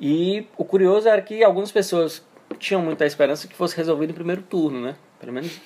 E 0.00 0.46
o 0.56 0.64
curioso 0.64 1.08
era 1.08 1.20
que 1.20 1.42
algumas 1.42 1.72
pessoas 1.72 2.24
tinham 2.58 2.80
muita 2.82 3.04
esperança 3.04 3.48
que 3.48 3.54
fosse 3.54 3.76
resolvido 3.76 4.10
em 4.10 4.14
primeiro 4.14 4.42
turno, 4.42 4.80
né? 4.80 4.96
Pelo 5.18 5.32
menos 5.32 5.60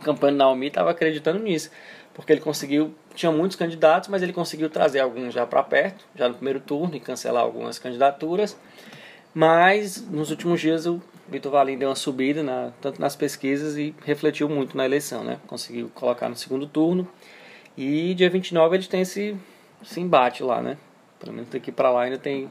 a 0.00 0.04
campanha 0.04 0.32
do 0.32 0.38
Naomi 0.38 0.66
estava 0.66 0.90
acreditando 0.90 1.42
nisso. 1.42 1.70
Porque 2.12 2.32
ele 2.32 2.40
conseguiu, 2.40 2.94
tinha 3.14 3.30
muitos 3.32 3.56
candidatos, 3.56 4.08
mas 4.08 4.22
ele 4.22 4.32
conseguiu 4.32 4.70
trazer 4.70 5.00
alguns 5.00 5.34
já 5.34 5.46
para 5.46 5.62
perto, 5.62 6.04
já 6.14 6.28
no 6.28 6.34
primeiro 6.34 6.60
turno, 6.60 6.94
e 6.96 7.00
cancelar 7.00 7.42
algumas 7.42 7.78
candidaturas. 7.78 8.56
Mas 9.34 10.00
nos 10.08 10.30
últimos 10.30 10.60
dias 10.60 10.86
o 10.86 11.00
Vitor 11.28 11.52
Valim 11.52 11.78
deu 11.78 11.88
uma 11.88 11.94
subida, 11.94 12.42
na, 12.42 12.72
tanto 12.80 13.00
nas 13.00 13.14
pesquisas, 13.14 13.76
e 13.76 13.94
refletiu 14.04 14.48
muito 14.48 14.76
na 14.76 14.84
eleição, 14.84 15.22
né? 15.22 15.38
Conseguiu 15.46 15.90
colocar 15.94 16.28
no 16.28 16.36
segundo 16.36 16.66
turno. 16.66 17.06
E 17.76 18.14
dia 18.14 18.28
29 18.28 18.76
eles 18.76 18.88
têm 18.88 19.02
esse, 19.02 19.36
esse 19.82 20.00
embate 20.00 20.42
lá, 20.42 20.60
né? 20.60 20.76
Pelo 21.18 21.32
menos 21.32 21.50
daqui 21.50 21.70
para 21.70 21.90
lá 21.90 22.02
ainda 22.02 22.18
tem, 22.18 22.50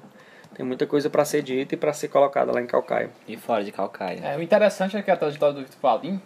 tem 0.56 0.66
muita 0.66 0.86
coisa 0.86 1.10
para 1.10 1.26
ser 1.26 1.42
dita 1.42 1.76
e 1.76 1.78
para 1.78 1.92
ser 1.92 2.08
colocada 2.08 2.52
lá 2.54 2.62
em 2.62 2.68
Calcaia. 2.68 3.10
E 3.28 3.36
fora 3.36 3.64
de 3.64 3.72
Calcaia. 3.72 4.20
É, 4.24 4.38
o 4.38 4.42
interessante 4.42 4.96
é 4.96 5.02
que 5.02 5.12
a 5.12 5.18
trajetória 5.18 5.56
do 5.56 5.62
Vitor 5.62 5.80
Valim 5.82 6.22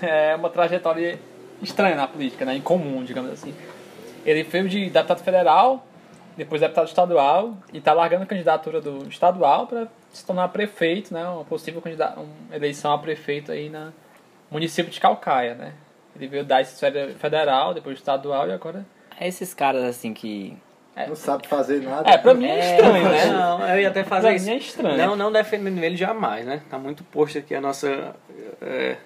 é 0.00 0.34
uma 0.34 0.48
trajetória 0.48 1.18
estranha 1.62 1.96
na 1.96 2.06
política, 2.06 2.44
né? 2.44 2.54
Incomum, 2.56 3.04
digamos 3.04 3.30
assim. 3.30 3.54
Ele 4.24 4.42
veio 4.42 4.68
de 4.68 4.90
deputado 4.90 5.22
federal, 5.22 5.86
depois 6.36 6.60
deputado 6.60 6.88
estadual, 6.88 7.56
e 7.72 7.78
está 7.78 7.92
largando 7.92 8.22
a 8.24 8.26
candidatura 8.26 8.80
do 8.80 9.06
estadual 9.08 9.66
para 9.66 9.86
se 10.12 10.24
tornar 10.24 10.48
prefeito, 10.48 11.12
né? 11.12 11.24
Uma 11.26 11.44
possível 11.44 11.80
candidata, 11.82 12.20
uma 12.20 12.56
eleição 12.56 12.92
a 12.92 12.98
prefeito 12.98 13.52
aí 13.52 13.68
na 13.68 13.92
município 14.50 14.90
de 14.90 15.00
Calcaia, 15.00 15.54
né? 15.54 15.72
Ele 16.16 16.28
veio 16.28 16.44
da 16.44 16.60
esfera 16.60 17.12
federal, 17.18 17.74
depois 17.74 17.98
estadual 17.98 18.48
e 18.48 18.52
agora... 18.52 18.86
É 19.18 19.26
esses 19.26 19.52
caras 19.52 19.82
assim 19.82 20.12
que. 20.14 20.56
Não 21.08 21.16
sabe 21.16 21.48
fazer 21.48 21.82
nada. 21.82 22.08
É, 22.08 22.16
pra 22.16 22.34
mim 22.34 22.46
é 22.46 22.58
É, 22.58 22.76
estranho, 22.76 23.08
né? 23.08 23.26
Não, 23.26 23.68
eu 23.68 23.80
ia 23.80 23.88
até 23.88 24.04
fazer 24.04 24.28
Pra 24.28 24.36
isso. 24.36 24.46
mim 24.46 24.52
é 24.52 24.56
estranho. 24.58 24.96
Não, 24.96 25.16
não 25.16 25.32
defendendo 25.32 25.82
ele 25.82 25.96
jamais, 25.96 26.46
né? 26.46 26.62
Tá 26.70 26.78
muito 26.78 27.02
posto 27.04 27.38
aqui 27.38 27.52
a 27.54 27.60
nossa... 27.60 28.14
É, 28.62 28.96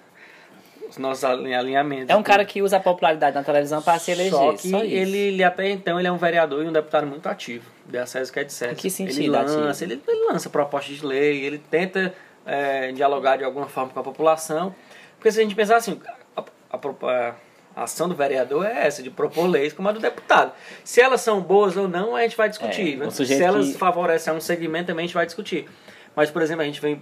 os 0.89 0.97
nossos 0.97 1.23
alin- 1.23 1.53
alinhamentos. 1.53 2.09
É 2.09 2.15
um 2.15 2.23
cara 2.23 2.43
que 2.43 2.61
usa 2.61 2.77
a 2.77 2.79
popularidade 2.79 3.35
na 3.35 3.43
televisão 3.43 3.81
para 3.81 3.99
se 3.99 4.11
eleger. 4.11 4.31
Só 4.31 4.53
que 4.53 4.69
só 4.69 4.83
ele, 4.83 5.17
ele 5.17 5.43
até 5.43 5.69
então 5.69 5.99
ele 5.99 6.07
é 6.07 6.11
um 6.11 6.17
vereador 6.17 6.63
e 6.65 6.67
um 6.67 6.71
deputado 6.71 7.05
muito 7.05 7.27
ativo. 7.29 7.69
De 7.85 7.97
acesso 7.97 8.31
que 8.33 8.39
é 8.39 8.43
de 8.43 8.51
certo. 8.53 8.73
Em 8.73 8.75
que 8.81 8.89
sentido 8.89 9.19
Ele 9.19 9.29
lança, 9.29 9.83
ele, 9.83 10.01
ele 10.07 10.25
lança 10.31 10.49
propostas 10.49 10.97
de 10.97 11.05
lei, 11.05 11.43
ele 11.45 11.57
tenta 11.57 12.13
é, 12.45 12.91
dialogar 12.91 13.37
de 13.37 13.43
alguma 13.43 13.67
forma 13.67 13.91
com 13.91 13.99
a 13.99 14.03
população. 14.03 14.73
Porque 15.17 15.31
se 15.31 15.39
a 15.39 15.43
gente 15.43 15.55
pensar 15.55 15.75
assim, 15.77 15.99
a, 16.35 16.43
a 16.71 16.77
a- 17.07 17.35
ação 17.83 18.09
do 18.09 18.15
vereador 18.15 18.65
é 18.65 18.87
essa, 18.87 19.01
de 19.03 19.09
propor 19.09 19.47
leis 19.47 19.71
como 19.73 19.87
a 19.87 19.91
do 19.91 19.99
deputado. 19.99 20.51
Se 20.83 20.99
elas 21.01 21.21
são 21.21 21.39
boas 21.39 21.77
ou 21.77 21.87
não, 21.87 22.15
a 22.15 22.21
gente 22.23 22.35
vai 22.35 22.49
discutir. 22.49 22.93
É, 22.93 22.97
né? 22.97 23.09
Se 23.09 23.41
elas 23.41 23.67
que- 23.69 23.77
favorecem 23.77 24.33
a 24.33 24.35
um 24.35 24.41
segmento, 24.41 24.87
também 24.87 25.03
a 25.03 25.07
gente 25.07 25.13
vai 25.15 25.25
discutir. 25.25 25.67
Mas, 26.15 26.29
por 26.31 26.41
exemplo, 26.41 26.61
a 26.63 26.65
gente 26.65 26.81
vem 26.81 27.01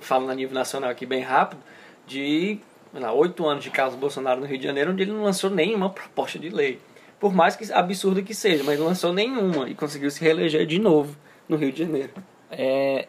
falando 0.00 0.30
a 0.30 0.34
nível 0.34 0.54
nacional 0.54 0.90
aqui 0.90 1.04
bem 1.06 1.22
rápido, 1.22 1.60
de 2.06 2.58
lá, 3.00 3.12
oito 3.12 3.46
anos 3.46 3.64
de 3.64 3.70
Carlos 3.70 3.94
Bolsonaro 3.96 4.40
no 4.40 4.46
Rio 4.46 4.58
de 4.58 4.64
Janeiro, 4.64 4.92
onde 4.92 5.02
ele 5.02 5.12
não 5.12 5.22
lançou 5.24 5.48
nenhuma 5.50 5.88
proposta 5.90 6.38
de 6.38 6.48
lei. 6.50 6.78
Por 7.18 7.32
mais 7.32 7.54
que 7.56 7.72
absurdo 7.72 8.22
que 8.22 8.34
seja, 8.34 8.64
mas 8.64 8.78
não 8.78 8.86
lançou 8.86 9.12
nenhuma 9.12 9.68
e 9.68 9.74
conseguiu 9.74 10.10
se 10.10 10.20
reeleger 10.22 10.66
de 10.66 10.78
novo 10.78 11.16
no 11.48 11.56
Rio 11.56 11.72
de 11.72 11.78
Janeiro. 11.84 12.10
É, 12.50 13.06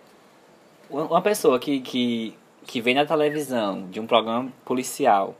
uma 0.89 1.21
pessoa 1.21 1.59
que, 1.59 1.79
que, 1.81 2.35
que 2.65 2.79
vem 2.79 2.93
na 2.93 3.05
televisão 3.05 3.87
de 3.89 3.99
um 3.99 4.05
programa 4.07 4.51
policial 4.63 5.35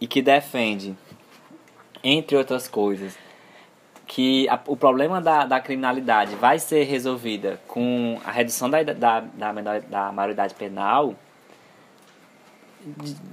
e 0.00 0.06
que 0.06 0.20
defende, 0.22 0.96
entre 2.02 2.36
outras 2.36 2.66
coisas, 2.68 3.16
que 4.06 4.48
a- 4.48 4.60
o 4.66 4.76
problema 4.76 5.20
da, 5.20 5.44
da 5.44 5.60
criminalidade 5.60 6.34
vai 6.36 6.58
ser 6.58 6.84
resolvida 6.84 7.60
com 7.66 8.18
a 8.24 8.30
redução 8.30 8.70
da, 8.70 8.82
da, 8.82 9.20
da, 9.20 9.52
da 9.80 10.12
maioridade 10.12 10.54
penal, 10.54 11.14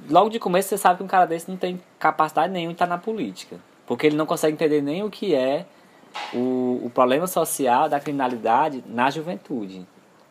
logo 0.09 0.29
de 0.29 0.39
começo 0.39 0.69
você 0.69 0.77
sabe 0.77 0.97
que 0.97 1.03
um 1.03 1.07
cara 1.07 1.25
desse 1.25 1.49
não 1.49 1.57
tem 1.57 1.79
capacidade 1.99 2.51
nenhuma 2.51 2.73
de 2.73 2.75
estar 2.75 2.87
na 2.87 2.97
política. 2.97 3.57
Porque 3.85 4.07
ele 4.07 4.15
não 4.15 4.25
consegue 4.25 4.53
entender 4.53 4.81
nem 4.81 5.03
o 5.03 5.09
que 5.09 5.35
é 5.35 5.65
o, 6.33 6.81
o 6.83 6.91
problema 6.93 7.27
social 7.27 7.89
da 7.89 7.99
criminalidade 7.99 8.83
na 8.87 9.09
juventude. 9.09 9.85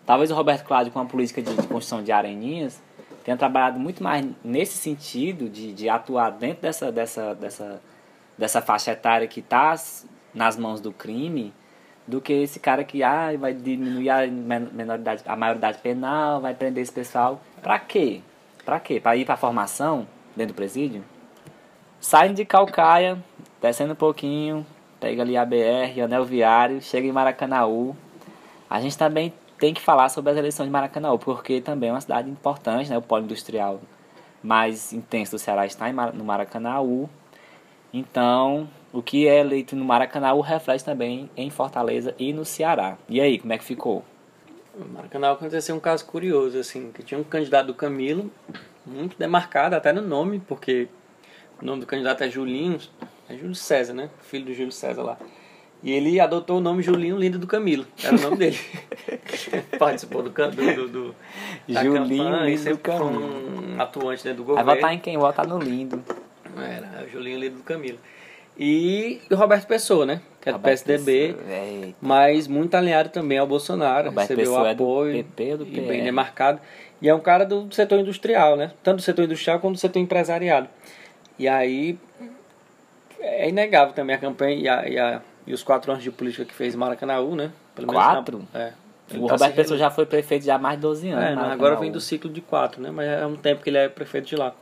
Talvez 0.06 0.30
o 0.30 0.34
Roberto 0.34 0.64
Cláudio, 0.64 0.92
com 0.92 1.00
a 1.00 1.04
política 1.04 1.42
de, 1.42 1.54
de 1.54 1.66
construção 1.66 2.02
de 2.02 2.10
areninhas, 2.10 2.82
tenha 3.24 3.36
trabalhado 3.36 3.78
muito 3.78 4.02
mais 4.02 4.26
nesse 4.42 4.76
sentido 4.78 5.48
de, 5.48 5.72
de 5.72 5.88
atuar 5.88 6.30
dentro 6.30 6.62
dessa, 6.62 6.90
dessa, 6.90 7.34
dessa, 7.34 7.80
dessa 8.36 8.62
faixa 8.62 8.92
etária 8.92 9.28
que 9.28 9.40
está 9.40 9.74
nas 10.34 10.56
mãos 10.56 10.80
do 10.80 10.92
crime 10.92 11.52
do 12.06 12.20
que 12.20 12.32
esse 12.32 12.58
cara 12.58 12.82
que 12.82 13.02
ah, 13.02 13.28
vai 13.38 13.54
diminuir 13.54 14.10
a 14.10 14.26
men- 14.26 14.70
menoridade, 14.72 15.22
a 15.24 15.36
maioridade 15.36 15.78
penal, 15.78 16.40
vai 16.40 16.52
prender 16.52 16.82
esse 16.82 16.90
pessoal. 16.90 17.40
Pra 17.62 17.78
quê? 17.78 18.22
Pra 18.64 18.80
quê? 18.80 19.00
Pra 19.00 19.16
ir 19.16 19.24
pra 19.24 19.36
formação 19.36 20.06
dentro 20.36 20.54
do 20.54 20.56
presídio? 20.56 21.04
Saindo 22.00 22.34
de 22.34 22.44
Calcaia, 22.44 23.22
descendo 23.60 23.92
um 23.92 23.96
pouquinho, 23.96 24.66
pega 25.00 25.22
ali 25.22 25.36
a 25.36 25.44
BR, 25.44 26.00
anel 26.04 26.24
viário, 26.24 26.80
chega 26.80 27.06
em 27.06 27.12
Maracanaú. 27.12 27.96
A 28.68 28.80
gente 28.80 28.96
também 28.96 29.32
tem 29.58 29.72
que 29.72 29.80
falar 29.80 30.08
sobre 30.08 30.32
as 30.32 30.36
eleições 30.36 30.66
de 30.66 30.72
Maracanaú, 30.72 31.18
porque 31.18 31.60
também 31.60 31.90
é 31.90 31.92
uma 31.92 32.00
cidade 32.00 32.28
importante, 32.28 32.90
né? 32.90 32.98
O 32.98 33.02
polo 33.02 33.24
industrial 33.24 33.80
mais 34.42 34.92
intenso 34.92 35.32
do 35.32 35.38
Ceará 35.38 35.64
está 35.64 35.88
em 35.88 35.92
no 35.92 36.24
Maracanaú. 36.24 37.08
Então, 37.92 38.68
o 38.92 39.02
que 39.02 39.28
é 39.28 39.40
eleito 39.40 39.76
no 39.76 39.84
Maracanã 39.84 40.32
reflete 40.42 40.84
também 40.84 41.30
em 41.36 41.50
Fortaleza 41.50 42.14
e 42.18 42.32
no 42.32 42.44
Ceará. 42.44 42.96
E 43.08 43.20
aí, 43.20 43.38
como 43.38 43.52
é 43.52 43.58
que 43.58 43.64
ficou? 43.64 44.02
No 44.76 44.86
Maracanã 44.88 45.32
aconteceu 45.32 45.74
um 45.76 45.80
caso 45.80 46.04
curioso, 46.06 46.58
assim, 46.58 46.90
que 46.92 47.02
tinha 47.02 47.20
um 47.20 47.24
candidato 47.24 47.66
do 47.66 47.74
Camilo, 47.74 48.30
muito 48.86 49.18
demarcado 49.18 49.76
até 49.76 49.92
no 49.92 50.00
nome, 50.02 50.40
porque 50.48 50.88
o 51.60 51.64
nome 51.64 51.80
do 51.80 51.86
candidato 51.86 52.24
é 52.24 52.30
Julinho, 52.30 52.78
é 53.28 53.36
Júlio 53.36 53.54
César, 53.54 53.92
né? 53.92 54.08
Filho 54.22 54.46
do 54.46 54.54
Júlio 54.54 54.72
César 54.72 55.02
lá. 55.02 55.18
E 55.82 55.90
ele 55.90 56.18
adotou 56.20 56.58
o 56.58 56.60
nome 56.60 56.82
Julinho 56.82 57.16
Lindo 57.16 57.38
do 57.38 57.46
Camilo, 57.46 57.84
era 58.02 58.16
o 58.16 58.20
nome 58.20 58.36
dele. 58.36 58.58
Participou 59.78 60.22
do, 60.22 60.30
do, 60.30 60.88
do, 60.88 60.88
do 60.88 61.14
Julinho 61.68 61.92
campanha, 61.94 62.44
Lindo 62.46 62.70
do 62.70 62.78
Camilo. 62.78 63.74
um 63.76 63.80
atuante 63.80 64.24
dentro 64.24 64.44
do 64.44 64.54
Vai 64.54 64.62
governo. 64.62 64.80
votar 64.80 64.94
em 64.94 64.98
quem? 65.00 65.18
Votar 65.18 65.46
no 65.46 65.58
lindo. 65.58 66.02
Era 66.56 67.04
o 67.04 67.08
Julinho 67.10 67.38
Lindo 67.38 67.56
do 67.56 67.62
Camilo. 67.62 67.98
E 68.58 69.20
o 69.30 69.34
Roberto 69.34 69.66
Pessoa, 69.66 70.04
né? 70.06 70.20
Que 70.40 70.48
é 70.48 70.52
do 70.52 70.56
Roberto 70.58 70.84
PSDB, 70.84 71.34
Pessoa, 71.34 71.94
mas 72.00 72.46
muito 72.48 72.74
alinhado 72.74 73.08
também 73.08 73.38
ao 73.38 73.46
Bolsonaro. 73.46 74.08
Roberto 74.10 74.28
recebeu 74.28 74.44
Pessoa 74.52 74.68
é 74.70 74.74
do 74.74 74.82
apoio 74.84 75.14
PP 75.24 75.56
do 75.56 75.66
e 75.66 75.80
bem 75.80 76.02
demarcado. 76.04 76.60
E 77.00 77.08
é 77.08 77.14
um 77.14 77.20
cara 77.20 77.44
do 77.44 77.72
setor 77.74 77.98
industrial, 78.00 78.56
né? 78.56 78.72
Tanto 78.82 78.96
do 78.96 79.02
setor 79.02 79.24
industrial 79.24 79.58
quanto 79.60 79.74
do 79.74 79.80
setor 79.80 79.98
empresariado. 80.00 80.68
E 81.38 81.48
aí 81.48 81.98
é 83.20 83.48
inegável 83.48 83.94
também 83.94 84.14
a 84.14 84.18
campanha 84.18 84.54
e, 84.56 84.68
a, 84.68 84.88
e, 84.88 84.98
a- 84.98 85.22
e 85.46 85.52
os 85.52 85.62
quatro 85.62 85.90
anos 85.90 86.04
de 86.04 86.10
política 86.10 86.44
que 86.44 86.54
fez 86.54 86.74
em 86.74 86.76
Maracanaú, 86.76 87.34
né? 87.34 87.50
Pelo 87.74 87.88
menos 87.88 88.02
na- 88.02 88.12
Quatro? 88.14 88.48
é. 88.54 88.72
O 89.14 89.26
tá 89.26 89.32
Roberto 89.34 89.54
Pessoa 89.54 89.78
já 89.78 89.90
foi 89.90 90.06
prefeito 90.06 90.44
já 90.44 90.54
há 90.54 90.58
mais 90.58 90.76
de 90.76 90.82
12 90.82 91.10
anos. 91.10 91.42
é, 91.48 91.52
agora 91.52 91.76
vem 91.76 91.90
do 91.92 92.00
ciclo 92.00 92.30
de 92.30 92.40
quatro, 92.40 92.80
né? 92.80 92.90
Mas 92.90 93.06
é 93.08 93.26
um 93.26 93.36
tempo 93.36 93.62
que 93.62 93.68
ele 93.70 93.76
é 93.78 93.88
prefeito 93.88 94.26
de 94.28 94.36
lá. 94.36 94.54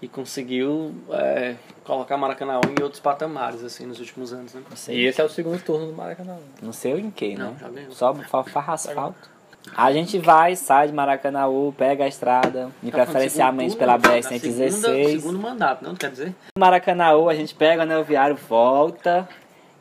E 0.00 0.06
conseguiu 0.06 0.94
é, 1.10 1.56
colocar 1.82 2.16
Maracanã 2.16 2.60
em 2.78 2.82
outros 2.82 3.00
patamares, 3.00 3.64
assim, 3.64 3.84
nos 3.84 3.98
últimos 3.98 4.32
anos, 4.32 4.54
né? 4.54 4.62
Não 4.70 4.94
E 4.94 5.04
esse 5.06 5.20
é 5.20 5.24
o 5.24 5.28
segundo 5.28 5.60
turno 5.60 5.86
do 5.88 5.92
Maracanã. 5.92 6.36
não 6.62 6.72
sei 6.72 6.92
em 7.00 7.10
que, 7.10 7.34
né? 7.34 7.44
Não, 7.44 7.58
já 7.58 7.68
ganhou. 7.68 7.90
Só 7.90 8.14
fa- 8.14 8.44
farra 8.44 8.74
asfalto. 8.74 9.28
A 9.76 9.92
gente 9.92 10.16
vai, 10.18 10.54
sai 10.54 10.86
de 10.86 10.94
Maracanaú, 10.94 11.74
pega 11.76 12.04
a 12.04 12.08
estrada, 12.08 12.70
e 12.82 12.86
Tá 12.90 12.98
falando 12.98 13.06
preferencialmente 13.10 13.76
pela 13.76 13.98
turno, 13.98 14.14
da 14.14 14.22
segunda- 14.22 14.88
BR-116. 14.88 15.20
Segundo 15.20 15.38
mandato, 15.40 15.84
não 15.84 15.94
quer 15.96 16.10
dizer? 16.12 16.32
Maracanãú, 16.56 17.28
a 17.28 17.34
gente 17.34 17.54
pega 17.54 17.80
o 17.80 17.82
anel 17.82 18.04
viário, 18.04 18.36
volta 18.36 19.28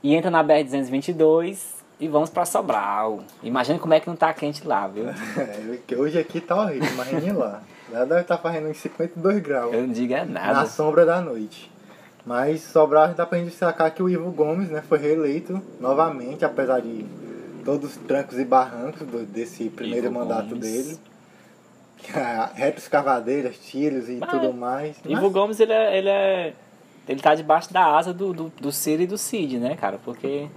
e 0.02 0.16
entra 0.16 0.32
na 0.32 0.44
BR-222 0.44 1.77
e 2.00 2.08
vamos 2.08 2.30
pra 2.30 2.46
Sobral. 2.46 3.20
Imagina 3.44 3.80
como 3.80 3.94
é 3.94 4.00
que 4.00 4.08
não 4.08 4.16
tá 4.16 4.34
quente 4.34 4.66
lá, 4.68 4.88
viu? 4.88 5.06
É, 5.38 5.78
que 5.86 5.96
hoje 5.96 6.18
aqui 6.20 6.40
tá 6.42 6.56
horrível, 6.62 6.90
imagine 6.92 7.32
lá. 7.32 7.62
Lá 7.92 8.04
deve 8.06 8.22
estar 8.22 8.38
fazendo 8.38 8.68
uns 8.70 8.78
52 8.78 9.42
graus. 9.42 9.74
Eu 9.74 9.82
não 9.88 9.94
digo 9.94 10.14
é 10.14 10.26
na 10.26 10.54
nada. 10.54 10.66
sombra 10.68 11.06
da 11.06 11.22
noite. 11.22 11.72
Mas 12.26 12.62
Sobral 12.62 13.14
dá 13.14 13.26
pra 13.26 13.38
gente 13.38 13.52
destacar 13.52 13.90
que 13.94 14.04
o 14.04 14.10
Ivo 14.10 14.30
Gomes 14.32 14.70
né, 14.70 14.84
foi 14.88 14.98
reeleito 14.98 15.62
novamente, 15.80 16.44
apesar 16.44 16.82
de 16.82 17.06
todos 17.64 17.92
os 17.92 17.98
trancos 18.04 18.38
e 18.38 18.44
barrancos 18.44 19.08
do- 19.08 19.26
desse 19.26 19.70
primeiro 19.70 20.08
Ivo 20.08 20.20
mandato 20.20 20.50
Gomes. 20.50 20.60
dele. 20.62 21.00
Retos 22.54 22.88
cavadeiras, 22.88 23.58
tiros 23.58 24.10
e 24.10 24.18
Mas- 24.18 24.30
tudo 24.30 24.54
mais. 24.54 24.98
Ivo 25.06 25.30
Gomes, 25.30 25.60
ele 25.60 25.74
é, 25.74 25.98
ele 25.98 26.10
é. 26.10 26.54
Ele 27.08 27.22
tá 27.22 27.34
debaixo 27.34 27.72
da 27.72 27.96
asa 27.98 28.14
do, 28.14 28.34
do, 28.34 28.52
do 28.60 28.72
Ciro 28.72 29.02
e 29.02 29.08
do 29.08 29.18
Cid, 29.18 29.58
né, 29.58 29.78
cara? 29.78 29.98
Porque 30.04 30.48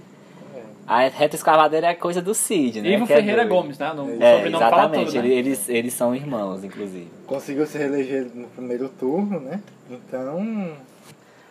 a 0.93 1.07
reta 1.07 1.35
escavadeira 1.37 1.87
é 1.87 1.93
coisa 1.95 2.21
do 2.21 2.33
Cid, 2.33 2.81
né? 2.81 2.89
Ivo 2.89 3.07
que 3.07 3.13
é 3.13 3.17
Ferreira 3.17 3.45
doido. 3.45 3.55
Gomes, 3.55 3.77
né? 3.79 3.93
No 3.93 4.01
É, 4.21 4.35
sobrenome 4.35 4.47
exatamente. 4.65 5.05
tudo, 5.05 5.13
né? 5.13 5.19
Ele- 5.27 5.33
eles, 5.35 5.69
eles 5.69 5.93
são 5.93 6.13
irmãos, 6.13 6.63
inclusive. 6.65 7.07
conseguiu 7.25 7.65
se 7.65 7.77
reeleger 7.77 8.27
no 8.35 8.47
primeiro 8.49 8.89
turno, 8.89 9.39
né? 9.39 9.61
Então, 9.89 10.73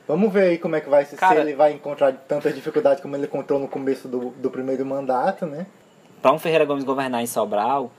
vamos 0.06 0.30
ver 0.32 0.42
aí 0.50 0.58
como 0.58 0.76
é 0.76 0.80
que 0.82 0.90
vai 0.90 1.04
ser, 1.06 1.16
Cara- 1.16 1.36
se 1.36 1.40
ele 1.40 1.54
vai 1.54 1.72
encontrar 1.72 2.12
tanta 2.12 2.52
dificuldade 2.52 3.00
como 3.00 3.16
ele 3.16 3.24
encontrou 3.26 3.58
no 3.58 3.66
começo 3.66 4.06
do, 4.08 4.30
do 4.30 4.50
primeiro 4.50 4.84
mandato, 4.84 5.46
né? 5.46 5.66
Para 6.20 6.32
um 6.32 6.38
Ferreira 6.38 6.66
Gomes 6.66 6.84
governar 6.84 7.22
em 7.22 7.26
Sobral, 7.26 7.90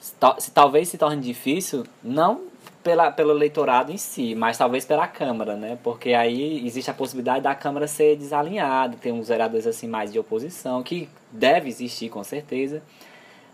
se, 0.00 0.12
se 0.40 0.50
talvez 0.50 0.88
se 0.88 0.98
torne 0.98 1.22
difícil, 1.22 1.84
não 2.02 2.40
pela, 2.86 3.10
pelo 3.10 3.32
eleitorado 3.32 3.90
em 3.90 3.96
si, 3.96 4.36
mas 4.36 4.56
talvez 4.56 4.84
pela 4.84 5.08
Câmara, 5.08 5.56
né? 5.56 5.76
Porque 5.82 6.14
aí 6.14 6.64
existe 6.64 6.88
a 6.88 6.94
possibilidade 6.94 7.40
da 7.40 7.52
Câmara 7.52 7.88
ser 7.88 8.14
desalinhada, 8.16 8.96
ter 8.96 9.10
uns 9.10 9.26
vereadores 9.26 9.66
assim 9.66 9.88
mais 9.88 10.12
de 10.12 10.20
oposição, 10.20 10.84
que 10.84 11.08
deve 11.32 11.68
existir 11.68 12.08
com 12.10 12.22
certeza. 12.22 12.80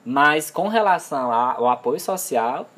Mas 0.05 0.51
com 0.51 0.69
relação 0.69 1.33
a- 1.33 1.55
ao 1.55 1.67
apoio 1.71 1.99
social, 1.99 2.69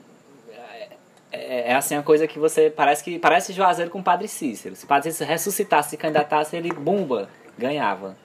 é, 1.32 1.72
é 1.72 1.74
assim 1.74 1.96
uma 1.96 2.04
coisa 2.04 2.28
que 2.28 2.38
você 2.38 2.70
parece 2.70 3.02
que 3.02 3.18
parece 3.18 3.52
Juazeiro 3.52 3.90
com 3.90 3.98
o 3.98 4.02
Padre 4.04 4.28
Cícero. 4.28 4.76
Se 4.76 4.84
o 4.84 4.86
Padre 4.86 5.10
Cícero 5.10 5.28
ressuscitasse, 5.30 5.90
se 5.90 5.96
candidatasse, 5.96 6.54
ele 6.56 6.72
bumba, 6.72 7.28
ganhava. 7.58 8.16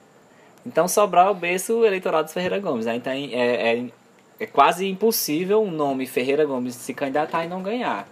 Então 0.64 0.86
Sobral 0.86 1.26
é 1.26 1.30
o 1.32 1.34
berço 1.34 1.84
eleitoral 1.84 2.22
dos 2.22 2.32
Ferreira 2.32 2.60
Gomes. 2.60 2.86
Né? 2.86 2.94
Então 2.94 3.12
é, 3.12 3.16
é, 3.78 3.84
é 4.38 4.46
quase 4.46 4.86
impossível 4.88 5.60
um 5.60 5.70
nome 5.72 6.06
Ferreira 6.06 6.44
Gomes 6.44 6.76
se 6.76 6.94
candidatar 6.94 7.44
e 7.44 7.48
não 7.48 7.60
ganhar. 7.60 8.06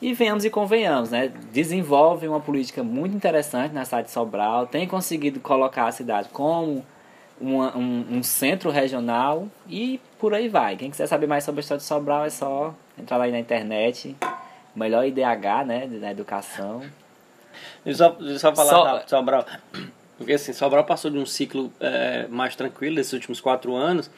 E 0.00 0.14
venhamos 0.14 0.44
e 0.44 0.50
convenhamos, 0.50 1.10
né? 1.10 1.30
Desenvolve 1.52 2.26
uma 2.26 2.40
política 2.40 2.82
muito 2.82 3.14
interessante 3.14 3.72
na 3.74 3.84
cidade 3.84 4.06
de 4.06 4.12
Sobral, 4.12 4.66
tem 4.66 4.86
conseguido 4.88 5.40
colocar 5.40 5.86
a 5.86 5.92
cidade 5.92 6.28
como 6.30 6.84
uma- 7.38 7.76
um, 7.76 8.06
um 8.18 8.22
centro 8.22 8.70
regional 8.70 9.46
e 9.68 10.00
por 10.18 10.32
aí 10.34 10.48
vai. 10.48 10.76
Quem 10.76 10.90
quiser 10.90 11.06
saber 11.06 11.26
mais 11.26 11.44
sobre 11.44 11.60
a 11.60 11.62
história 11.62 11.80
de 11.80 11.84
Sobral 11.86 12.24
é 12.24 12.30
só 12.30 12.74
entrar 12.98 13.18
lá 13.18 13.24
aí 13.24 13.32
na 13.32 13.38
internet. 13.38 14.16
O 14.74 14.78
melhor 14.78 15.04
IDH, 15.04 15.64
né? 15.66 15.86
Na 15.86 16.10
educação. 16.10 16.80
Deixa 17.84 18.04
eu 18.04 18.08
só, 18.12 18.16
deixa 18.16 18.32
eu 18.34 18.38
só 18.38 18.54
falar 18.54 18.70
rápido, 18.92 19.08
Sobral. 19.10 19.46
Porque 20.16 20.32
assim, 20.32 20.52
Sobral 20.54 20.84
passou 20.84 21.10
de 21.10 21.18
um 21.18 21.26
ciclo 21.26 21.70
é, 21.80 22.26
mais 22.28 22.56
tranquilo 22.56 22.96
desses 22.96 23.12
últimos 23.12 23.40
quatro 23.40 23.74
anos. 23.74 24.10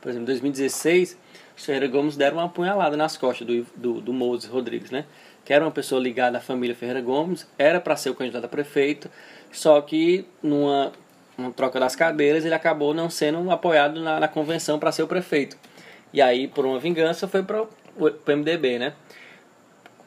Por 0.00 0.08
exemplo, 0.08 0.24
em 0.24 0.26
2016, 0.26 1.16
os 1.56 1.64
Ferreira 1.64 1.86
Gomes 1.86 2.16
deram 2.16 2.38
uma 2.38 2.46
apunhalada 2.46 2.96
nas 2.96 3.16
costas 3.18 3.46
do, 3.46 3.66
do, 3.76 4.00
do 4.00 4.12
Moses 4.12 4.48
Rodrigues, 4.50 4.90
né? 4.90 5.04
Que 5.50 5.54
era 5.54 5.64
uma 5.64 5.72
pessoa 5.72 6.00
ligada 6.00 6.38
à 6.38 6.40
família 6.40 6.76
Ferreira 6.76 7.00
Gomes, 7.00 7.44
era 7.58 7.80
para 7.80 7.96
ser 7.96 8.08
o 8.10 8.14
candidato 8.14 8.44
a 8.44 8.48
prefeito, 8.48 9.10
só 9.50 9.80
que 9.80 10.24
numa, 10.40 10.92
numa 11.36 11.50
troca 11.50 11.80
das 11.80 11.96
cadeiras 11.96 12.44
ele 12.44 12.54
acabou 12.54 12.94
não 12.94 13.10
sendo 13.10 13.50
apoiado 13.50 14.00
na, 14.00 14.20
na 14.20 14.28
convenção 14.28 14.78
para 14.78 14.92
ser 14.92 15.02
o 15.02 15.08
prefeito. 15.08 15.56
E 16.12 16.22
aí, 16.22 16.46
por 16.46 16.64
uma 16.64 16.78
vingança, 16.78 17.26
foi 17.26 17.42
para 17.42 17.62
o 17.62 17.68
MDB, 18.28 18.78
né? 18.78 18.92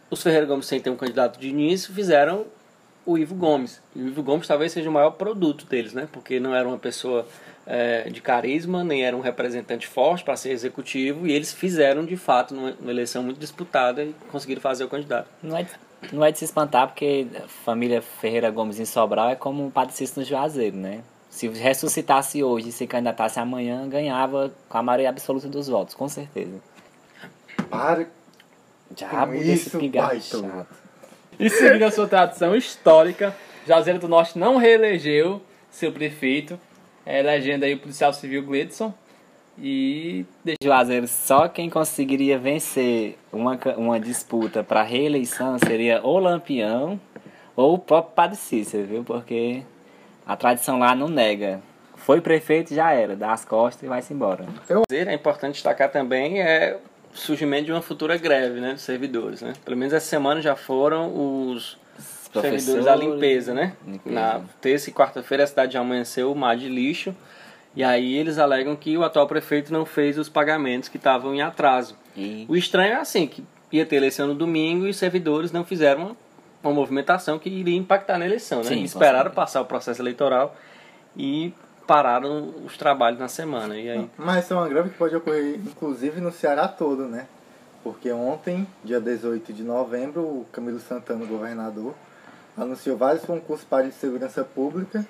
os 0.10 0.24
Ferreira 0.24 0.46
Gomes, 0.46 0.66
sem 0.66 0.80
ter 0.80 0.90
um 0.90 0.96
candidato 0.96 1.38
de 1.38 1.50
início, 1.50 1.94
fizeram 1.94 2.46
o 3.06 3.18
Ivo 3.18 3.36
Gomes. 3.36 3.82
E 3.94 4.02
o 4.02 4.08
Ivo 4.08 4.24
Gomes 4.24 4.48
talvez 4.48 4.72
seja 4.72 4.90
o 4.90 4.94
maior 4.94 5.12
produto 5.12 5.66
deles, 5.66 5.94
né? 5.94 6.08
Porque 6.10 6.40
não 6.40 6.56
era 6.56 6.66
uma 6.66 6.80
pessoa 6.80 7.28
é, 7.66 8.10
de 8.10 8.22
carisma, 8.22 8.84
nem 8.84 9.04
era 9.06 9.16
um 9.16 9.22
representante 9.22 9.88
forte 9.88 10.24
para 10.24 10.36
ser 10.36 10.52
executivo, 10.52 11.26
e 11.28 11.32
eles 11.32 11.54
fizeram, 11.54 12.04
de 12.06 12.18
fato, 12.18 12.54
numa, 12.54 12.72
numa 12.72 12.92
eleição 12.92 13.24
muito 13.24 13.40
disputada 13.40 14.04
e 14.04 14.14
conseguiram 14.32 14.62
fazer 14.62 14.84
o 14.84 14.90
candidato. 14.90 15.28
Não 15.42 15.58
é, 15.58 15.64
de- 15.64 15.72
não 16.12 16.26
é 16.26 16.32
de 16.32 16.40
se 16.40 16.46
espantar, 16.46 16.88
porque 16.88 17.26
a 17.44 17.48
família 17.48 18.02
Ferreira 18.02 18.50
Gomes 18.52 18.80
em 18.80 18.86
Sobral 18.86 19.30
é 19.30 19.36
como 19.36 19.66
o 19.68 19.72
Padre 19.72 19.94
Cícero 19.96 20.22
no 20.22 20.26
Juazeiro, 20.26 20.76
né? 20.76 21.02
Se 21.30 21.48
ressuscitasse 21.48 22.44
hoje 22.44 22.70
e 22.70 22.72
se 22.72 22.86
candidatasse 22.86 23.40
amanhã, 23.40 23.88
ganhava 23.90 24.52
com 24.70 24.78
a 24.78 24.84
maioria 24.84 25.10
absoluta 25.10 25.48
dos 25.48 25.68
votos, 25.68 25.96
com 25.96 26.08
certeza. 26.08 26.62
Para 27.70 28.08
Diabo 28.92 29.32
Com 29.34 29.40
desse 29.40 29.68
isso, 29.68 29.80
pigarro 29.80 30.22
chato. 30.22 30.68
E 31.40 31.50
seguindo 31.50 31.84
a 31.84 31.90
sua 31.92 32.08
tradição 32.08 32.56
histórica, 32.56 33.36
Juazeiro 33.66 33.98
do 33.98 34.08
Norte 34.08 34.38
não 34.38 34.58
reelegeu 34.58 35.42
seu 35.72 35.92
prefeito, 35.92 36.60
é, 37.06 37.20
elegendo 37.20 37.64
aí 37.64 37.74
o 37.74 37.80
policial 37.80 38.14
civil 38.14 38.44
Gledson. 38.44 38.94
E 39.58 40.26
Juazeiro, 40.64 41.08
só 41.08 41.48
quem 41.48 41.70
conseguiria 41.70 42.40
vencer 42.40 43.18
uma, 43.32 43.60
uma 43.78 44.00
disputa 44.00 44.64
para 44.64 44.82
reeleição 44.82 45.60
seria 45.60 46.02
ou 46.02 46.18
Lampião 46.18 47.00
ou 47.56 47.76
o 47.76 47.78
próprio 47.78 48.16
Padre 48.16 48.36
Cícero, 48.36 48.88
viu? 48.88 49.04
Porque 49.04 49.62
a 50.26 50.36
tradição 50.36 50.80
lá 50.80 50.96
não 50.96 51.08
nega. 51.08 51.62
Foi 51.96 52.20
prefeito, 52.20 52.74
já 52.74 52.92
era. 52.92 53.16
Dá 53.16 53.32
as 53.32 53.46
costas 53.46 53.84
e 53.84 53.88
vai-se 53.88 54.14
embora. 54.14 54.46
dizer, 54.90 55.08
é 55.08 55.14
importante 55.14 55.54
destacar 55.54 55.92
também 55.92 56.42
é 56.42 56.78
o 57.14 57.18
surgimento 57.18 57.66
de 57.66 57.72
uma 57.72 57.82
futura 57.82 58.18
greve 58.18 58.60
né, 58.60 58.74
dos 58.74 58.82
servidores. 58.82 59.42
Né? 59.42 59.54
Pelo 59.64 59.78
menos 59.78 59.94
essa 59.94 60.08
semana 60.08 60.42
já 60.42 60.56
foram 60.56 61.14
os 61.16 61.78
servidores 62.42 62.86
da 62.86 62.96
limpeza. 62.96 63.54
Né? 63.54 63.74
Limpeza. 63.86 64.16
Na 64.16 64.42
terça 64.62 64.90
e 64.90 64.94
quarta-feira 64.94 65.44
a 65.44 65.48
cidade 65.48 65.74
já 65.74 65.80
amanheceu 65.80 66.32
o 66.32 66.36
mar 66.36 66.56
de 66.56 66.68
lixo. 66.68 67.16
E 67.76 67.84
aí 67.84 68.16
eles 68.16 68.38
alegam 68.38 68.76
que 68.76 68.96
o 68.98 69.04
atual 69.04 69.28
prefeito 69.28 69.74
não 69.74 69.86
fez 69.86 70.18
os 70.18 70.30
pagamentos 70.30 70.90
que 70.90 70.98
estavam 70.98 71.34
em 71.34 71.42
atraso. 71.42 71.96
E 72.16 72.46
O 72.48 72.56
estranho 72.56 72.94
é 72.94 72.98
assim, 72.98 73.26
que 73.26 73.44
ia 73.72 73.86
ter 73.86 73.96
eleição 73.96 74.28
no 74.28 74.36
domingo 74.36 74.86
e 74.86 74.92
os 74.92 74.98
servidores 74.98 75.52
não 75.52 75.64
fizeram 75.64 76.02
uma, 76.02 76.18
uma 76.64 76.74
movimentação 76.74 77.40
que 77.40 77.50
iria 77.50 77.76
impactar 77.76 78.20
na 78.20 78.26
eleição, 78.26 78.60
né? 78.60 78.66
Sim, 78.66 78.84
Esperaram 78.84 79.32
passar 79.32 79.62
o 79.62 79.66
processo 79.66 80.02
eleitoral 80.02 80.56
e 81.18 81.52
pararam 81.88 82.54
os 82.64 82.78
trabalhos 82.78 83.20
na 83.20 83.28
semana. 83.28 83.78
E 83.78 83.90
aí, 83.90 84.10
Mas 84.18 84.38
essa 84.38 84.54
é 84.54 84.58
uma 84.58 84.70
greve 84.70 84.90
que 84.90 84.98
pode 84.98 85.16
ocorrer, 85.16 85.56
inclusive, 85.56 86.22
no 86.22 86.32
Ceará 86.32 86.68
todo, 86.68 87.06
né? 87.06 87.26
Porque 87.84 88.12
ontem, 88.12 88.66
dia 88.84 89.02
18 89.02 89.52
de 89.52 89.64
novembro, 89.64 90.22
o 90.22 90.46
Camilo 90.52 90.80
Santana, 90.80 91.26
o 91.26 91.28
governador, 91.28 91.94
anunciou 92.58 92.96
vários 92.98 93.24
concursos 93.26 93.66
para 93.68 93.78
a 93.78 93.82
área 93.82 93.92
de 93.92 93.98
segurança 93.98 94.44
pública, 94.44 95.06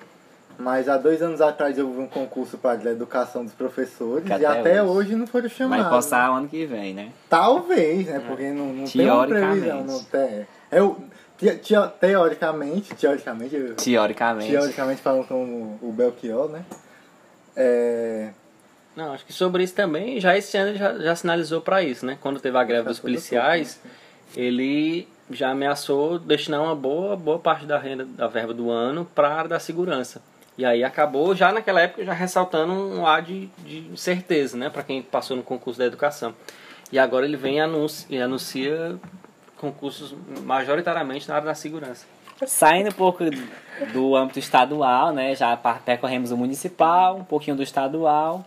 mas 0.58 0.88
há 0.88 0.96
dois 0.96 1.20
anos 1.20 1.40
atrás 1.40 1.78
houve 1.78 1.98
um 2.00 2.06
concurso 2.06 2.56
para 2.58 2.78
a 2.78 2.92
educação 2.92 3.44
dos 3.44 3.54
professores 3.54 4.24
Que 4.24 4.30
e 4.30 4.34
até 4.34 4.46
até 4.60 4.82
hoje. 4.82 5.08
hoje 5.10 5.16
não 5.16 5.26
foram 5.26 5.48
vai 5.48 5.56
chamados. 5.56 5.88
passar 5.88 6.30
o 6.30 6.34
ano 6.34 6.48
que 6.48 6.64
vem, 6.64 6.94
né? 6.94 7.10
Talvez, 7.28 8.06
né? 8.06 8.22
Porque 8.26 8.50
não, 8.50 8.72
não 8.72 8.84
tem 8.84 9.10
uma 9.10 9.26
previsão. 9.26 9.84
Não 9.84 10.02
tem. 10.04 10.46
Eu, 10.70 10.96
te- 11.36 11.56
te- 11.56 11.74
teoricamente, 12.00 12.94
teoricamente, 12.94 13.54
eu- 13.56 13.74
Teoricamente. 13.74 14.50
teoricamente 14.50 15.02
falando 15.02 15.26
com 15.26 15.78
o 15.82 15.92
Belchior, 15.92 16.48
né? 16.48 16.64
É, 17.56 18.30
Não, 18.96 19.12
acho 19.12 19.24
que 19.26 19.32
sobre 19.32 19.64
isso 19.64 19.74
também, 19.74 20.20
já 20.20 20.36
esse 20.36 20.56
ano 20.56 20.70
ele 20.70 20.78
já, 20.78 20.96
já 20.98 21.16
sinalizou 21.16 21.60
para 21.60 21.82
isso, 21.82 22.06
né? 22.06 22.16
Quando 22.20 22.38
teve 22.40 22.56
a 22.56 22.62
greve 22.64 22.84
Já 22.84 22.90
dos 22.90 23.00
policiais, 23.00 23.80
ele 24.36 25.08
já 25.30 25.50
ameaçou 25.50 26.18
destinar 26.18 26.62
uma 26.62 26.74
boa, 26.74 27.16
boa 27.16 27.38
parte 27.38 27.66
da 27.66 27.78
renda, 27.78 28.04
da 28.04 28.26
verba 28.26 28.52
do 28.52 28.70
ano 28.70 29.06
para 29.14 29.28
a 29.28 29.34
área 29.34 29.48
da 29.48 29.58
segurança. 29.58 30.22
E 30.56 30.64
aí 30.64 30.84
acabou, 30.84 31.34
já 31.34 31.52
naquela 31.52 31.80
época, 31.80 32.04
já 32.04 32.12
ressaltando 32.12 32.72
um 32.72 33.06
ar 33.06 33.22
de, 33.22 33.46
de 33.58 33.90
certeza, 33.96 34.56
né? 34.56 34.70
Para 34.70 34.84
quem 34.84 35.02
passou 35.02 35.36
no 35.36 35.42
concurso 35.42 35.78
da 35.78 35.86
educação. 35.86 36.32
E 36.92 36.98
agora 36.98 37.26
ele 37.26 37.36
vem 37.36 37.56
e 37.56 37.60
anuncia, 37.60 38.06
e 38.08 38.22
anuncia 38.22 38.96
concursos 39.56 40.14
majoritariamente 40.42 41.28
na 41.28 41.36
área 41.36 41.46
da 41.46 41.54
segurança. 41.54 42.06
Saindo 42.46 42.90
um 42.90 42.92
pouco 42.92 43.24
do 43.92 44.14
âmbito 44.14 44.38
estadual, 44.38 45.12
né? 45.12 45.34
Já 45.34 45.56
percorremos 45.56 46.30
o 46.30 46.36
municipal, 46.36 47.16
um 47.16 47.24
pouquinho 47.24 47.56
do 47.56 47.62
estadual. 47.62 48.44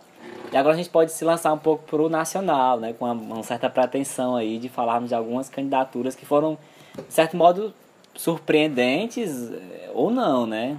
E 0.52 0.56
agora 0.56 0.74
a 0.74 0.76
gente 0.76 0.88
pode 0.88 1.12
se 1.12 1.24
lançar 1.24 1.52
um 1.52 1.58
pouco 1.58 1.84
pro 1.84 2.08
nacional, 2.08 2.80
né? 2.80 2.94
Com 2.94 3.04
uma, 3.04 3.14
uma 3.14 3.42
certa 3.42 3.68
pretensão 3.68 4.34
aí 4.34 4.58
de 4.58 4.68
falarmos 4.68 5.10
de 5.10 5.14
algumas 5.14 5.48
candidaturas 5.48 6.14
que 6.14 6.24
foram, 6.24 6.56
de 6.96 7.12
certo 7.12 7.36
modo, 7.36 7.74
surpreendentes 8.14 9.50
eh, 9.52 9.90
ou 9.92 10.10
não, 10.10 10.46
né? 10.46 10.78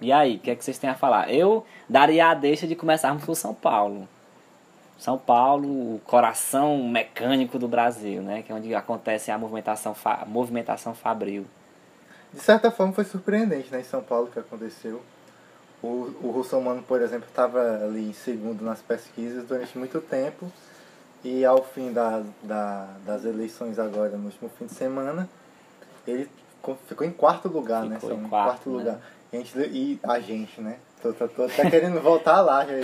E 0.00 0.12
aí, 0.12 0.36
o 0.36 0.38
que 0.38 0.50
é 0.50 0.54
que 0.54 0.62
vocês 0.62 0.78
têm 0.78 0.90
a 0.90 0.94
falar? 0.94 1.32
Eu 1.32 1.64
daria 1.88 2.28
a 2.28 2.34
deixa 2.34 2.66
de 2.66 2.74
começarmos 2.74 3.24
por 3.24 3.34
São 3.34 3.54
Paulo. 3.54 4.06
São 4.98 5.16
Paulo, 5.16 5.68
o 5.68 6.00
coração 6.06 6.82
mecânico 6.84 7.58
do 7.58 7.68
Brasil, 7.68 8.22
né? 8.22 8.42
Que 8.42 8.52
é 8.52 8.54
onde 8.54 8.74
acontece 8.74 9.30
a 9.30 9.38
movimentação, 9.38 9.94
fa 9.94 10.24
movimentação 10.26 10.94
fabril. 10.94 11.46
de 12.32 12.40
certa 12.40 12.70
forma 12.70 12.92
foi 12.92 13.04
surpreendente, 13.04 13.70
né? 13.70 13.80
Em 13.80 13.84
São 13.84 14.02
Paulo 14.02 14.28
que 14.28 14.38
aconteceu. 14.38 15.02
O, 15.82 16.10
o 16.22 16.30
Russomano, 16.30 16.82
por 16.82 17.00
exemplo, 17.02 17.26
estava 17.28 17.84
ali 17.84 18.08
em 18.08 18.12
segundo 18.12 18.64
nas 18.64 18.80
pesquisas 18.80 19.44
durante 19.44 19.76
muito 19.78 20.00
tempo. 20.00 20.50
E 21.24 21.44
ao 21.44 21.62
fim 21.62 21.92
da, 21.92 22.22
da, 22.42 22.88
das 23.04 23.24
eleições 23.24 23.78
agora, 23.78 24.16
no 24.16 24.26
último 24.26 24.50
fim 24.58 24.66
de 24.66 24.74
semana, 24.74 25.28
ele 26.06 26.28
ficou, 26.86 27.06
em 27.06 27.10
quarto 27.10 27.48
lugar, 27.48 27.84
né? 27.84 27.96
Ficou 27.96 28.10
São 28.10 28.18
em 28.18 28.24
em 28.24 28.28
quarto, 28.28 28.46
quarto 28.48 28.70
né? 28.70 28.76
lugar. 28.76 29.00
E 29.32 29.36
a 29.36 29.40
gente, 29.40 29.58
e 29.58 30.00
a 30.02 30.20
gente 30.20 30.60
né? 30.60 30.78
Tô, 31.02 31.12
tô, 31.12 31.28
tô 31.28 31.42
até 31.44 31.68
querendo 31.68 32.00
voltar 32.00 32.40
lá. 32.40 32.64
Já, 32.64 32.74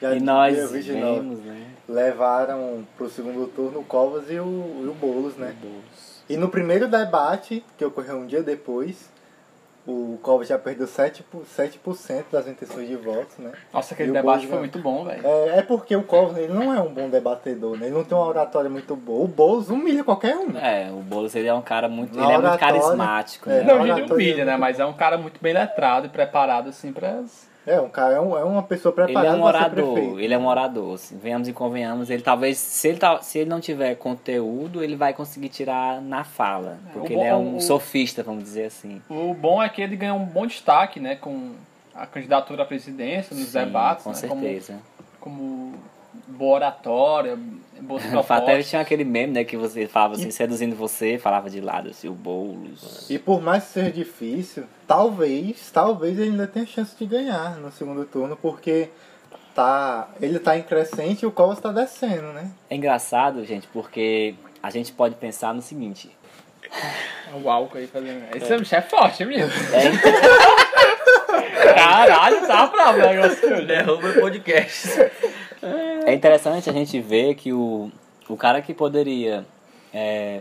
já 0.00 0.14
E 0.14 0.20
nós 0.20 0.58
o 0.64 0.68
vemos, 0.68 1.40
né? 1.40 1.70
levaram 1.88 2.86
pro 2.96 3.10
segundo 3.10 3.46
turno 3.48 3.80
o 3.80 3.84
Covas 3.84 4.30
e 4.30 4.38
o, 4.38 4.82
e 4.84 4.88
o 4.88 4.94
Boulos, 4.94 5.36
né? 5.36 5.54
E 6.28 6.36
no 6.36 6.48
primeiro 6.48 6.86
debate, 6.86 7.64
que 7.76 7.84
ocorreu 7.84 8.16
um 8.18 8.26
dia 8.26 8.42
depois, 8.42 9.10
o 9.86 10.18
Covas 10.22 10.46
já 10.48 10.58
perdeu 10.58 10.86
7%, 10.86 11.22
por- 11.82 11.96
7 11.96 12.26
das 12.30 12.46
intenções 12.46 12.86
de 12.86 12.96
votos, 12.96 13.38
né? 13.38 13.52
Nossa, 13.72 13.94
aquele 13.94 14.12
debate 14.12 14.24
Boulos 14.46 14.50
foi 14.50 14.58
muito 14.58 14.78
bom, 14.78 15.04
velho. 15.04 15.26
É, 15.26 15.58
é 15.58 15.62
porque 15.62 15.96
o 15.96 16.02
Covas 16.02 16.36
ele 16.36 16.52
não 16.52 16.72
é 16.74 16.80
um 16.80 16.92
bom 16.92 17.08
debatedor, 17.08 17.76
né? 17.78 17.86
Ele 17.86 17.94
não 17.94 18.04
tem 18.04 18.16
uma 18.16 18.26
oratória 18.26 18.68
muito 18.70 18.94
boa. 18.94 19.24
O 19.24 19.28
Boulos 19.28 19.70
humilha 19.70 20.04
qualquer 20.04 20.36
um. 20.36 20.48
né? 20.52 20.86
É, 20.88 20.90
o 20.90 20.96
Boulos 20.96 21.34
ele 21.34 21.48
é 21.48 21.54
um 21.54 21.62
cara 21.62 21.88
muito. 21.88 22.16
Na 22.16 22.24
ele 22.24 22.32
é 22.32 22.36
muito 22.38 22.46
oratória, 22.48 22.80
carismático, 22.80 23.50
é, 23.50 23.52
né? 23.54 23.62
Não, 23.64 23.80
ele 23.80 23.92
oratória 23.92 24.14
humilha, 24.14 24.42
é 24.42 24.44
né? 24.44 24.56
Mas 24.56 24.78
é 24.78 24.84
um 24.84 24.92
cara 24.92 25.16
muito 25.18 25.40
bem 25.42 25.52
letrado 25.54 26.06
e 26.06 26.08
preparado, 26.10 26.68
assim, 26.68 26.92
pra... 26.92 27.20
É, 27.70 27.80
um 27.80 27.88
cara, 27.88 28.14
é, 28.14 28.20
um- 28.20 28.36
é 28.36 28.42
uma 28.42 28.62
pessoa 28.64 28.92
Ele 28.92 29.02
é 29.02 29.04
preparada 29.04 29.36
um 29.38 29.44
orador, 29.44 30.18
ele 30.20 30.34
é 30.34 30.38
um 30.38 30.46
orador, 30.46 30.94
assim, 30.94 31.16
venhamos 31.16 31.46
e 31.46 31.52
convenhamos. 31.52 32.10
Ele 32.10 32.22
talvez, 32.22 32.58
se 32.58 32.88
ele, 32.88 32.98
tá, 32.98 33.22
se 33.22 33.38
ele 33.38 33.48
não 33.48 33.60
tiver 33.60 33.94
conteúdo, 33.94 34.82
ele 34.82 34.96
vai 34.96 35.12
conseguir 35.12 35.48
tirar 35.50 36.00
na 36.00 36.24
fala. 36.24 36.78
Porque 36.92 37.12
o 37.14 37.16
ele 37.16 37.24
é 37.24 37.32
bom- 37.32 37.40
um 37.40 37.56
o- 37.56 37.60
sofista, 37.60 38.22
vamos 38.24 38.42
dizer 38.42 38.64
assim. 38.64 39.00
O 39.08 39.32
bom 39.34 39.62
é 39.62 39.68
que 39.68 39.80
ele 39.80 39.94
ganhou 39.94 40.18
um 40.18 40.24
bom 40.24 40.46
destaque, 40.46 40.98
né? 40.98 41.14
Com 41.14 41.52
a 41.94 42.06
candidatura 42.06 42.62
à 42.64 42.66
presidência, 42.66 43.36
nos 43.36 43.46
Sim, 43.48 43.58
debates, 43.60 44.02
Com 44.04 44.10
né? 44.10 44.16
certeza. 44.16 44.78
Como, 45.20 45.72
como 45.72 45.74
boa 46.26 46.56
oratória, 46.56 47.38
boas 47.80 48.02
Até 48.28 48.62
tinha 48.62 48.82
aquele 48.82 49.04
meme, 49.04 49.32
né, 49.32 49.44
que 49.44 49.56
você 49.56 49.86
falava 49.86 50.14
assim, 50.14 50.30
seduzindo 50.30 50.76
você, 50.76 51.18
falava 51.18 51.50
de 51.50 51.60
lado, 51.60 51.90
assim, 51.90 52.08
o 52.08 52.12
Boulos. 52.12 53.08
E 53.10 53.18
por 53.18 53.40
mais 53.40 53.64
que 53.64 53.70
seja 53.70 53.90
difícil, 53.90 54.64
talvez, 54.86 55.70
talvez 55.70 56.18
ele 56.18 56.30
ainda 56.30 56.46
tenha 56.46 56.66
chance 56.66 56.96
de 56.96 57.06
ganhar 57.06 57.56
no 57.56 57.70
segundo 57.72 58.04
turno, 58.04 58.36
porque 58.36 58.88
tá, 59.54 60.08
ele 60.20 60.38
tá 60.38 60.56
em 60.56 60.62
crescente 60.62 61.22
e 61.22 61.26
o 61.26 61.32
Covas 61.32 61.60
tá 61.60 61.72
descendo, 61.72 62.32
né? 62.32 62.50
É 62.68 62.76
engraçado, 62.76 63.44
gente, 63.44 63.66
porque 63.68 64.34
a 64.62 64.70
gente 64.70 64.92
pode 64.92 65.14
pensar 65.16 65.54
no 65.54 65.62
seguinte. 65.62 66.10
O 67.42 67.50
álcool 67.50 67.78
aí 67.78 67.86
fazendo. 67.86 68.24
Esse 68.34 68.56
bicho 68.56 68.74
é 68.74 68.80
forte, 68.80 69.24
mesmo. 69.24 69.52
É, 69.74 69.90
Caralho, 71.74 72.46
tá 72.46 72.66
bravo 72.66 72.98
o 72.98 73.02
negócio. 73.06 73.66
Derruba 73.66 74.08
o 74.08 74.20
podcast. 74.20 75.10
É 75.62 76.14
interessante 76.14 76.68
a 76.70 76.72
gente 76.72 77.00
ver 77.00 77.34
que 77.34 77.52
o, 77.52 77.90
o 78.28 78.36
cara 78.36 78.62
que 78.62 78.72
poderia 78.72 79.44
é, 79.92 80.40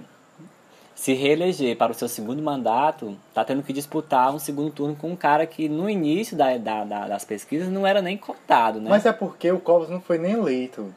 se 0.95 1.13
reeleger 1.13 1.75
para 1.77 1.91
o 1.91 1.95
seu 1.95 2.07
segundo 2.07 2.41
mandato 2.41 3.17
está 3.29 3.43
tendo 3.45 3.63
que 3.63 3.71
disputar 3.73 4.33
um 4.33 4.39
segundo 4.39 4.69
turno 4.71 4.95
com 4.95 5.09
um 5.11 5.15
cara 5.15 5.45
que 5.45 5.69
no 5.69 5.89
início 5.89 6.35
da, 6.37 6.57
da, 6.57 6.83
da- 6.83 7.07
das 7.07 7.23
pesquisas 7.25 7.69
não 7.69 7.85
era 7.87 8.01
nem 8.01 8.17
cotado, 8.17 8.79
né? 8.81 8.89
Mas 8.89 9.05
é 9.05 9.11
porque 9.13 9.49
o 9.51 9.59
Covas 9.59 9.89
não 9.89 10.01
foi 10.01 10.17
nem 10.17 10.33
eleito 10.33 10.93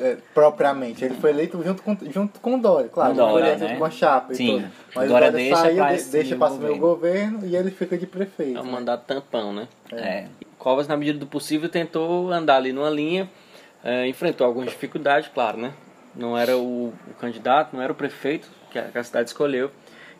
é, 0.00 0.16
propriamente. 0.34 1.04
Ele 1.04 1.14
foi 1.14 1.30
eleito 1.30 1.60
junto 1.64 1.82
com, 1.82 1.96
junto 2.10 2.40
com 2.40 2.54
o 2.54 2.58
Dória, 2.60 2.88
claro. 2.88 3.10
Ele 3.12 3.18
foi 3.20 3.28
Dória, 3.30 3.44
eleito 3.46 3.64
né? 3.64 3.76
com 3.76 3.84
a 3.84 3.90
chapa 3.90 4.34
Sim, 4.34 4.58
e 4.58 4.60
tudo. 4.62 4.72
Mas 4.94 5.04
o 5.04 5.06
o 5.06 5.08
Dória 5.08 5.30
Dória, 5.32 5.44
deixa 5.46 5.56
saiu, 5.56 5.84
assumir 5.84 6.10
deixa 6.12 6.34
o 6.34 6.38
pra 6.38 6.46
assumir 6.48 6.70
o 6.70 6.78
governo. 6.78 7.38
governo 7.38 7.46
e 7.46 7.56
ele 7.56 7.70
fica 7.70 7.98
de 7.98 8.06
prefeito. 8.06 8.58
É 8.58 8.60
um 8.60 8.64
né? 8.66 8.70
mandato 8.72 9.04
tampão, 9.04 9.52
né? 9.52 9.68
É. 9.92 10.26
Covas, 10.58 10.86
na 10.86 10.96
medida 10.96 11.18
do 11.18 11.26
possível, 11.26 11.68
tentou 11.68 12.30
andar 12.30 12.56
ali 12.56 12.70
numa 12.72 12.90
linha, 12.90 13.28
eh, 13.84 14.06
enfrentou 14.06 14.46
algumas 14.46 14.70
dificuldades, 14.70 15.30
claro, 15.32 15.58
né? 15.58 15.72
Não 16.14 16.36
era 16.36 16.56
o, 16.56 16.92
o 17.08 17.14
candidato, 17.18 17.74
não 17.74 17.82
era 17.82 17.92
o 17.92 17.94
prefeito 17.94 18.48
que 18.70 18.78
a, 18.78 18.82
que 18.84 18.98
a 18.98 19.04
cidade 19.04 19.28
escolheu. 19.28 19.70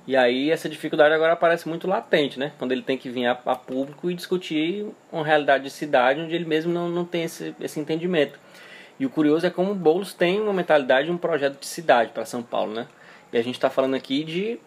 E 0.07 0.17
aí 0.17 0.51
essa 0.51 0.69
dificuldade 0.69 1.15
agora 1.15 1.35
aparece 1.35 1.69
muito 1.69 1.87
latente, 1.87 2.39
né? 2.39 2.53
Quando 2.59 2.73
ele 2.73 2.83
tem 2.83 2.97
que 2.97 3.11
vir 3.11 3.27
a, 3.27 3.39
a 3.47 3.55
público 3.55 4.11
e 4.11 4.15
discutir 4.15 4.87
uma 5.13 5.25
realidade 5.25 5.65
de 5.65 5.71
cidade 5.71 6.21
onde 6.21 6.35
ele 6.35 6.45
mesmo 6.45 6.73
não, 6.73 6.89
não 6.89 7.05
tem 7.05 7.25
esse, 7.25 7.55
esse 7.61 7.79
entendimento. 7.79 8.39
E 8.99 9.07
o 9.07 9.11
curioso 9.11 9.47
é 9.47 9.51
como 9.51 9.73
o 9.73 9.75
Boulos 9.75 10.13
tem 10.13 10.41
uma 10.41 10.53
mentalidade, 10.53 11.11
um 11.11 11.17
projeto 11.17 11.59
de 11.59 11.67
cidade 11.67 12.13
para 12.13 12.25
São 12.25 12.43
Paulo, 12.43 12.73
né? 12.75 12.87
E 13.33 13.39
a 13.39 13.43
gente 13.43 13.55
está 13.55 13.71
falando 13.71 13.95
aqui 13.95 14.25
de 14.25 14.59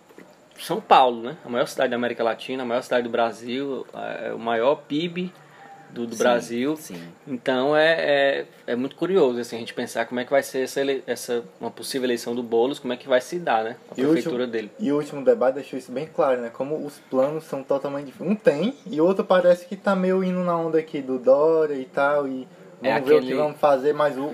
São 0.58 0.80
Paulo, 0.80 1.22
né? 1.22 1.38
A 1.46 1.50
maior 1.50 1.68
cidade 1.68 1.92
da 1.92 1.96
América 1.96 2.24
Latina, 2.24 2.64
a 2.64 2.66
maior 2.66 2.82
cidade 2.82 3.04
do 3.04 3.10
Brasil, 3.10 3.86
é 4.24 4.34
o 4.34 4.40
maior 4.40 4.76
PIB 4.88 5.32
do, 5.94 6.08
do 6.08 6.16
Sim, 6.16 6.24
Brasil. 6.24 6.76
Sim. 6.76 7.02
Então 7.28 7.76
é, 7.78 7.92
é, 8.00 8.46
é 8.68 8.76
muito 8.76 8.96
curioso 8.96 9.40
assim, 9.40 9.56
a 9.56 9.60
gente 9.60 9.74
pensar 9.74 10.06
como 10.06 10.20
é 10.20 10.26
que 10.26 10.32
vai 10.32 10.42
ser 10.44 10.64
essa, 10.64 10.82
ele- 10.82 11.04
essa 11.06 11.44
uma 11.62 11.70
possível 11.72 12.06
eleição 12.06 12.34
do 12.36 12.42
Boulos, 12.44 12.80
como 12.80 12.94
é 12.94 12.98
que 12.98 13.08
vai 13.08 13.22
se 13.22 13.38
dar, 13.40 13.64
né? 13.64 13.76
A 13.90 13.94
E 14.00 14.04
o 14.04 14.10
prefeitura 14.10 14.44
último- 14.44 14.52
dele. 14.52 14.72
E 14.80 14.92
o 14.92 14.96
último 14.98 15.24
debate 15.24 15.56
deixou 15.56 15.78
isso 15.78 15.92
bem 15.92 16.08
claro, 16.08 16.42
né? 16.42 16.50
Como 16.52 16.76
os 16.86 17.00
planos 17.10 17.44
são 17.46 17.62
totalmente 17.64 18.08
diferentes. 18.08 18.34
Um 18.34 18.36
tem, 18.40 18.74
e 18.90 19.00
o 19.00 19.06
outro 19.06 19.24
parece 19.24 19.66
que 19.66 19.76
tá 19.76 19.96
meio 19.96 20.24
indo 20.24 20.40
na 20.44 20.58
onda 20.58 20.80
aqui 20.80 21.02
do 21.02 21.18
Dória 21.20 21.76
e 21.76 21.86
tal, 21.86 22.28
e 22.28 22.48
vamos 22.82 22.98
É 22.98 23.00
ver 23.00 23.02
o 23.02 23.04
que 23.20 23.26
aquele- 23.26 23.36
vamos 23.36 23.60
fazer, 23.60 23.94
mas 23.94 24.18
o, 24.18 24.34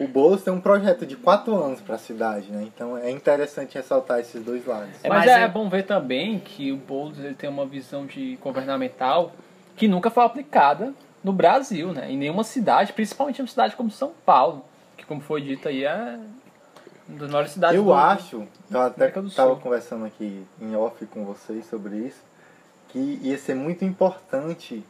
o 0.00 0.06
Boulos 0.08 0.42
tem 0.42 0.52
um 0.52 0.60
projeto 0.60 1.06
de 1.06 1.16
quatro 1.16 1.54
anos 1.56 1.80
para 1.80 1.94
a 1.94 1.98
cidade, 1.98 2.50
né? 2.50 2.62
Então 2.64 2.96
é 2.98 3.10
interessante 3.10 3.74
ressaltar 3.76 4.20
esses 4.20 4.42
dois 4.42 4.64
lados. 4.66 4.90
É, 5.02 5.08
mas 5.08 5.18
mas 5.26 5.28
é, 5.28 5.42
é- 5.42 5.48
bom 5.48 5.68
ver 5.68 5.84
também 5.84 6.38
que 6.40 6.72
o 6.72 6.76
Boulos 6.76 7.18
ele 7.18 7.34
tem 7.34 7.48
uma 7.48 7.66
visão 7.66 8.04
de 8.06 8.36
governamental 8.42 9.32
que 9.78 9.88
nunca 9.88 10.10
foi 10.10 10.24
aplicada 10.24 10.92
no 11.22 11.32
Brasil, 11.32 11.92
né? 11.92 12.10
Em 12.10 12.16
nenhuma 12.16 12.44
cidade, 12.44 12.92
principalmente 12.92 13.38
em 13.38 13.42
uma 13.42 13.48
cidade 13.48 13.76
como 13.76 13.90
São 13.90 14.12
Paulo, 14.26 14.64
que 14.96 15.06
como 15.06 15.20
foi 15.20 15.40
dito 15.40 15.68
aí 15.68 15.84
é 15.84 16.18
uma 17.08 17.18
das 17.18 17.30
maiores 17.30 17.52
cidades 17.52 17.76
Eu 17.76 17.84
do 17.84 17.94
acho, 17.94 18.44
eu 18.70 18.80
até 18.80 19.08
estava 19.08 19.56
conversando 19.56 20.04
aqui 20.04 20.44
em 20.60 20.76
off 20.76 21.06
com 21.06 21.24
vocês 21.24 21.64
sobre 21.66 21.96
isso, 21.96 22.20
que 22.88 23.18
ia 23.22 23.38
ser 23.38 23.54
muito 23.54 23.84
importante 23.84 24.82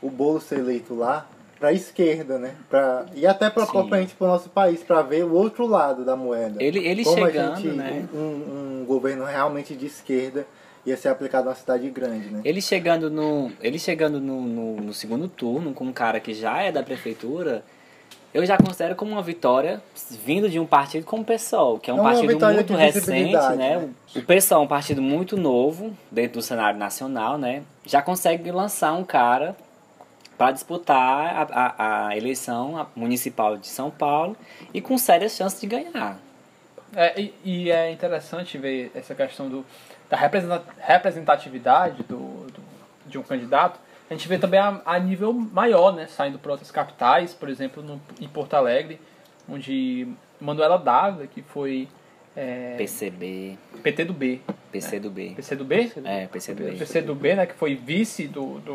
o 0.00 0.08
Boulos 0.08 0.44
ser 0.44 0.60
eleito 0.60 0.94
lá 0.94 1.26
para 1.58 1.70
a 1.70 1.72
esquerda, 1.72 2.38
né? 2.38 2.54
Pra, 2.68 3.06
e 3.14 3.26
até 3.26 3.48
para 3.50 3.66
propriamente 3.66 4.14
para 4.14 4.26
o 4.26 4.30
nosso 4.30 4.50
país, 4.50 4.82
para 4.82 5.02
ver 5.02 5.24
o 5.24 5.32
outro 5.32 5.66
lado 5.66 6.04
da 6.04 6.14
moeda. 6.14 6.62
Ele, 6.62 6.86
ele 6.86 7.02
Como 7.02 7.16
chegando, 7.16 7.52
a 7.52 7.56
gente, 7.56 7.68
né? 7.68 8.08
um, 8.12 8.82
um 8.82 8.84
governo 8.86 9.24
realmente 9.24 9.74
de 9.74 9.86
esquerda 9.86 10.46
ia 10.86 10.96
ser 10.96 11.08
aplicado 11.08 11.44
numa 11.44 11.56
cidade 11.56 11.90
grande, 11.90 12.30
né? 12.30 12.40
Ele 12.44 12.62
chegando 12.62 13.10
no, 13.10 13.52
ele 13.60 13.78
chegando 13.78 14.20
no, 14.20 14.40
no, 14.40 14.76
no 14.76 14.94
segundo 14.94 15.28
turno 15.28 15.74
com 15.74 15.84
um 15.84 15.92
cara 15.92 16.20
que 16.20 16.32
já 16.32 16.62
é 16.62 16.70
da 16.70 16.82
prefeitura, 16.82 17.64
eu 18.32 18.46
já 18.46 18.56
considero 18.56 18.94
como 18.94 19.12
uma 19.12 19.22
vitória 19.22 19.82
vindo 20.24 20.48
de 20.48 20.60
um 20.60 20.66
partido 20.66 21.04
como 21.04 21.22
o 21.22 21.24
PSOL, 21.24 21.80
que 21.80 21.90
é 21.90 21.94
um 21.94 21.98
É 22.00 22.02
partido 22.02 22.52
muito 22.52 22.74
recente, 22.74 23.32
né? 23.32 23.78
né? 23.78 23.88
O 24.14 24.22
PSOL 24.22 24.60
é 24.60 24.64
um 24.64 24.68
partido 24.68 25.02
muito 25.02 25.36
novo 25.36 25.96
dentro 26.10 26.34
do 26.34 26.42
cenário 26.42 26.78
nacional, 26.78 27.36
né? 27.36 27.62
Já 27.84 28.00
consegue 28.00 28.50
lançar 28.52 28.92
um 28.92 29.04
cara 29.04 29.56
para 30.38 30.52
disputar 30.52 31.50
a, 31.50 31.74
a, 31.78 32.08
a 32.08 32.16
eleição 32.16 32.86
municipal 32.94 33.56
de 33.56 33.66
São 33.66 33.90
Paulo 33.90 34.36
e 34.72 34.80
com 34.80 34.96
sérias 34.98 35.34
chances 35.34 35.60
de 35.60 35.66
ganhar. 35.66 36.18
É, 36.94 37.20
e, 37.20 37.34
e 37.44 37.70
é 37.70 37.90
interessante 37.90 38.56
ver 38.58 38.90
essa 38.94 39.14
questão 39.14 39.48
do, 39.48 39.64
da 40.10 40.16
representa- 40.16 40.64
representatividade 40.78 42.02
do, 42.04 42.16
do- 42.46 42.62
de 43.06 43.18
um 43.18 43.22
candidato. 43.22 43.78
A 44.08 44.14
gente 44.14 44.28
vê 44.28 44.38
também 44.38 44.60
a, 44.60 44.80
a 44.84 44.98
nível 44.98 45.32
maior, 45.32 45.92
né? 45.94 46.06
Saindo 46.06 46.38
para 46.38 46.52
outras 46.52 46.70
capitais, 46.70 47.34
por 47.34 47.48
exemplo, 47.48 47.82
no, 47.82 48.00
em 48.20 48.28
Porto 48.28 48.54
Alegre, 48.54 49.00
onde 49.48 50.06
Manuela 50.40 50.78
Dávila, 50.78 51.26
que 51.26 51.42
foi 51.42 51.88
é, 52.36 52.76
PCB, 52.76 53.58
PT 53.82 54.04
do 54.04 54.12
B. 54.12 54.40
PC 54.70 55.00
do 55.00 55.10
B. 55.10 55.32
PC 55.34 55.56
do 55.56 55.64
B? 55.64 55.90
É, 56.04 56.26
PC 56.26 56.54
do 56.54 56.64
B. 56.64 56.72
PC 56.72 57.02
do 57.02 57.14
B, 57.14 57.34
né? 57.34 57.46
Que 57.46 57.54
foi 57.54 57.74
vice 57.74 58.28
do, 58.28 58.58
do, 58.60 58.74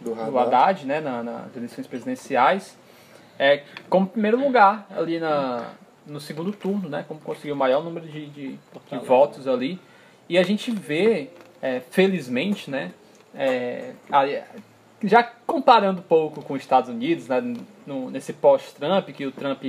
Do 0.00 0.14
do 0.14 0.38
Haddad, 0.38 0.84
né? 0.86 1.00
Na, 1.00 1.22
nas 1.22 1.56
eleições 1.56 1.86
presidenciais. 1.86 2.76
É, 3.38 3.62
como 3.88 4.06
primeiro 4.06 4.38
lugar 4.38 4.86
ali 4.96 5.18
na, 5.20 5.70
no 6.06 6.20
segundo 6.20 6.52
turno, 6.52 6.88
né? 6.88 7.04
Como 7.06 7.20
conseguiu 7.20 7.54
o 7.54 7.58
maior 7.58 7.84
número 7.84 8.06
de, 8.06 8.26
de, 8.26 8.48
de 8.90 8.98
votos 9.06 9.46
ali. 9.46 9.78
E 10.28 10.38
a 10.38 10.42
gente 10.42 10.70
vê, 10.70 11.30
é, 11.60 11.80
felizmente, 11.90 12.70
né? 12.70 12.92
é, 13.36 13.92
já 15.02 15.22
comparando 15.46 16.00
um 16.00 16.04
pouco 16.04 16.42
com 16.42 16.54
os 16.54 16.60
Estados 16.60 16.88
Unidos, 16.88 17.28
né, 17.28 17.40
no- 17.86 18.10
nesse 18.10 18.32
pós-Trump, 18.32 19.08
que 19.10 19.26
o 19.26 19.32
Trump 19.32 19.62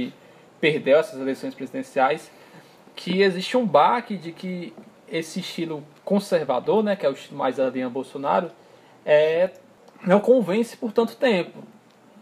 perdeu 0.62 0.98
essas 0.98 1.20
eleições 1.20 1.54
presidenciais, 1.54 2.32
que 2.96 3.22
existe 3.22 3.58
um 3.58 3.66
baque 3.66 4.16
de 4.16 4.32
que 4.32 4.74
esse 5.10 5.40
estilo 5.40 5.84
conservador, 6.04 6.84
né, 6.84 6.96
que 6.96 7.06
é 7.06 7.10
o 7.10 7.14
estilo 7.14 7.38
mais 7.38 7.58
da 7.58 7.70
linha 7.70 7.90
Bolsonaro, 7.90 8.52
é, 9.06 9.52
não 10.06 10.20
convence 10.20 10.78
por 10.78 10.92
tanto 10.92 11.16
tempo. 11.16 11.64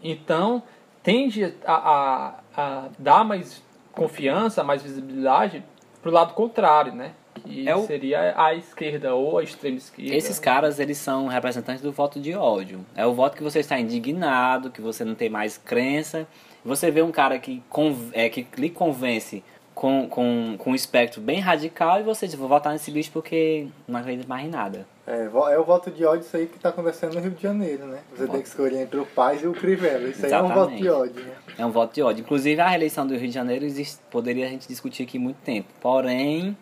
Então, 0.02 0.62
tende 1.02 1.54
a, 1.64 1.74
a, 1.74 2.34
a 2.56 2.88
dar 2.98 3.24
mais 3.24 3.62
confiança, 3.92 4.64
mais 4.64 4.82
visibilidade 4.82 5.62
para 6.02 6.10
o 6.10 6.12
lado 6.12 6.34
contrário, 6.34 6.92
né? 6.92 7.12
Que 7.44 7.68
É 7.68 7.74
o- 7.74 7.86
seria 7.86 8.34
a 8.36 8.54
esquerda 8.54 9.14
ou 9.14 9.38
a 9.38 9.42
extrema 9.42 9.76
esquerda. 9.76 10.14
Esses 10.14 10.38
caras, 10.38 10.78
eles 10.78 10.98
são 10.98 11.26
representantes 11.26 11.82
do 11.82 11.90
voto 11.92 12.20
de 12.20 12.34
ódio. 12.34 12.80
É 12.94 13.04
o 13.04 13.12
voto 13.14 13.36
que 13.36 13.42
você 13.42 13.60
está 13.60 13.78
indignado, 13.78 14.70
que 14.70 14.80
você 14.80 15.04
não 15.04 15.14
tem 15.14 15.28
mais 15.28 15.58
crença. 15.58 16.26
Você 16.64 16.90
vê 16.90 17.02
um 17.02 17.10
cara 17.12 17.38
que, 17.38 17.62
conv- 17.68 18.10
é, 18.12 18.28
que 18.28 18.46
lhe 18.56 18.70
convence 18.70 19.42
com, 19.74 20.08
com, 20.08 20.54
com 20.56 20.70
um 20.70 20.74
espectro 20.74 21.20
bem 21.20 21.40
radical 21.40 22.00
e 22.00 22.02
você 22.04 22.26
diz, 22.26 22.36
vou 22.36 22.48
votar 22.48 22.72
nesse 22.72 22.90
bicho 22.90 23.10
porque 23.12 23.66
não 23.88 23.98
acredito 24.00 24.26
mais 24.28 24.46
em 24.46 24.48
nada. 24.50 24.86
É, 25.06 25.24
é 25.24 25.58
o 25.58 25.64
voto 25.64 25.90
de 25.90 26.02
ódio 26.06 26.24
isso 26.24 26.34
aí 26.34 26.46
que 26.46 26.56
está 26.56 26.70
acontecendo 26.70 27.12
no 27.14 27.20
Rio 27.20 27.32
de 27.32 27.42
Janeiro, 27.42 27.84
né? 27.86 27.98
Você 28.16 28.26
tem 28.26 28.40
que 28.40 28.48
escolher 28.48 28.80
entre 28.80 28.98
o 28.98 29.04
Paz 29.04 29.42
e 29.42 29.46
o 29.46 29.52
Crivella. 29.52 30.08
Isso 30.08 30.24
aí 30.24 30.32
é 30.32 30.38
um 30.40 30.42
voto 30.48 30.52
Exatamente. 30.72 30.82
de 30.82 30.88
ódio, 30.88 31.22
né? 31.24 31.32
É 31.58 31.66
um 31.66 31.70
voto 31.70 31.92
de 31.94 32.02
ódio. 32.02 32.22
Inclusive, 32.22 32.58
a 32.62 32.68
reeleição 32.68 33.06
do 33.06 33.14
Rio 33.14 33.28
de 33.28 33.34
Janeiro 33.34 33.66
existe, 33.66 33.98
poderia 34.10 34.46
a 34.46 34.48
gente 34.48 34.66
discutir 34.66 35.02
aqui 35.02 35.18
muito 35.18 35.36
tempo. 35.44 35.68
Porém, 35.82 36.56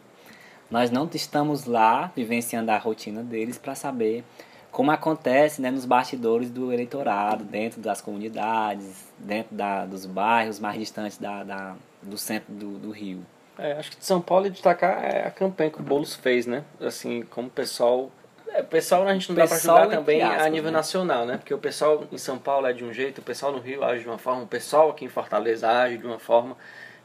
nós 0.72 0.90
não 0.90 1.08
estamos 1.12 1.66
lá 1.66 2.10
vivenciando 2.16 2.70
a 2.70 2.78
rotina 2.78 3.22
deles 3.22 3.58
para 3.58 3.74
saber 3.74 4.24
como 4.70 4.90
acontece 4.90 5.60
né, 5.60 5.70
nos 5.70 5.84
bastidores 5.84 6.48
do 6.48 6.72
eleitorado, 6.72 7.44
dentro 7.44 7.78
das 7.78 8.00
comunidades, 8.00 9.12
dentro 9.18 9.54
da, 9.54 9.84
dos 9.84 10.06
bairros 10.06 10.58
mais 10.58 10.78
distantes 10.78 11.18
da, 11.18 11.44
da- 11.44 11.74
do 12.02 12.16
centro 12.16 12.50
do, 12.54 12.78
do 12.78 12.90
Rio. 12.90 13.20
É, 13.58 13.72
acho 13.74 13.90
que 13.90 13.98
de 13.98 14.04
São 14.06 14.18
Paulo 14.22 14.46
e 14.46 14.50
destacar 14.50 15.04
é 15.04 15.26
a 15.26 15.30
campanha 15.30 15.68
que 15.70 15.78
o 15.78 15.82
Boulos 15.82 16.14
fez, 16.14 16.46
né? 16.46 16.64
Assim, 16.80 17.20
como 17.22 17.48
o 17.48 17.50
pessoal. 17.50 18.10
É, 18.48 18.62
o 18.62 18.64
pessoal 18.64 19.06
a 19.06 19.12
gente 19.12 19.28
não 19.28 19.36
dá 19.36 19.46
pra 19.46 19.56
Pessoal, 19.56 19.82
julgar 19.82 19.96
também 19.98 20.22
a 20.22 20.36
aspas, 20.36 20.52
nível 20.52 20.70
né? 20.70 20.76
nacional, 20.78 21.26
né? 21.26 21.36
Porque 21.36 21.52
o 21.52 21.58
pessoal 21.58 22.04
em 22.10 22.16
São 22.16 22.38
Paulo 22.38 22.66
é 22.66 22.72
de 22.72 22.82
um 22.82 22.94
jeito, 22.94 23.18
o 23.18 23.22
pessoal 23.22 23.52
no 23.52 23.58
Rio 23.60 23.84
age 23.84 24.02
de 24.04 24.08
uma 24.08 24.16
forma, 24.18 24.42
o 24.42 24.46
pessoal 24.46 24.88
aqui 24.88 25.04
em 25.04 25.08
Fortaleza 25.10 25.68
age 25.70 25.98
de 25.98 26.06
uma 26.06 26.18
forma. 26.18 26.56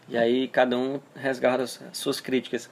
E 0.10 0.18
aí 0.18 0.47
cada 0.47 0.78
um 0.78 0.99
resguarda 1.16 1.64
as 1.64 1.82
suas 1.93 2.22
críticas. 2.22 2.70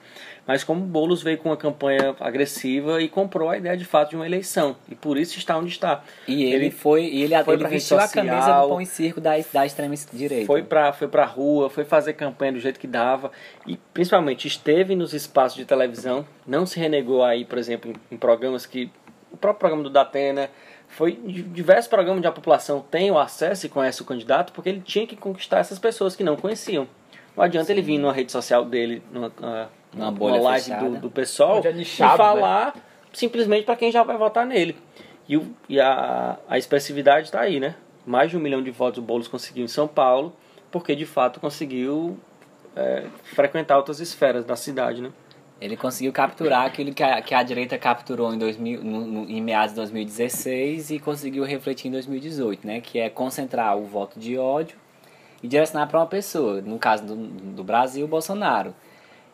Mas 0.48 0.64
como 0.64 0.84
o 0.84 0.88
Boulos 0.88 1.22
veio 1.22 1.38
com 1.38 1.50
uma 1.50 1.58
campanha 1.58 2.16
agressiva 2.20 3.02
e 3.02 3.10
comprou 3.10 3.50
a 3.50 3.58
ideia 3.58 3.76
de 3.76 3.84
fato 3.84 4.12
de 4.12 4.16
uma 4.16 4.26
eleição. 4.26 4.76
E 4.88 4.96
por 4.96 5.18
isso 5.18 5.38
está 5.38 5.58
onde 5.58 5.70
está. 5.70 6.04
E 6.28 6.44
ele, 6.44 6.56
Ele 6.56 6.72
foi, 6.72 7.04
e 7.06 7.24
ele, 7.24 7.44
foi 7.44 7.56
ele 7.56 7.68
vestiu 7.68 7.98
a 7.98 8.08
social, 8.08 8.26
camisa 8.26 8.62
do 8.62 8.68
pão 8.70 8.82
e 8.82 8.86
circo 8.86 9.20
da, 9.20 9.32
da 9.52 9.66
extrema 9.66 9.96
direita. 10.14 10.46
Foi 10.46 10.64
pra, 10.64 10.94
foi 10.94 11.08
pra 11.08 11.26
rua, 11.26 11.70
foi 11.70 11.84
fazer 11.84 12.14
campanha 12.14 12.54
do 12.54 12.60
jeito 12.60 12.80
que 12.80 12.88
dava 12.88 13.32
e 13.68 13.78
principalmente 13.94 14.48
esteve 14.48 14.96
nos 14.96 15.14
espaços 15.14 15.58
de 15.58 15.66
televisão, 15.66 16.26
não 16.48 16.66
se 16.66 16.80
renegou 16.80 17.24
aí, 17.24 17.44
por 17.44 17.58
exemplo, 17.58 17.92
em, 17.92 18.16
em 18.16 18.18
programas 18.18 18.66
que. 18.66 18.90
O 19.32 19.38
próprio 19.38 19.60
programa 19.60 19.84
do 19.84 19.90
Datena, 19.90 20.50
foi 20.88 21.12
diversos 21.12 21.90
programas 21.90 22.20
onde 22.20 22.28
a 22.28 22.32
população 22.32 22.80
tem 22.80 23.12
o 23.12 23.20
acesso 23.20 23.66
e 23.66 23.70
conhece 23.70 24.02
o 24.02 24.06
candidato, 24.06 24.54
porque 24.54 24.70
ele 24.70 24.82
tinha 24.82 25.06
que 25.06 25.16
conquistar 25.16 25.60
essas 25.60 25.78
pessoas 25.78 26.16
que 26.16 26.24
não 26.24 26.36
conheciam. 26.38 26.88
Não 27.36 27.44
adianta 27.44 27.72
ele 27.72 27.82
vir 27.82 27.98
numa 27.98 28.14
rede 28.14 28.32
social 28.32 28.64
dele, 28.66 29.02
numa, 29.12 29.32
numa, 29.94 30.12
Numa 30.12 30.38
live 30.38 30.64
fechada. 30.66 30.90
do, 30.90 30.98
do 31.00 31.12
pessoal, 31.12 31.62
é 31.66 31.72
nichado, 31.74 32.14
e 32.14 32.18
falar 32.18 32.76
simplesmente 33.14 33.64
para 33.66 33.76
quem 33.76 33.92
já 33.92 34.04
vai 34.04 34.18
votar 34.18 34.46
nele. 34.46 34.76
E, 35.28 35.38
o, 35.38 35.48
e 35.70 35.80
a, 35.80 36.38
a 36.48 36.58
expressividade 36.58 37.26
está 37.28 37.42
aí, 37.42 37.60
né? 37.60 37.76
Mais 38.06 38.30
de 38.30 38.38
um 38.38 38.40
milhão 38.40 38.62
de 38.62 38.70
votos 38.72 39.00
o 39.00 39.02
Boulos 39.02 39.28
conseguiu 39.28 39.64
em 39.66 39.68
São 39.68 39.88
Paulo, 39.88 40.34
porque 40.72 40.96
de 40.96 41.06
fato 41.06 41.40
conseguiu 41.40 42.18
é, 42.76 43.06
frequentar 43.34 43.78
outras 43.78 44.00
esferas 44.00 44.46
da 44.46 44.56
cidade, 44.56 45.02
né? 45.02 45.10
Ele 45.60 45.78
conseguiu 45.78 46.12
capturar 46.12 46.66
aquilo 46.66 46.94
que 46.94 47.02
a, 47.02 47.22
que 47.22 47.34
a 47.34 47.42
direita 47.42 47.78
capturou 47.78 48.34
em, 48.34 48.38
2000, 48.38 48.84
no, 48.84 49.06
no- 49.06 49.30
em 49.30 49.42
meados 49.42 49.70
de 49.72 49.78
2016 49.78 50.92
e 50.92 51.00
conseguiu 51.00 51.44
refletir 51.46 51.88
em 51.88 51.92
2018, 51.92 52.68
né? 52.68 52.82
Que 52.82 53.00
é 53.00 53.10
concentrar 53.10 53.78
o 53.78 53.86
voto 53.86 54.20
de 54.20 54.38
ódio 54.38 54.78
e 55.46 55.48
direcionar 55.48 55.86
para 55.88 56.00
uma 56.00 56.08
pessoa, 56.08 56.60
no 56.60 56.80
caso 56.80 57.06
do, 57.06 57.16
do 57.16 57.64
Brasil, 57.64 58.08
Bolsonaro. 58.08 58.74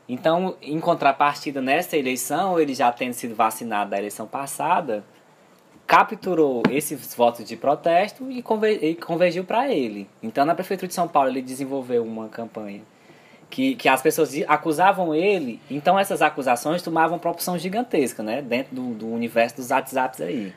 Então, 0.10 0.58
em 0.62 0.78
contrapartida 0.78 1.62
nessa 1.62 1.96
eleição, 1.96 2.60
ele 2.60 2.74
já 2.74 2.92
tendo 2.92 3.14
sido 3.14 3.34
vacinado 3.34 3.92
da 3.92 3.98
eleição 3.98 4.28
passada, 4.28 5.06
capturou 5.88 6.64
esses 6.70 7.16
votos 7.16 7.46
de 7.46 7.56
protesto 7.56 8.30
e, 8.30 8.42
conver, 8.42 8.84
e 8.84 8.94
convergiu 8.94 9.46
para 9.46 9.72
ele. 9.72 10.10
Então, 10.22 10.46
na 10.46 10.54
Prefeitura 10.54 10.90
de 10.90 10.94
São 10.94 11.08
Paulo, 11.08 11.30
ele 11.30 11.42
desenvolveu 11.42 12.04
uma 12.04 12.28
campanha 12.28 12.82
que, 13.50 13.76
que 13.76 13.88
as 13.88 14.02
pessoas 14.02 14.34
acusavam 14.48 15.16
ele, 15.16 15.62
então 15.70 16.00
essas 16.00 16.22
acusações 16.22 16.82
tomavam 16.82 17.20
proporção 17.20 17.58
gigantesca, 17.58 18.24
né? 18.24 18.42
Dentro 18.42 18.76
do, 18.76 18.94
do 18.94 19.08
universo 19.08 19.58
dos 19.58 19.70
WhatsApps 19.70 20.22
aí. 20.22 20.54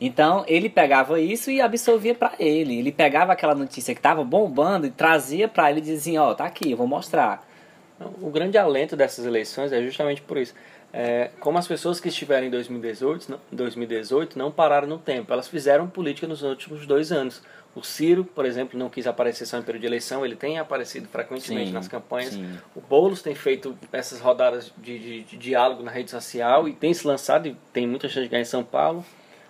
Então 0.00 0.44
ele 0.48 0.68
pegava 0.68 1.20
isso 1.20 1.50
e 1.50 1.60
absorvia 1.60 2.14
para 2.14 2.32
ele. 2.38 2.78
Ele 2.78 2.92
pegava 2.92 3.32
aquela 3.32 3.54
notícia 3.54 3.94
que 3.94 3.98
estava 4.00 4.24
bombando 4.24 4.86
e 4.86 4.90
trazia 4.90 5.48
para 5.48 5.70
ele 5.70 5.80
e 5.80 5.82
dizia: 5.82 6.22
Ó, 6.22 6.34
tá 6.34 6.44
aqui, 6.44 6.70
eu 6.72 6.76
vou 6.76 6.86
mostrar. 6.86 7.46
O 8.20 8.28
grande 8.30 8.58
alento 8.58 8.96
dessas 8.96 9.24
eleições 9.24 9.72
é 9.72 9.80
justamente 9.82 10.20
por 10.20 10.36
isso. 10.36 10.52
É, 10.92 11.30
como 11.40 11.58
as 11.58 11.66
pessoas 11.66 11.98
que 11.98 12.08
estiveram 12.08 12.46
em 12.46 12.50
2018 12.50 13.28
não, 13.30 13.40
2018 13.50 14.38
não 14.38 14.50
pararam 14.50 14.86
no 14.86 14.98
tempo, 14.98 15.32
elas 15.32 15.48
fizeram 15.48 15.88
política 15.88 16.26
nos 16.26 16.42
últimos 16.42 16.86
dois 16.86 17.10
anos. 17.10 17.42
O 17.74 17.82
Ciro, 17.82 18.24
por 18.24 18.44
exemplo, 18.46 18.78
não 18.78 18.88
quis 18.88 19.04
aparecer 19.04 19.46
só 19.46 19.58
em 19.58 19.62
período 19.62 19.80
de 19.80 19.86
eleição, 19.88 20.24
ele 20.24 20.36
tem 20.36 20.60
aparecido 20.60 21.08
frequentemente 21.08 21.68
Sim, 21.68 21.72
nas 21.72 21.88
campanhas. 21.88 22.34
sim. 22.34 22.46
O 22.76 22.80
Boulos 22.80 23.22
tem 23.22 23.34
feito 23.34 23.76
essas 23.92 24.20
rodadas 24.20 24.72
de, 24.78 24.96
de- 24.98 25.22
de 25.24 25.36
diálogo 25.36 25.82
na 25.82 25.90
rede 25.90 26.12
social 26.12 26.68
e 26.68 26.72
tem 26.72 26.94
se 26.94 27.04
lançado 27.04 27.48
e 27.48 27.56
tem 27.72 27.84
muita 27.88 28.08
chance 28.08 28.22
de 28.22 28.28
ganhar 28.28 28.42
em 28.42 28.44
São 28.44 28.62
Paulo. 28.62 29.04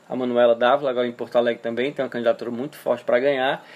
A 0.08 0.16
Manuela 0.16 0.54
Dávila, 0.54 0.90
agora 0.90 1.06
em 1.06 1.12
Porto 1.12 1.36
Alegre 1.36 1.62
também, 1.62 1.92
tem 1.92 2.04
uma 2.04 2.10
candidatura 2.10 2.50
muito 2.50 2.76
forte 2.76 3.04
para 3.04 3.18
ganhar. 3.18 3.66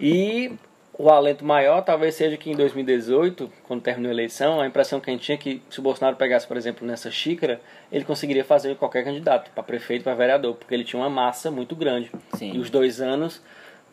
E 0.00 0.52
o 0.98 1.10
alento 1.10 1.44
maior 1.44 1.82
talvez 1.82 2.14
seja 2.14 2.36
que 2.36 2.50
em 2.50 2.56
2018, 2.56 3.52
quando 3.64 3.82
terminou 3.82 4.10
a 4.10 4.14
eleição, 4.14 4.60
a 4.60 4.66
impressão 4.66 4.98
que 4.98 5.10
a 5.10 5.12
gente 5.12 5.22
tinha 5.22 5.34
é 5.34 5.38
que 5.38 5.62
se 5.68 5.78
o 5.78 5.82
Bolsonaro 5.82 6.16
pegasse, 6.16 6.46
por 6.46 6.56
exemplo, 6.56 6.86
nessa 6.86 7.10
xícara, 7.10 7.60
ele 7.92 8.04
conseguiria 8.04 8.44
fazer 8.44 8.76
qualquer 8.76 9.04
candidato, 9.04 9.50
para 9.50 9.62
prefeito, 9.62 10.04
para 10.04 10.14
vereador, 10.14 10.54
porque 10.54 10.74
ele 10.74 10.84
tinha 10.84 11.00
uma 11.00 11.10
massa 11.10 11.50
muito 11.50 11.76
grande. 11.76 12.10
Sim. 12.34 12.52
E 12.54 12.58
os 12.58 12.70
dois 12.70 13.00
anos, 13.00 13.42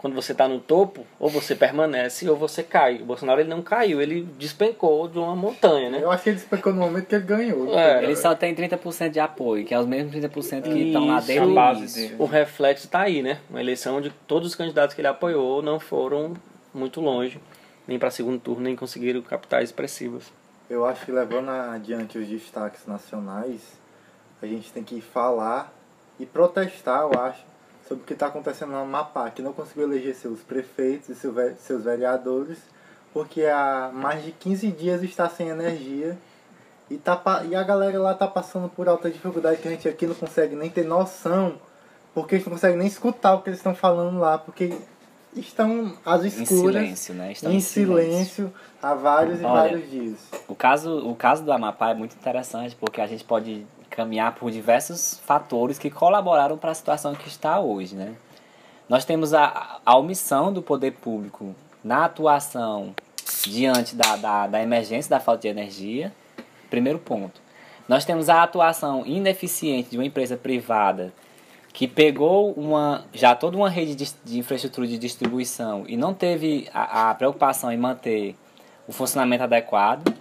quando 0.04 0.16
você 0.16 0.34
está 0.34 0.50
no 0.50 0.60
topo, 0.60 1.08
ou 1.18 1.30
você 1.30 1.56
permanece 1.56 2.30
ou 2.30 2.36
você 2.36 2.62
cai. 2.62 2.96
O 2.96 3.06
Bolsonaro 3.06 3.40
ele 3.40 3.50
não 3.50 3.62
caiu, 3.62 4.02
ele 4.02 4.28
despencou 4.38 5.08
de 5.08 5.18
uma 5.18 5.34
montanha, 5.34 5.90
né? 5.90 6.00
Eu 6.02 6.12
acho 6.12 6.24
que 6.24 6.30
ele 6.32 6.36
despecou 6.36 6.74
no 6.74 6.82
momento 6.82 7.06
que 7.06 7.16
ele 7.16 7.24
ganhou. 7.24 7.74
É. 7.74 8.04
Ele 8.04 8.14
só 8.18 8.36
tem 8.36 8.54
30% 8.54 9.12
de 9.12 9.22
apoio, 9.22 9.64
que 9.66 9.74
é 9.74 9.80
os 9.80 9.86
mesmos 9.86 10.14
30% 10.14 10.64
que 10.64 10.88
estão 10.88 11.08
lá 11.08 11.20
Isso, 11.20 11.28
desde 11.28 11.48
o 11.48 11.54
base. 11.54 12.16
O 12.20 12.26
reflexo 12.26 12.86
está 12.86 13.00
aí, 13.00 13.22
né? 13.24 13.40
Uma 13.50 13.62
eleição 13.62 13.96
onde 13.96 14.10
todos 14.28 14.50
os 14.50 14.56
candidatos 14.56 14.94
que 14.94 15.00
ele 15.00 15.08
apoiou 15.08 15.62
não 15.62 15.80
foram 15.80 16.34
muito 16.74 17.00
longe, 17.00 17.40
nem 17.88 17.98
para 17.98 18.12
segundo 18.12 18.42
turno, 18.42 18.64
nem 18.64 18.76
conseguiram 18.76 19.22
capitais 19.22 19.70
expressivas. 19.70 20.34
Eu 20.70 20.86
acho 20.86 21.06
que 21.06 21.14
levando 21.14 21.48
adiante 21.48 22.18
os 22.18 22.28
destaques 22.28 22.86
nacionais, 22.86 23.80
a 24.42 24.46
gente 24.46 24.70
tem 24.74 24.84
que 24.84 25.00
falar 25.00 25.74
e 26.20 26.26
protestar, 26.26 27.04
eu 27.04 27.18
acho, 27.22 27.53
sobre 27.88 28.04
o 28.04 28.06
que 28.06 28.14
está 28.14 28.28
acontecendo 28.28 28.72
no 28.72 28.78
Amapá, 28.78 29.30
que 29.30 29.42
não 29.42 29.54
conseguiu 29.54 29.84
eleger 29.84 30.16
seus 30.16 30.40
prefeitos 30.42 31.10
e 31.10 31.16
seus 31.16 31.84
vereadores, 31.84 32.58
porque 33.14 33.46
há 33.46 33.92
mais 33.94 34.24
de 34.24 34.32
15 34.32 34.68
dias 34.72 35.04
está 35.04 35.30
sem 35.30 35.50
energia 35.50 36.18
e, 36.90 36.98
tá, 36.98 37.22
e 37.48 37.56
a 37.56 37.64
galera 37.64 38.00
lá 38.00 38.14
está 38.14 38.28
passando 38.28 38.70
por 38.70 38.88
alta 38.88 39.10
dificuldade 39.10 39.62
que 39.62 39.68
a 39.68 39.72
gente 39.72 39.88
aqui 39.88 40.06
não 40.06 40.16
consegue 40.16 40.56
nem 40.56 40.70
ter 40.70 40.86
noção, 40.86 41.56
porque 42.14 42.36
a 42.36 42.38
gente 42.38 42.48
não 42.48 42.54
consegue 42.54 42.78
nem 42.78 42.88
escutar 42.88 43.36
o 43.36 43.42
que 43.42 43.50
eles 43.50 43.60
estão 43.60 43.76
falando 43.76 44.20
lá, 44.20 44.38
porque 44.38 44.78
estão 45.36 45.98
às 46.06 46.24
Em 46.24 46.44
escuras, 46.44 46.76
silêncio, 46.76 47.14
né? 47.14 47.32
Estão 47.32 47.52
em 47.52 47.60
silêncio 47.60 48.54
há 48.82 48.94
vários 48.94 49.42
e 49.42 49.46
Olha, 49.46 49.54
vários 49.54 49.90
dias. 49.90 50.20
O 50.48 50.56
caso, 50.56 51.08
o 51.08 51.16
caso 51.16 51.44
do 51.44 51.52
Amapá 51.52 51.90
é 51.90 51.94
muito 51.94 52.16
interessante 52.16 52.76
porque 52.76 53.02
a 53.02 53.08
gente 53.08 53.24
pode 53.24 53.66
caminhar 53.96 54.34
por 54.36 54.50
diversos 54.52 55.20
fatores 55.26 55.78
que 55.78 55.90
colaboraram 55.90 56.58
para 56.58 56.72
a 56.72 56.74
situação 56.74 57.14
que 57.14 57.28
está 57.28 57.60
hoje, 57.60 57.96
né? 57.96 58.14
Nós 58.90 59.06
temos 59.06 59.34
a, 59.34 59.80
a 59.86 59.96
omissão 59.98 60.52
do 60.52 60.62
poder 60.62 60.92
público 60.92 61.56
na 61.84 62.06
atuação 62.06 62.94
diante 63.48 63.96
da, 63.96 64.16
da, 64.16 64.48
da 64.48 64.62
emergência 64.62 65.10
da 65.10 65.20
falta 65.20 65.42
de 65.44 65.48
energia, 65.48 66.12
primeiro 66.70 67.00
ponto. 67.00 67.42
Nós 67.88 68.04
temos 68.06 68.30
a 68.30 68.42
atuação 68.44 69.06
ineficiente 69.06 69.90
de 69.92 69.98
uma 69.98 70.06
empresa 70.06 70.36
privada 70.38 71.14
que 71.72 71.88
pegou 71.88 72.52
uma, 72.54 73.04
já 73.14 73.36
toda 73.36 73.58
uma 73.58 73.70
rede 73.70 73.96
de, 73.96 74.12
de 74.24 74.40
infraestrutura 74.40 74.88
de 74.88 74.98
distribuição 74.98 75.86
e 75.88 75.96
não 75.98 76.14
teve 76.14 76.68
a, 76.74 77.10
a 77.10 77.16
preocupação 77.16 77.72
em 77.72 77.78
manter 77.78 78.36
o 78.88 78.92
funcionamento 78.92 79.44
adequado. 79.44 80.14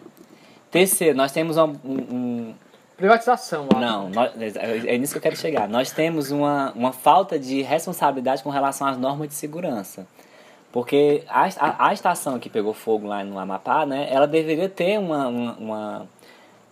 Terceiro, 0.70 1.16
nós 1.16 1.32
temos 1.32 1.56
um, 1.56 1.74
um- 1.84 2.14
um- 2.14 2.54
Privatização, 2.96 3.66
lá. 3.72 3.80
não, 3.80 4.08
nós- 4.10 4.32
é 4.56 4.96
nisso 4.98 5.12
que 5.12 5.18
eu 5.18 5.22
quero 5.22 5.36
chegar. 5.36 5.68
Nós 5.68 5.90
temos 5.90 6.30
uma, 6.30 6.72
uma 6.72 6.92
falta 6.92 7.38
de 7.38 7.62
responsabilidade 7.62 8.42
com 8.42 8.50
relação 8.50 8.86
às 8.86 8.96
normas 8.96 9.28
de 9.28 9.34
segurança. 9.34 10.06
Porque 10.70 11.22
a, 11.28 11.44
a, 11.58 11.88
a 11.88 11.92
estação 11.92 12.38
que 12.38 12.48
pegou 12.48 12.72
fogo 12.72 13.06
lá 13.06 13.22
no 13.22 13.38
Amapá, 13.38 13.84
né, 13.84 14.08
ela 14.10 14.26
deveria 14.26 14.68
ter 14.68 14.98
uma, 14.98 15.28
uma, 15.28 15.52
uma, 15.54 16.06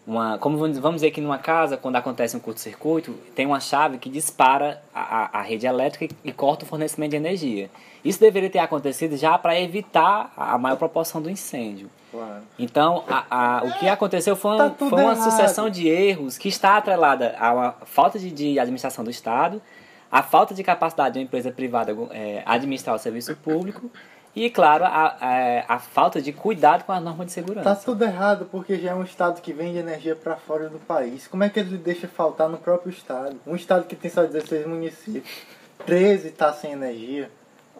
uma- 0.06 0.38
como 0.38 0.56
vamos 0.58 0.94
dizer 0.96 1.10
que 1.10 1.20
numa 1.20 1.38
casa, 1.38 1.76
quando 1.76 1.96
acontece 1.96 2.36
um 2.36 2.40
curto-circuito, 2.40 3.12
tem 3.34 3.46
uma 3.46 3.60
chave 3.60 3.98
que 3.98 4.08
dispara 4.08 4.82
a, 4.94 5.00
a, 5.00 5.38
a 5.38 5.42
rede 5.42 5.66
elétrica 5.66 6.04
e, 6.24 6.28
e 6.28 6.32
corta 6.32 6.64
o 6.64 6.68
fornecimento 6.68 7.10
de 7.10 7.16
energia. 7.16 7.70
Isso 8.04 8.18
deveria 8.18 8.48
ter 8.50 8.58
acontecido 8.60 9.16
já 9.16 9.36
para 9.38 9.60
evitar 9.60 10.32
a 10.36 10.56
maior 10.58 10.76
proporção 10.76 11.20
do 11.20 11.28
incêndio. 11.30 11.90
Claro. 12.10 12.42
Então, 12.58 13.04
a, 13.08 13.62
o 13.64 13.78
que 13.78 13.88
aconteceu 13.88 14.34
foi, 14.34 14.56
Tá 14.56 14.70
foi 14.70 14.88
uma 14.88 15.12
errado. 15.12 15.22
sucessão 15.30 15.70
de 15.70 15.86
erros 15.88 16.36
que 16.38 16.48
está 16.48 16.76
atrelada 16.76 17.36
a 17.38 17.52
uma 17.52 17.72
falta 17.84 18.18
de, 18.18 18.30
de 18.30 18.58
administração 18.58 19.04
do 19.04 19.10
Estado, 19.10 19.62
a 20.10 20.22
falta 20.22 20.52
de 20.52 20.64
capacidade 20.64 21.12
de 21.12 21.18
uma 21.20 21.24
empresa 21.24 21.52
privada 21.52 21.96
é, 22.10 22.42
administrar 22.44 22.96
o 22.96 22.98
serviço 22.98 23.36
público 23.36 23.88
e, 24.34 24.48
claro, 24.48 24.84
a, 24.84 25.16
a, 25.20 25.74
a 25.74 25.78
falta 25.78 26.22
de 26.22 26.32
cuidado 26.32 26.84
com 26.84 26.92
as 26.92 27.02
normas 27.02 27.26
de 27.26 27.34
Tá 27.34 27.40
segurança. 27.40 27.82
tudo 27.84 28.04
errado 28.04 28.46
porque 28.50 28.78
já 28.78 28.90
é 28.90 28.94
um 28.94 29.02
estado 29.02 29.40
que 29.40 29.52
vende 29.52 29.78
energia 29.78 30.14
para 30.14 30.36
fora 30.36 30.68
do 30.68 30.78
país. 30.78 31.26
Como 31.26 31.42
é 31.42 31.48
que 31.48 31.58
ele 31.60 31.76
deixa 31.76 32.06
faltar 32.06 32.48
no 32.48 32.58
próprio 32.58 32.90
estado? 32.90 33.36
Um 33.46 33.56
estado 33.56 33.86
que 33.86 33.96
tem 33.96 34.10
só 34.10 34.22
16 34.24 34.66
municípios, 34.66 35.24
13 35.84 36.30
tá 36.30 36.52
sem 36.52 36.72
energia. 36.72 37.30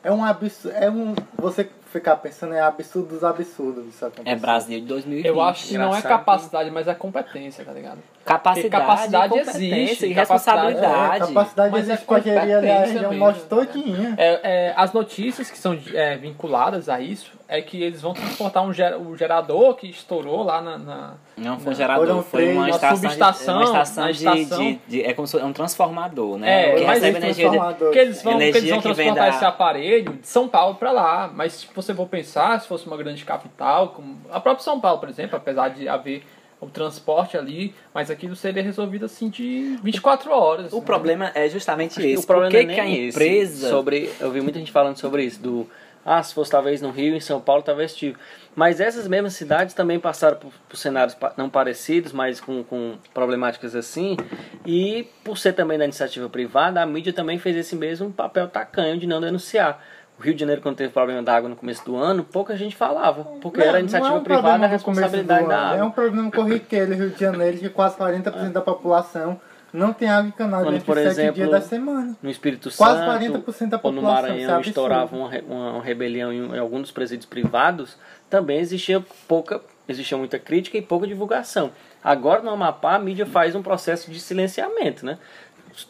É 0.03 0.11
um 0.11 0.25
absurdo, 0.25 0.75
é 0.77 0.91
um 0.91 1.15
você 1.37 1.69
ficar 1.93 2.17
pensando 2.17 2.55
é 2.55 2.61
absurdo 2.61 3.09
dos 3.09 3.23
absurdos 3.25 3.87
isso 3.89 4.05
acontecer. 4.05 4.31
É 4.31 4.35
Brasil 4.37 4.81
de 4.81 4.87
2020. 4.87 5.27
Eu 5.27 5.41
acho 5.43 5.69
que 5.69 5.77
não 5.77 5.95
é 5.95 6.01
capacidade, 6.01 6.71
mas 6.71 6.89
é 6.89 6.95
competência, 6.95 7.65
tá 7.65 7.73
ligado? 7.73 7.99
Capacidade, 8.31 8.71
capacidade 8.71 9.39
existe, 9.39 10.07
e 10.07 10.15
capacidade- 10.15 10.59
É, 10.61 10.71
responsabilidade. 10.71 11.27
capacidade 11.35 11.71
Mas 11.73 11.89
é 11.89 11.93
existe 11.93 12.15
ali 12.15 12.31
a 12.31 12.57
competência 12.57 12.81
região 12.93 13.11
mesmo. 13.11 13.25
norte 13.25 13.41
todinha. 13.41 14.15
É, 14.17 14.41
é, 14.69 14.75
as 14.77 14.93
notícias 14.93 15.51
que 15.51 15.59
são 15.59 15.77
é, 15.95 16.17
vinculadas 16.17 16.89
a 16.89 17.01
isso 17.01 17.33
é 17.49 17.61
que 17.61 17.83
eles 17.83 18.01
vão 18.01 18.15
transportar 18.15 18.63
um 18.65 18.73
ger- 18.73 18.97
o 18.97 19.17
gerador 19.17 19.75
que 19.75 19.89
estourou 19.91 20.45
lá 20.45 20.63
na. 20.63 20.79
na- 20.79 21.15
Não 21.37 21.57
foi 21.59 21.67
um 21.67 21.71
Não, 21.71 21.75
gerador, 21.75 22.23
foi 22.23 22.53
uma 22.53 22.71
estação, 22.71 22.97
subestação, 22.97 23.59
de, 23.59 23.65
uma 23.65 23.65
estação, 23.83 24.05
na 24.05 24.11
de, 24.13 24.17
estação. 24.19 24.59
de- 24.65 24.81
de- 24.87 25.03
É 25.05 25.13
como 25.13 25.27
se 25.27 25.33
fosse 25.33 25.45
um 25.45 25.53
transformador, 25.53 26.39
né? 26.39 26.71
É, 26.73 26.75
que 26.77 26.85
mas 26.85 27.03
recebe 27.03 27.19
esse 27.19 27.43
energia 27.43 27.51
de, 27.51 27.91
que 27.93 27.99
eles 27.99 28.23
vão, 28.23 28.33
que 28.37 28.43
Energia 28.43 28.61
eles 28.61 28.71
vão 28.71 28.81
que 28.81 28.87
vem 28.93 28.95
transportar 29.07 29.31
da- 29.31 29.37
esse 29.37 29.45
aparelho 29.45 30.13
de 30.15 30.27
São 30.29 30.47
Paulo 30.47 30.77
para 30.77 30.93
lá. 30.93 31.31
Mas 31.35 31.53
se 31.55 31.69
você 31.75 31.93
for 31.95 32.07
pensar, 32.07 32.61
se 32.61 32.69
fosse 32.69 32.87
uma 32.87 32.97
grande 32.97 33.25
capital, 33.25 33.89
como 33.89 34.19
a 34.31 34.39
própria 34.39 34.63
São 34.63 34.79
Paulo, 34.81 34.99
por 35.01 35.09
exemplo, 35.09 35.37
apesar 35.37 35.69
de 35.71 35.89
haver 35.89 36.23
o 36.61 36.67
transporte 36.67 37.37
ali, 37.37 37.75
mas 37.95 38.11
aquilo 38.11 38.37
seria 38.37 38.63
resolvido 38.63 39.07
assim 39.07 39.31
de 39.31 39.79
24 39.83 40.31
horas. 40.31 40.73
O 40.73 40.81
né? 40.81 40.83
problema 40.85 41.33
é 41.35 41.49
justamente 41.49 41.99
Acho 41.99 42.07
esse. 42.07 42.25
o 42.25 42.27
problema 42.27 42.51
Por 42.51 42.59
que, 42.59 42.71
é 42.71 42.75
que 42.75 42.81
a 42.81 42.89
empresa. 42.89 43.71
sobre 43.71 44.11
eu 44.21 44.31
vi 44.31 44.41
muita 44.41 44.59
gente 44.59 44.71
falando 44.71 44.97
sobre 44.97 45.25
isso 45.25 45.41
do 45.41 45.67
ah 46.05 46.23
se 46.23 46.33
fosse 46.35 46.51
talvez 46.51 46.81
no 46.81 46.91
Rio 46.91 47.15
em 47.15 47.21
São 47.21 47.41
Paulo 47.41 47.63
talvez 47.63 47.95
tive 47.95 48.17
mas 48.57 48.81
essas 48.81 49.07
mesmas 49.07 49.35
cidades 49.35 49.75
também 49.75 50.01
passaram 50.01 50.39
por, 50.39 50.51
por 50.67 50.77
cenários 50.77 51.15
não 51.37 51.51
parecidos 51.51 52.11
mas 52.11 52.41
com, 52.41 52.65
com 52.65 52.95
problemáticas 53.13 53.75
assim 53.75 54.17
e 54.65 55.07
por 55.23 55.37
ser 55.37 55.53
também 55.53 55.79
da 55.79 55.85
iniciativa 55.85 56.27
privada 56.29 56.81
a 56.81 56.87
mídia 56.87 57.13
também 57.13 57.39
fez 57.39 57.55
esse 57.55 57.77
mesmo 57.77 58.11
papel 58.11 58.49
tacanho 58.49 58.99
de 58.99 59.07
não 59.07 59.21
denunciar 59.21 59.83
o 60.21 60.23
Rio 60.23 60.35
de 60.35 60.41
Janeiro 60.41 60.61
quando 60.61 60.77
teve 60.77 60.93
problema 60.93 61.23
da 61.23 61.35
água 61.35 61.49
no 61.49 61.57
começo 61.57 61.83
do 61.83 61.97
ano 61.97 62.23
pouca 62.23 62.55
gente 62.55 62.77
falava 62.77 63.25
porque 63.41 63.59
Não, 63.59 63.67
era 63.67 63.81
iniciativa 63.81 64.15
é 64.15 64.19
um 64.19 64.23
privada 64.23 64.51
a 64.51 64.59
no 64.59 64.67
responsabilidade 64.67 65.49
da 65.49 65.59
água 65.59 65.79
É 65.79 65.83
um 65.83 65.91
problema 65.91 66.31
corriqueiro 66.31 66.95
Rio 66.95 67.09
de 67.09 67.19
Janeiro 67.19 67.57
que 67.57 67.71
quase 67.71 67.97
40% 67.97 68.53
da 68.53 68.61
população 68.61 69.41
não 69.73 69.93
tem 69.93 70.09
água 70.09 70.29
encanada 70.29 70.65
Quando, 70.65 70.85
por 70.85 70.99
exemplo, 70.99 71.35
dias 71.35 71.51
da 71.51 71.61
semana. 71.61 72.17
no 72.21 72.29
Espírito 72.29 72.71
Quase 72.77 72.99
Santo 72.99 73.53
40% 73.53 73.69
da 73.69 73.81
ou 73.83 73.93
no 73.93 74.01
população, 74.03 74.37
isso 74.37 74.45
é 74.45 74.47
Maranhão 74.47 74.61
estourava 74.61 75.17
uma, 75.17 75.31
uma 75.49 75.83
rebelião 75.83 76.33
em, 76.33 76.55
em 76.55 76.59
algum 76.59 76.81
dos 76.83 76.91
presídios 76.91 77.27
privados, 77.27 77.97
também 78.29 78.59
existia 78.59 79.03
pouca, 79.29 79.61
existia 79.89 80.19
muita 80.19 80.39
crítica 80.39 80.77
e 80.77 80.83
pouca 80.83 81.07
divulgação. 81.07 81.71
Agora 82.03 82.43
no 82.43 82.51
Amapá 82.51 82.97
a 82.97 82.99
mídia 82.99 83.27
faz 83.27 83.55
um 83.55 83.63
processo 83.63 84.11
de 84.11 84.19
silenciamento, 84.19 85.07
né? 85.07 85.19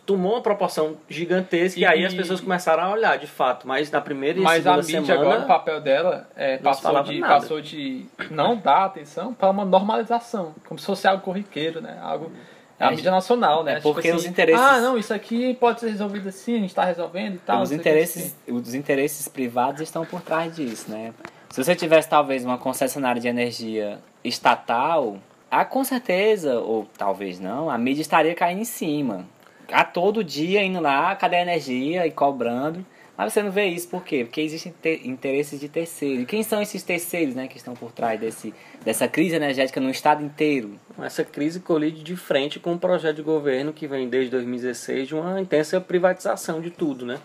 Tomou 0.06 0.32
uma 0.34 0.40
proporção 0.42 0.96
gigantesca 1.08 1.78
e, 1.78 1.82
E- 1.82 1.86
aí 1.86 2.04
as 2.04 2.14
pessoas 2.14 2.40
começaram 2.40 2.82
a 2.84 2.90
olhar, 2.92 3.18
de 3.18 3.26
fato. 3.26 3.66
Mas 3.66 3.90
na 3.90 4.00
primeira 4.00 4.38
e 4.38 4.42
Mas 4.42 4.66
a 4.66 4.74
segunda 4.82 4.98
mídia 5.00 5.14
semana... 5.14 5.20
agora, 5.30 5.44
o 5.44 5.46
papel 5.46 5.80
dela 5.80 6.28
é, 6.36 6.56
passou, 6.58 7.02
de, 7.02 7.18
nada. 7.18 7.34
passou 7.40 7.60
de 7.60 8.06
não 8.30 8.56
dar 8.56 8.84
atenção 8.86 9.32
para 9.34 9.50
uma 9.50 9.64
normalização, 9.64 10.54
como 10.66 10.78
se 10.78 10.86
fosse 10.86 11.06
algo 11.06 11.22
corriqueiro, 11.22 11.80
né? 11.80 11.98
Algo, 12.02 12.30
é 12.78 12.84
a 12.84 12.88
É, 12.88 12.90
mídia 12.90 13.10
nacional, 13.10 13.62
né? 13.62 13.74
é 13.74 13.80
porque 13.80 14.10
os 14.10 14.20
assim, 14.22 14.28
interesses- 14.30 14.60
Ah, 14.66 14.80
não, 14.80 14.96
isso 14.98 15.12
aqui 15.12 15.54
pode 15.54 15.80
ser 15.80 15.90
resolvido 15.90 16.28
assim, 16.28 16.56
a 16.56 16.60
gente 16.60 16.70
está 16.70 16.84
resolvendo 16.84 17.34
e 17.34 17.38
tal. 17.38 17.60
os 17.62 17.72
interesses, 17.72 18.34
assim. 18.46 18.52
os 18.52 18.74
interesses 18.74 19.28
privados 19.28 19.80
estão 19.82 20.04
por 20.06 20.20
trás 20.22 20.54
disso, 20.56 20.90
né? 20.90 21.12
Se 21.50 21.62
você 21.62 21.74
tivesse 21.74 22.08
talvez 22.08 22.44
uma 22.44 22.56
concessionária 22.56 23.20
de 23.20 23.26
energia 23.28 23.98
estatal, 24.22 25.18
ah, 25.50 25.64
com 25.64 25.82
certeza, 25.82 26.60
ou 26.60 26.86
talvez 26.96 27.40
não, 27.40 27.68
a 27.68 27.76
mídia 27.76 28.02
estaria 28.02 28.34
caindo 28.34 28.60
em 28.60 28.64
cima. 28.64 29.26
A 29.72 29.84
todo 29.84 30.22
dia 30.24 30.62
indo 30.62 30.80
lá, 30.80 31.14
cadê 31.16 31.36
a 31.36 31.42
energia 31.42 32.06
e 32.06 32.10
cobrando. 32.10 32.84
Mas 33.16 33.34
você 33.34 33.42
não 33.42 33.50
vê 33.50 33.66
isso 33.66 33.86
por 33.88 34.02
quê? 34.02 34.24
Porque 34.24 34.40
existem 34.40 34.72
te- 34.80 35.02
interesses 35.04 35.60
de 35.60 35.68
terceiros. 35.68 36.22
E 36.22 36.26
quem 36.26 36.42
são 36.42 36.62
esses 36.62 36.82
terceiros, 36.82 37.34
né, 37.34 37.48
que 37.48 37.58
estão 37.58 37.74
por 37.74 37.92
trás 37.92 38.18
desse, 38.18 38.54
dessa 38.82 39.06
crise 39.06 39.36
energética 39.36 39.78
no 39.78 39.90
estado 39.90 40.24
inteiro? 40.24 40.80
Essa 40.98 41.22
crise 41.22 41.60
colide 41.60 42.02
de 42.02 42.16
frente 42.16 42.58
com 42.58 42.72
um 42.72 42.78
projeto 42.78 43.16
de 43.16 43.22
governo 43.22 43.74
que 43.74 43.86
vem 43.86 44.08
desde 44.08 44.30
2016 44.30 45.08
de 45.08 45.14
uma 45.14 45.38
intensa 45.38 45.78
privatização 45.82 46.62
de 46.62 46.70
tudo, 46.70 47.04
né? 47.04 47.18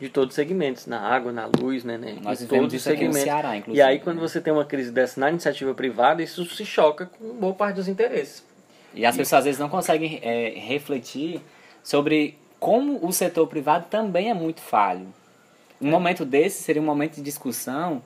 De 0.00 0.08
todos 0.08 0.30
os 0.30 0.34
segmentos, 0.34 0.88
na 0.88 0.98
água, 1.00 1.30
na 1.30 1.48
luz, 1.56 1.84
né? 1.84 1.96
né? 1.96 2.16
Nós 2.20 2.44
todos 2.44 2.74
os 2.74 2.82
segmentos. 2.82 3.20
Ceará, 3.20 3.54
E 3.54 3.58
inclusive. 3.60 3.80
aí, 3.82 4.00
quando 4.00 4.16
né? 4.16 4.22
você 4.22 4.40
tem 4.40 4.52
uma 4.52 4.64
crise 4.64 4.90
dessa 4.90 5.20
na 5.20 5.30
iniciativa 5.30 5.72
privada, 5.72 6.20
isso 6.20 6.44
se 6.46 6.64
choca 6.66 7.06
com 7.06 7.32
boa 7.34 7.54
parte 7.54 7.76
dos 7.76 7.86
interesses. 7.86 8.44
E 8.92 9.06
as 9.06 9.16
pessoas 9.16 9.38
às 9.38 9.44
vezes 9.44 9.60
não 9.60 9.68
conseguem 9.68 10.18
é, 10.20 10.54
refletir 10.56 11.40
sobre 11.82 12.38
como 12.58 13.04
o 13.04 13.12
setor 13.12 13.46
privado 13.46 13.86
também 13.90 14.30
é 14.30 14.34
muito 14.34 14.60
falho. 14.60 15.06
um 15.80 15.90
momento 15.90 16.24
desse 16.24 16.62
seria 16.62 16.80
um 16.80 16.84
momento 16.84 17.16
de 17.16 17.22
discussão 17.22 18.02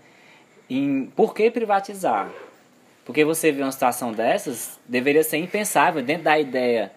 em 0.68 1.06
por 1.14 1.34
que 1.34 1.50
privatizar. 1.50 2.30
Porque 3.04 3.24
você 3.24 3.52
vê 3.52 3.62
uma 3.62 3.70
situação 3.70 4.12
dessas, 4.12 4.80
deveria 4.86 5.22
ser 5.22 5.36
impensável 5.36 6.02
dentro 6.02 6.24
da 6.24 6.38
ideia 6.38 6.90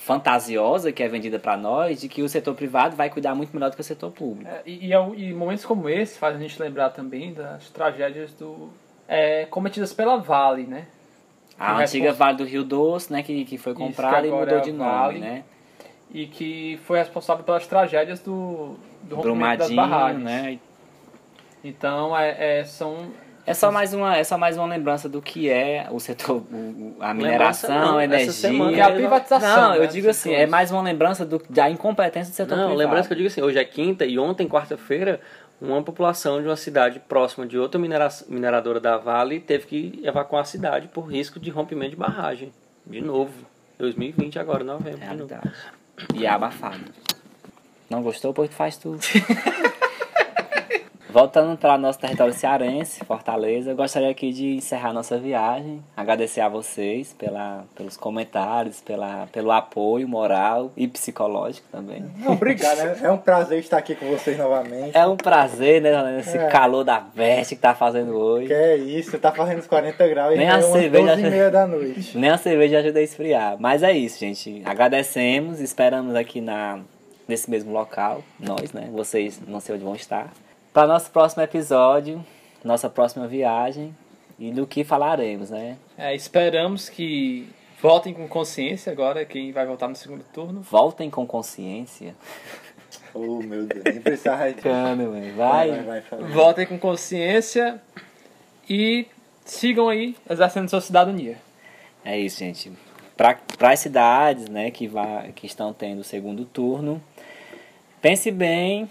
fantasiosa 0.00 0.92
que 0.92 1.02
é 1.02 1.08
vendida 1.08 1.38
para 1.38 1.56
nós 1.56 2.00
de 2.00 2.08
que 2.08 2.22
o 2.22 2.28
setor 2.28 2.54
privado 2.54 2.96
vai 2.96 3.10
cuidar 3.10 3.34
muito 3.34 3.52
melhor 3.52 3.70
do 3.70 3.74
que 3.74 3.82
o 3.82 3.84
setor 3.84 4.10
público. 4.10 4.50
É, 4.50 4.62
e, 4.64 4.86
e, 4.86 4.92
é 4.92 5.32
momentos 5.34 5.64
como 5.64 5.88
esse 5.88 6.18
fazem 6.18 6.38
a 6.38 6.48
gente 6.48 6.60
lembrar 6.60 6.90
também 6.90 7.34
das 7.34 7.68
tragédias 7.70 8.32
do, 8.32 8.70
é, 9.06 9.44
cometidas 9.46 9.92
pela 9.92 10.16
Vale, 10.16 10.62
né? 10.62 10.86
A 11.58 11.76
antiga 11.76 12.12
Vale 12.12 12.38
do 12.38 12.44
Rio 12.44 12.64
Doce, 12.64 13.12
né, 13.12 13.22
que, 13.22 13.44
que 13.44 13.58
foi 13.58 13.74
comprada 13.74 14.22
que 14.22 14.28
e 14.28 14.30
mudou 14.30 14.58
é 14.58 14.60
de 14.60 14.72
nome, 14.72 14.90
Vale. 14.90 15.18
né? 15.18 15.44
E 16.12 16.26
que 16.26 16.78
foi 16.84 16.98
responsável 16.98 17.44
pelas 17.44 17.66
tragédias 17.66 18.18
do, 18.20 18.76
do 19.02 19.16
rompimento 19.16 19.58
das 19.58 19.68
Brumadinho, 19.68 19.76
barragens. 19.76 20.24
né? 20.24 20.58
Então, 21.62 22.16
é, 22.16 22.60
é, 22.60 22.64
são... 22.64 23.10
É 23.46 23.54
só 23.54 23.72
mais 23.72 23.92
uma, 23.94 24.16
é 24.16 24.22
só 24.22 24.36
mais 24.38 24.56
uma 24.56 24.66
lembrança 24.66 25.08
do 25.08 25.20
que 25.20 25.48
é 25.50 25.88
o 25.90 25.98
setor, 25.98 26.36
o- 26.52 26.94
a 27.00 27.12
mineração, 27.14 27.70
não, 27.74 27.98
a 27.98 28.04
energia. 28.04 28.32
semana 28.32 28.76
é 28.76 28.80
a 28.82 28.90
privatização, 28.92 29.62
Não, 29.70 29.74
eu 29.74 29.80
né, 29.82 29.86
digo 29.86 30.06
dos 30.06 30.16
assim, 30.16 30.32
é 30.32 30.46
mais 30.46 30.70
uma 30.70 30.82
lembrança 30.82 31.24
do, 31.24 31.42
da 31.48 31.68
incompetência 31.68 32.30
do 32.32 32.36
setor 32.36 32.50
Não, 32.56 32.66
privado. 32.66 32.78
lembrança 32.78 33.08
que 33.08 33.14
eu 33.14 33.16
digo 33.16 33.28
assim, 33.28 33.40
hoje 33.42 33.58
é 33.58 33.64
quinta 33.64 34.04
e 34.04 34.18
ontem, 34.18 34.46
quarta-feira, 34.46 35.20
uma 35.60 35.82
população 35.82 36.40
de 36.40 36.46
uma 36.48 36.56
cidade 36.56 37.00
próxima 37.00 37.46
de 37.46 37.58
outra 37.58 37.80
minera 37.80 38.08
mineradora 38.28 38.78
da 38.78 38.96
Vale 38.98 39.40
teve 39.40 39.66
que 39.66 40.00
evacuar 40.04 40.42
a 40.42 40.44
cidade 40.44 40.88
por 40.88 41.02
risco 41.10 41.40
de 41.40 41.50
rompimento 41.50 41.90
de 41.90 41.96
barragem. 41.96 42.52
De 42.86 43.00
novo. 43.00 43.32
2020 43.78 44.38
agora, 44.38 44.62
novembro. 44.62 45.00
É 45.02 45.08
de 45.08 45.16
novo. 45.16 45.34
E 46.14 46.26
é 46.26 46.28
abafado. 46.28 46.80
Não 47.88 48.02
gostou? 48.02 48.32
Pois 48.32 48.50
tu 48.50 48.56
faz 48.56 48.76
tudo. 48.78 49.00
Voltando 51.10 51.56
para 51.58 51.76
nosso 51.76 51.98
território 51.98 52.32
cearense, 52.32 53.04
Fortaleza, 53.04 53.72
eu 53.72 53.76
gostaria 53.76 54.08
aqui 54.08 54.32
de 54.32 54.54
encerrar 54.56 54.92
nossa 54.92 55.18
viagem, 55.18 55.82
agradecer 55.96 56.40
a 56.40 56.48
vocês 56.48 57.12
pela, 57.18 57.64
pelos 57.74 57.96
comentários, 57.96 58.80
pela, 58.80 59.26
pelo 59.32 59.50
apoio 59.50 60.06
moral 60.06 60.70
e 60.76 60.86
psicológico 60.86 61.66
também. 61.72 62.04
Obrigado, 62.26 62.76
né? 62.78 62.96
é 63.02 63.10
um 63.10 63.18
prazer 63.18 63.58
estar 63.58 63.78
aqui 63.78 63.96
com 63.96 64.06
vocês 64.06 64.38
novamente. 64.38 64.96
É 64.96 65.04
um 65.04 65.16
prazer, 65.16 65.82
né, 65.82 66.16
nesse 66.16 66.38
É. 66.38 66.46
calor 66.46 66.84
da 66.84 67.00
veste 67.00 67.56
que 67.56 67.60
tá 67.60 67.74
fazendo 67.74 68.12
hoje. 68.16 68.46
Que 68.46 68.52
é 68.54 68.76
isso, 68.76 69.18
tá 69.18 69.32
fazendo 69.32 69.58
os 69.58 69.66
40 69.66 70.06
graus 70.06 70.34
e 70.34 70.38
Nem 70.38 70.46
já 70.46 70.54
a 70.54 70.58
é 70.58 70.62
cerveja 70.62 71.16
12 71.16 71.26
e 71.26 71.30
meia 71.30 71.50
da 71.50 71.66
noite. 71.66 72.16
Nem 72.18 72.30
a 72.30 72.38
cerveja 72.38 72.78
ajuda 72.78 73.00
a 73.00 73.02
esfriar. 73.02 73.56
Mas 73.58 73.82
é 73.82 73.92
isso, 73.92 74.20
gente. 74.20 74.62
Agradecemos, 74.64 75.60
esperamos 75.60 76.14
aqui 76.14 76.40
na, 76.40 76.78
nesse 77.26 77.50
mesmo 77.50 77.72
local, 77.72 78.22
nós, 78.38 78.72
né? 78.72 78.88
Vocês 78.92 79.40
não 79.46 79.58
sei 79.58 79.74
onde 79.74 79.84
vão 79.84 79.96
estar. 79.96 80.30
Para 80.72 80.86
nosso 80.86 81.10
próximo 81.10 81.42
episódio, 81.42 82.24
nossa 82.62 82.88
próxima 82.88 83.26
viagem 83.26 83.92
e 84.38 84.52
do 84.52 84.66
que 84.66 84.84
falaremos, 84.84 85.50
né? 85.50 85.76
É, 85.98 86.14
esperamos 86.14 86.88
que 86.88 87.48
votem 87.82 88.14
com 88.14 88.28
consciência 88.28 88.92
agora, 88.92 89.24
quem 89.24 89.50
vai 89.50 89.66
votar 89.66 89.88
no 89.88 89.96
segundo 89.96 90.22
turno. 90.32 90.60
Voltem 90.60 91.10
com 91.10 91.26
consciência. 91.26 92.14
Oh, 93.12 93.42
meu 93.42 93.66
Deus, 93.66 93.82
nem 93.84 94.00
precisava 94.00 94.44
mano. 94.44 95.36
Vai, 95.36 95.70
Vai. 95.70 95.82
vai, 95.82 96.00
vai. 96.00 96.30
Votem 96.30 96.64
com 96.64 96.78
consciência 96.78 97.82
e 98.68 99.06
sigam 99.44 99.88
aí 99.88 100.14
exercendo 100.28 100.68
sua 100.68 100.80
cidadania. 100.80 101.36
É 102.04 102.16
isso, 102.16 102.38
gente. 102.38 102.70
Para 103.16 103.36
as 103.62 103.80
cidades, 103.80 104.48
né, 104.48 104.70
que, 104.70 104.86
vai, 104.86 105.32
que 105.32 105.44
estão 105.44 105.72
tendo 105.72 106.00
o 106.00 106.04
segundo 106.04 106.44
turno, 106.44 107.02
pense 108.00 108.30
bem 108.30 108.88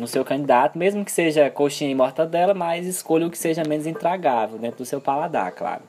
no 0.00 0.06
seu 0.06 0.24
candidato, 0.24 0.78
mesmo 0.78 1.04
que 1.04 1.12
seja 1.12 1.50
coxinha 1.50 1.90
e 1.90 1.94
mortadela, 1.94 2.54
mas 2.54 2.86
escolha 2.86 3.26
o 3.26 3.30
que 3.30 3.38
seja 3.38 3.62
menos 3.68 3.86
intragável 3.86 4.58
dentro 4.58 4.78
do 4.78 4.86
seu 4.86 5.00
paladar, 5.00 5.52
claro. 5.52 5.82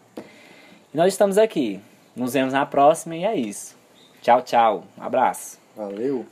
E 0.94 0.98
nós 0.98 1.14
estamos 1.14 1.38
aqui. 1.38 1.80
Nos 2.16 2.34
vemos 2.34 2.52
na 2.52 2.66
próxima 2.66 3.16
e 3.16 3.24
é 3.24 3.36
isso. 3.36 3.76
Tchau, 4.22 4.42
tchau. 4.42 4.84
Um 4.98 5.04
abraço. 5.04 5.58
Valeu. 5.76 6.26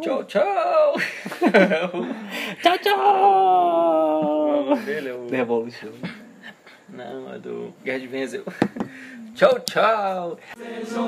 Tchau, 0.00 0.24
tchau! 0.24 0.94
Tchau, 2.62 2.78
tchau! 2.78 4.72
O 4.72 4.76
dele 4.76 5.08
é 5.08 5.14
o... 5.14 5.26
Não, 6.88 7.34
é 7.34 7.38
do 7.38 7.72
Guerra 7.82 8.00
de 8.00 8.06
Venzel. 8.06 8.44
tchau, 9.34 9.58
tchau! 9.60 10.38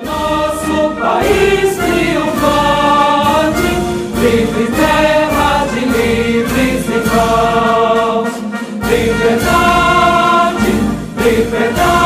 Nosso 0.04 0.96
país 0.98 1.76
triunfante, 1.76 3.67
livre 4.30 4.66
terra 4.72 5.66
de 5.72 5.80
livres 5.80 6.86
irmãos, 6.86 8.28
liberdade, 8.90 10.72
liberdade. 11.16 11.97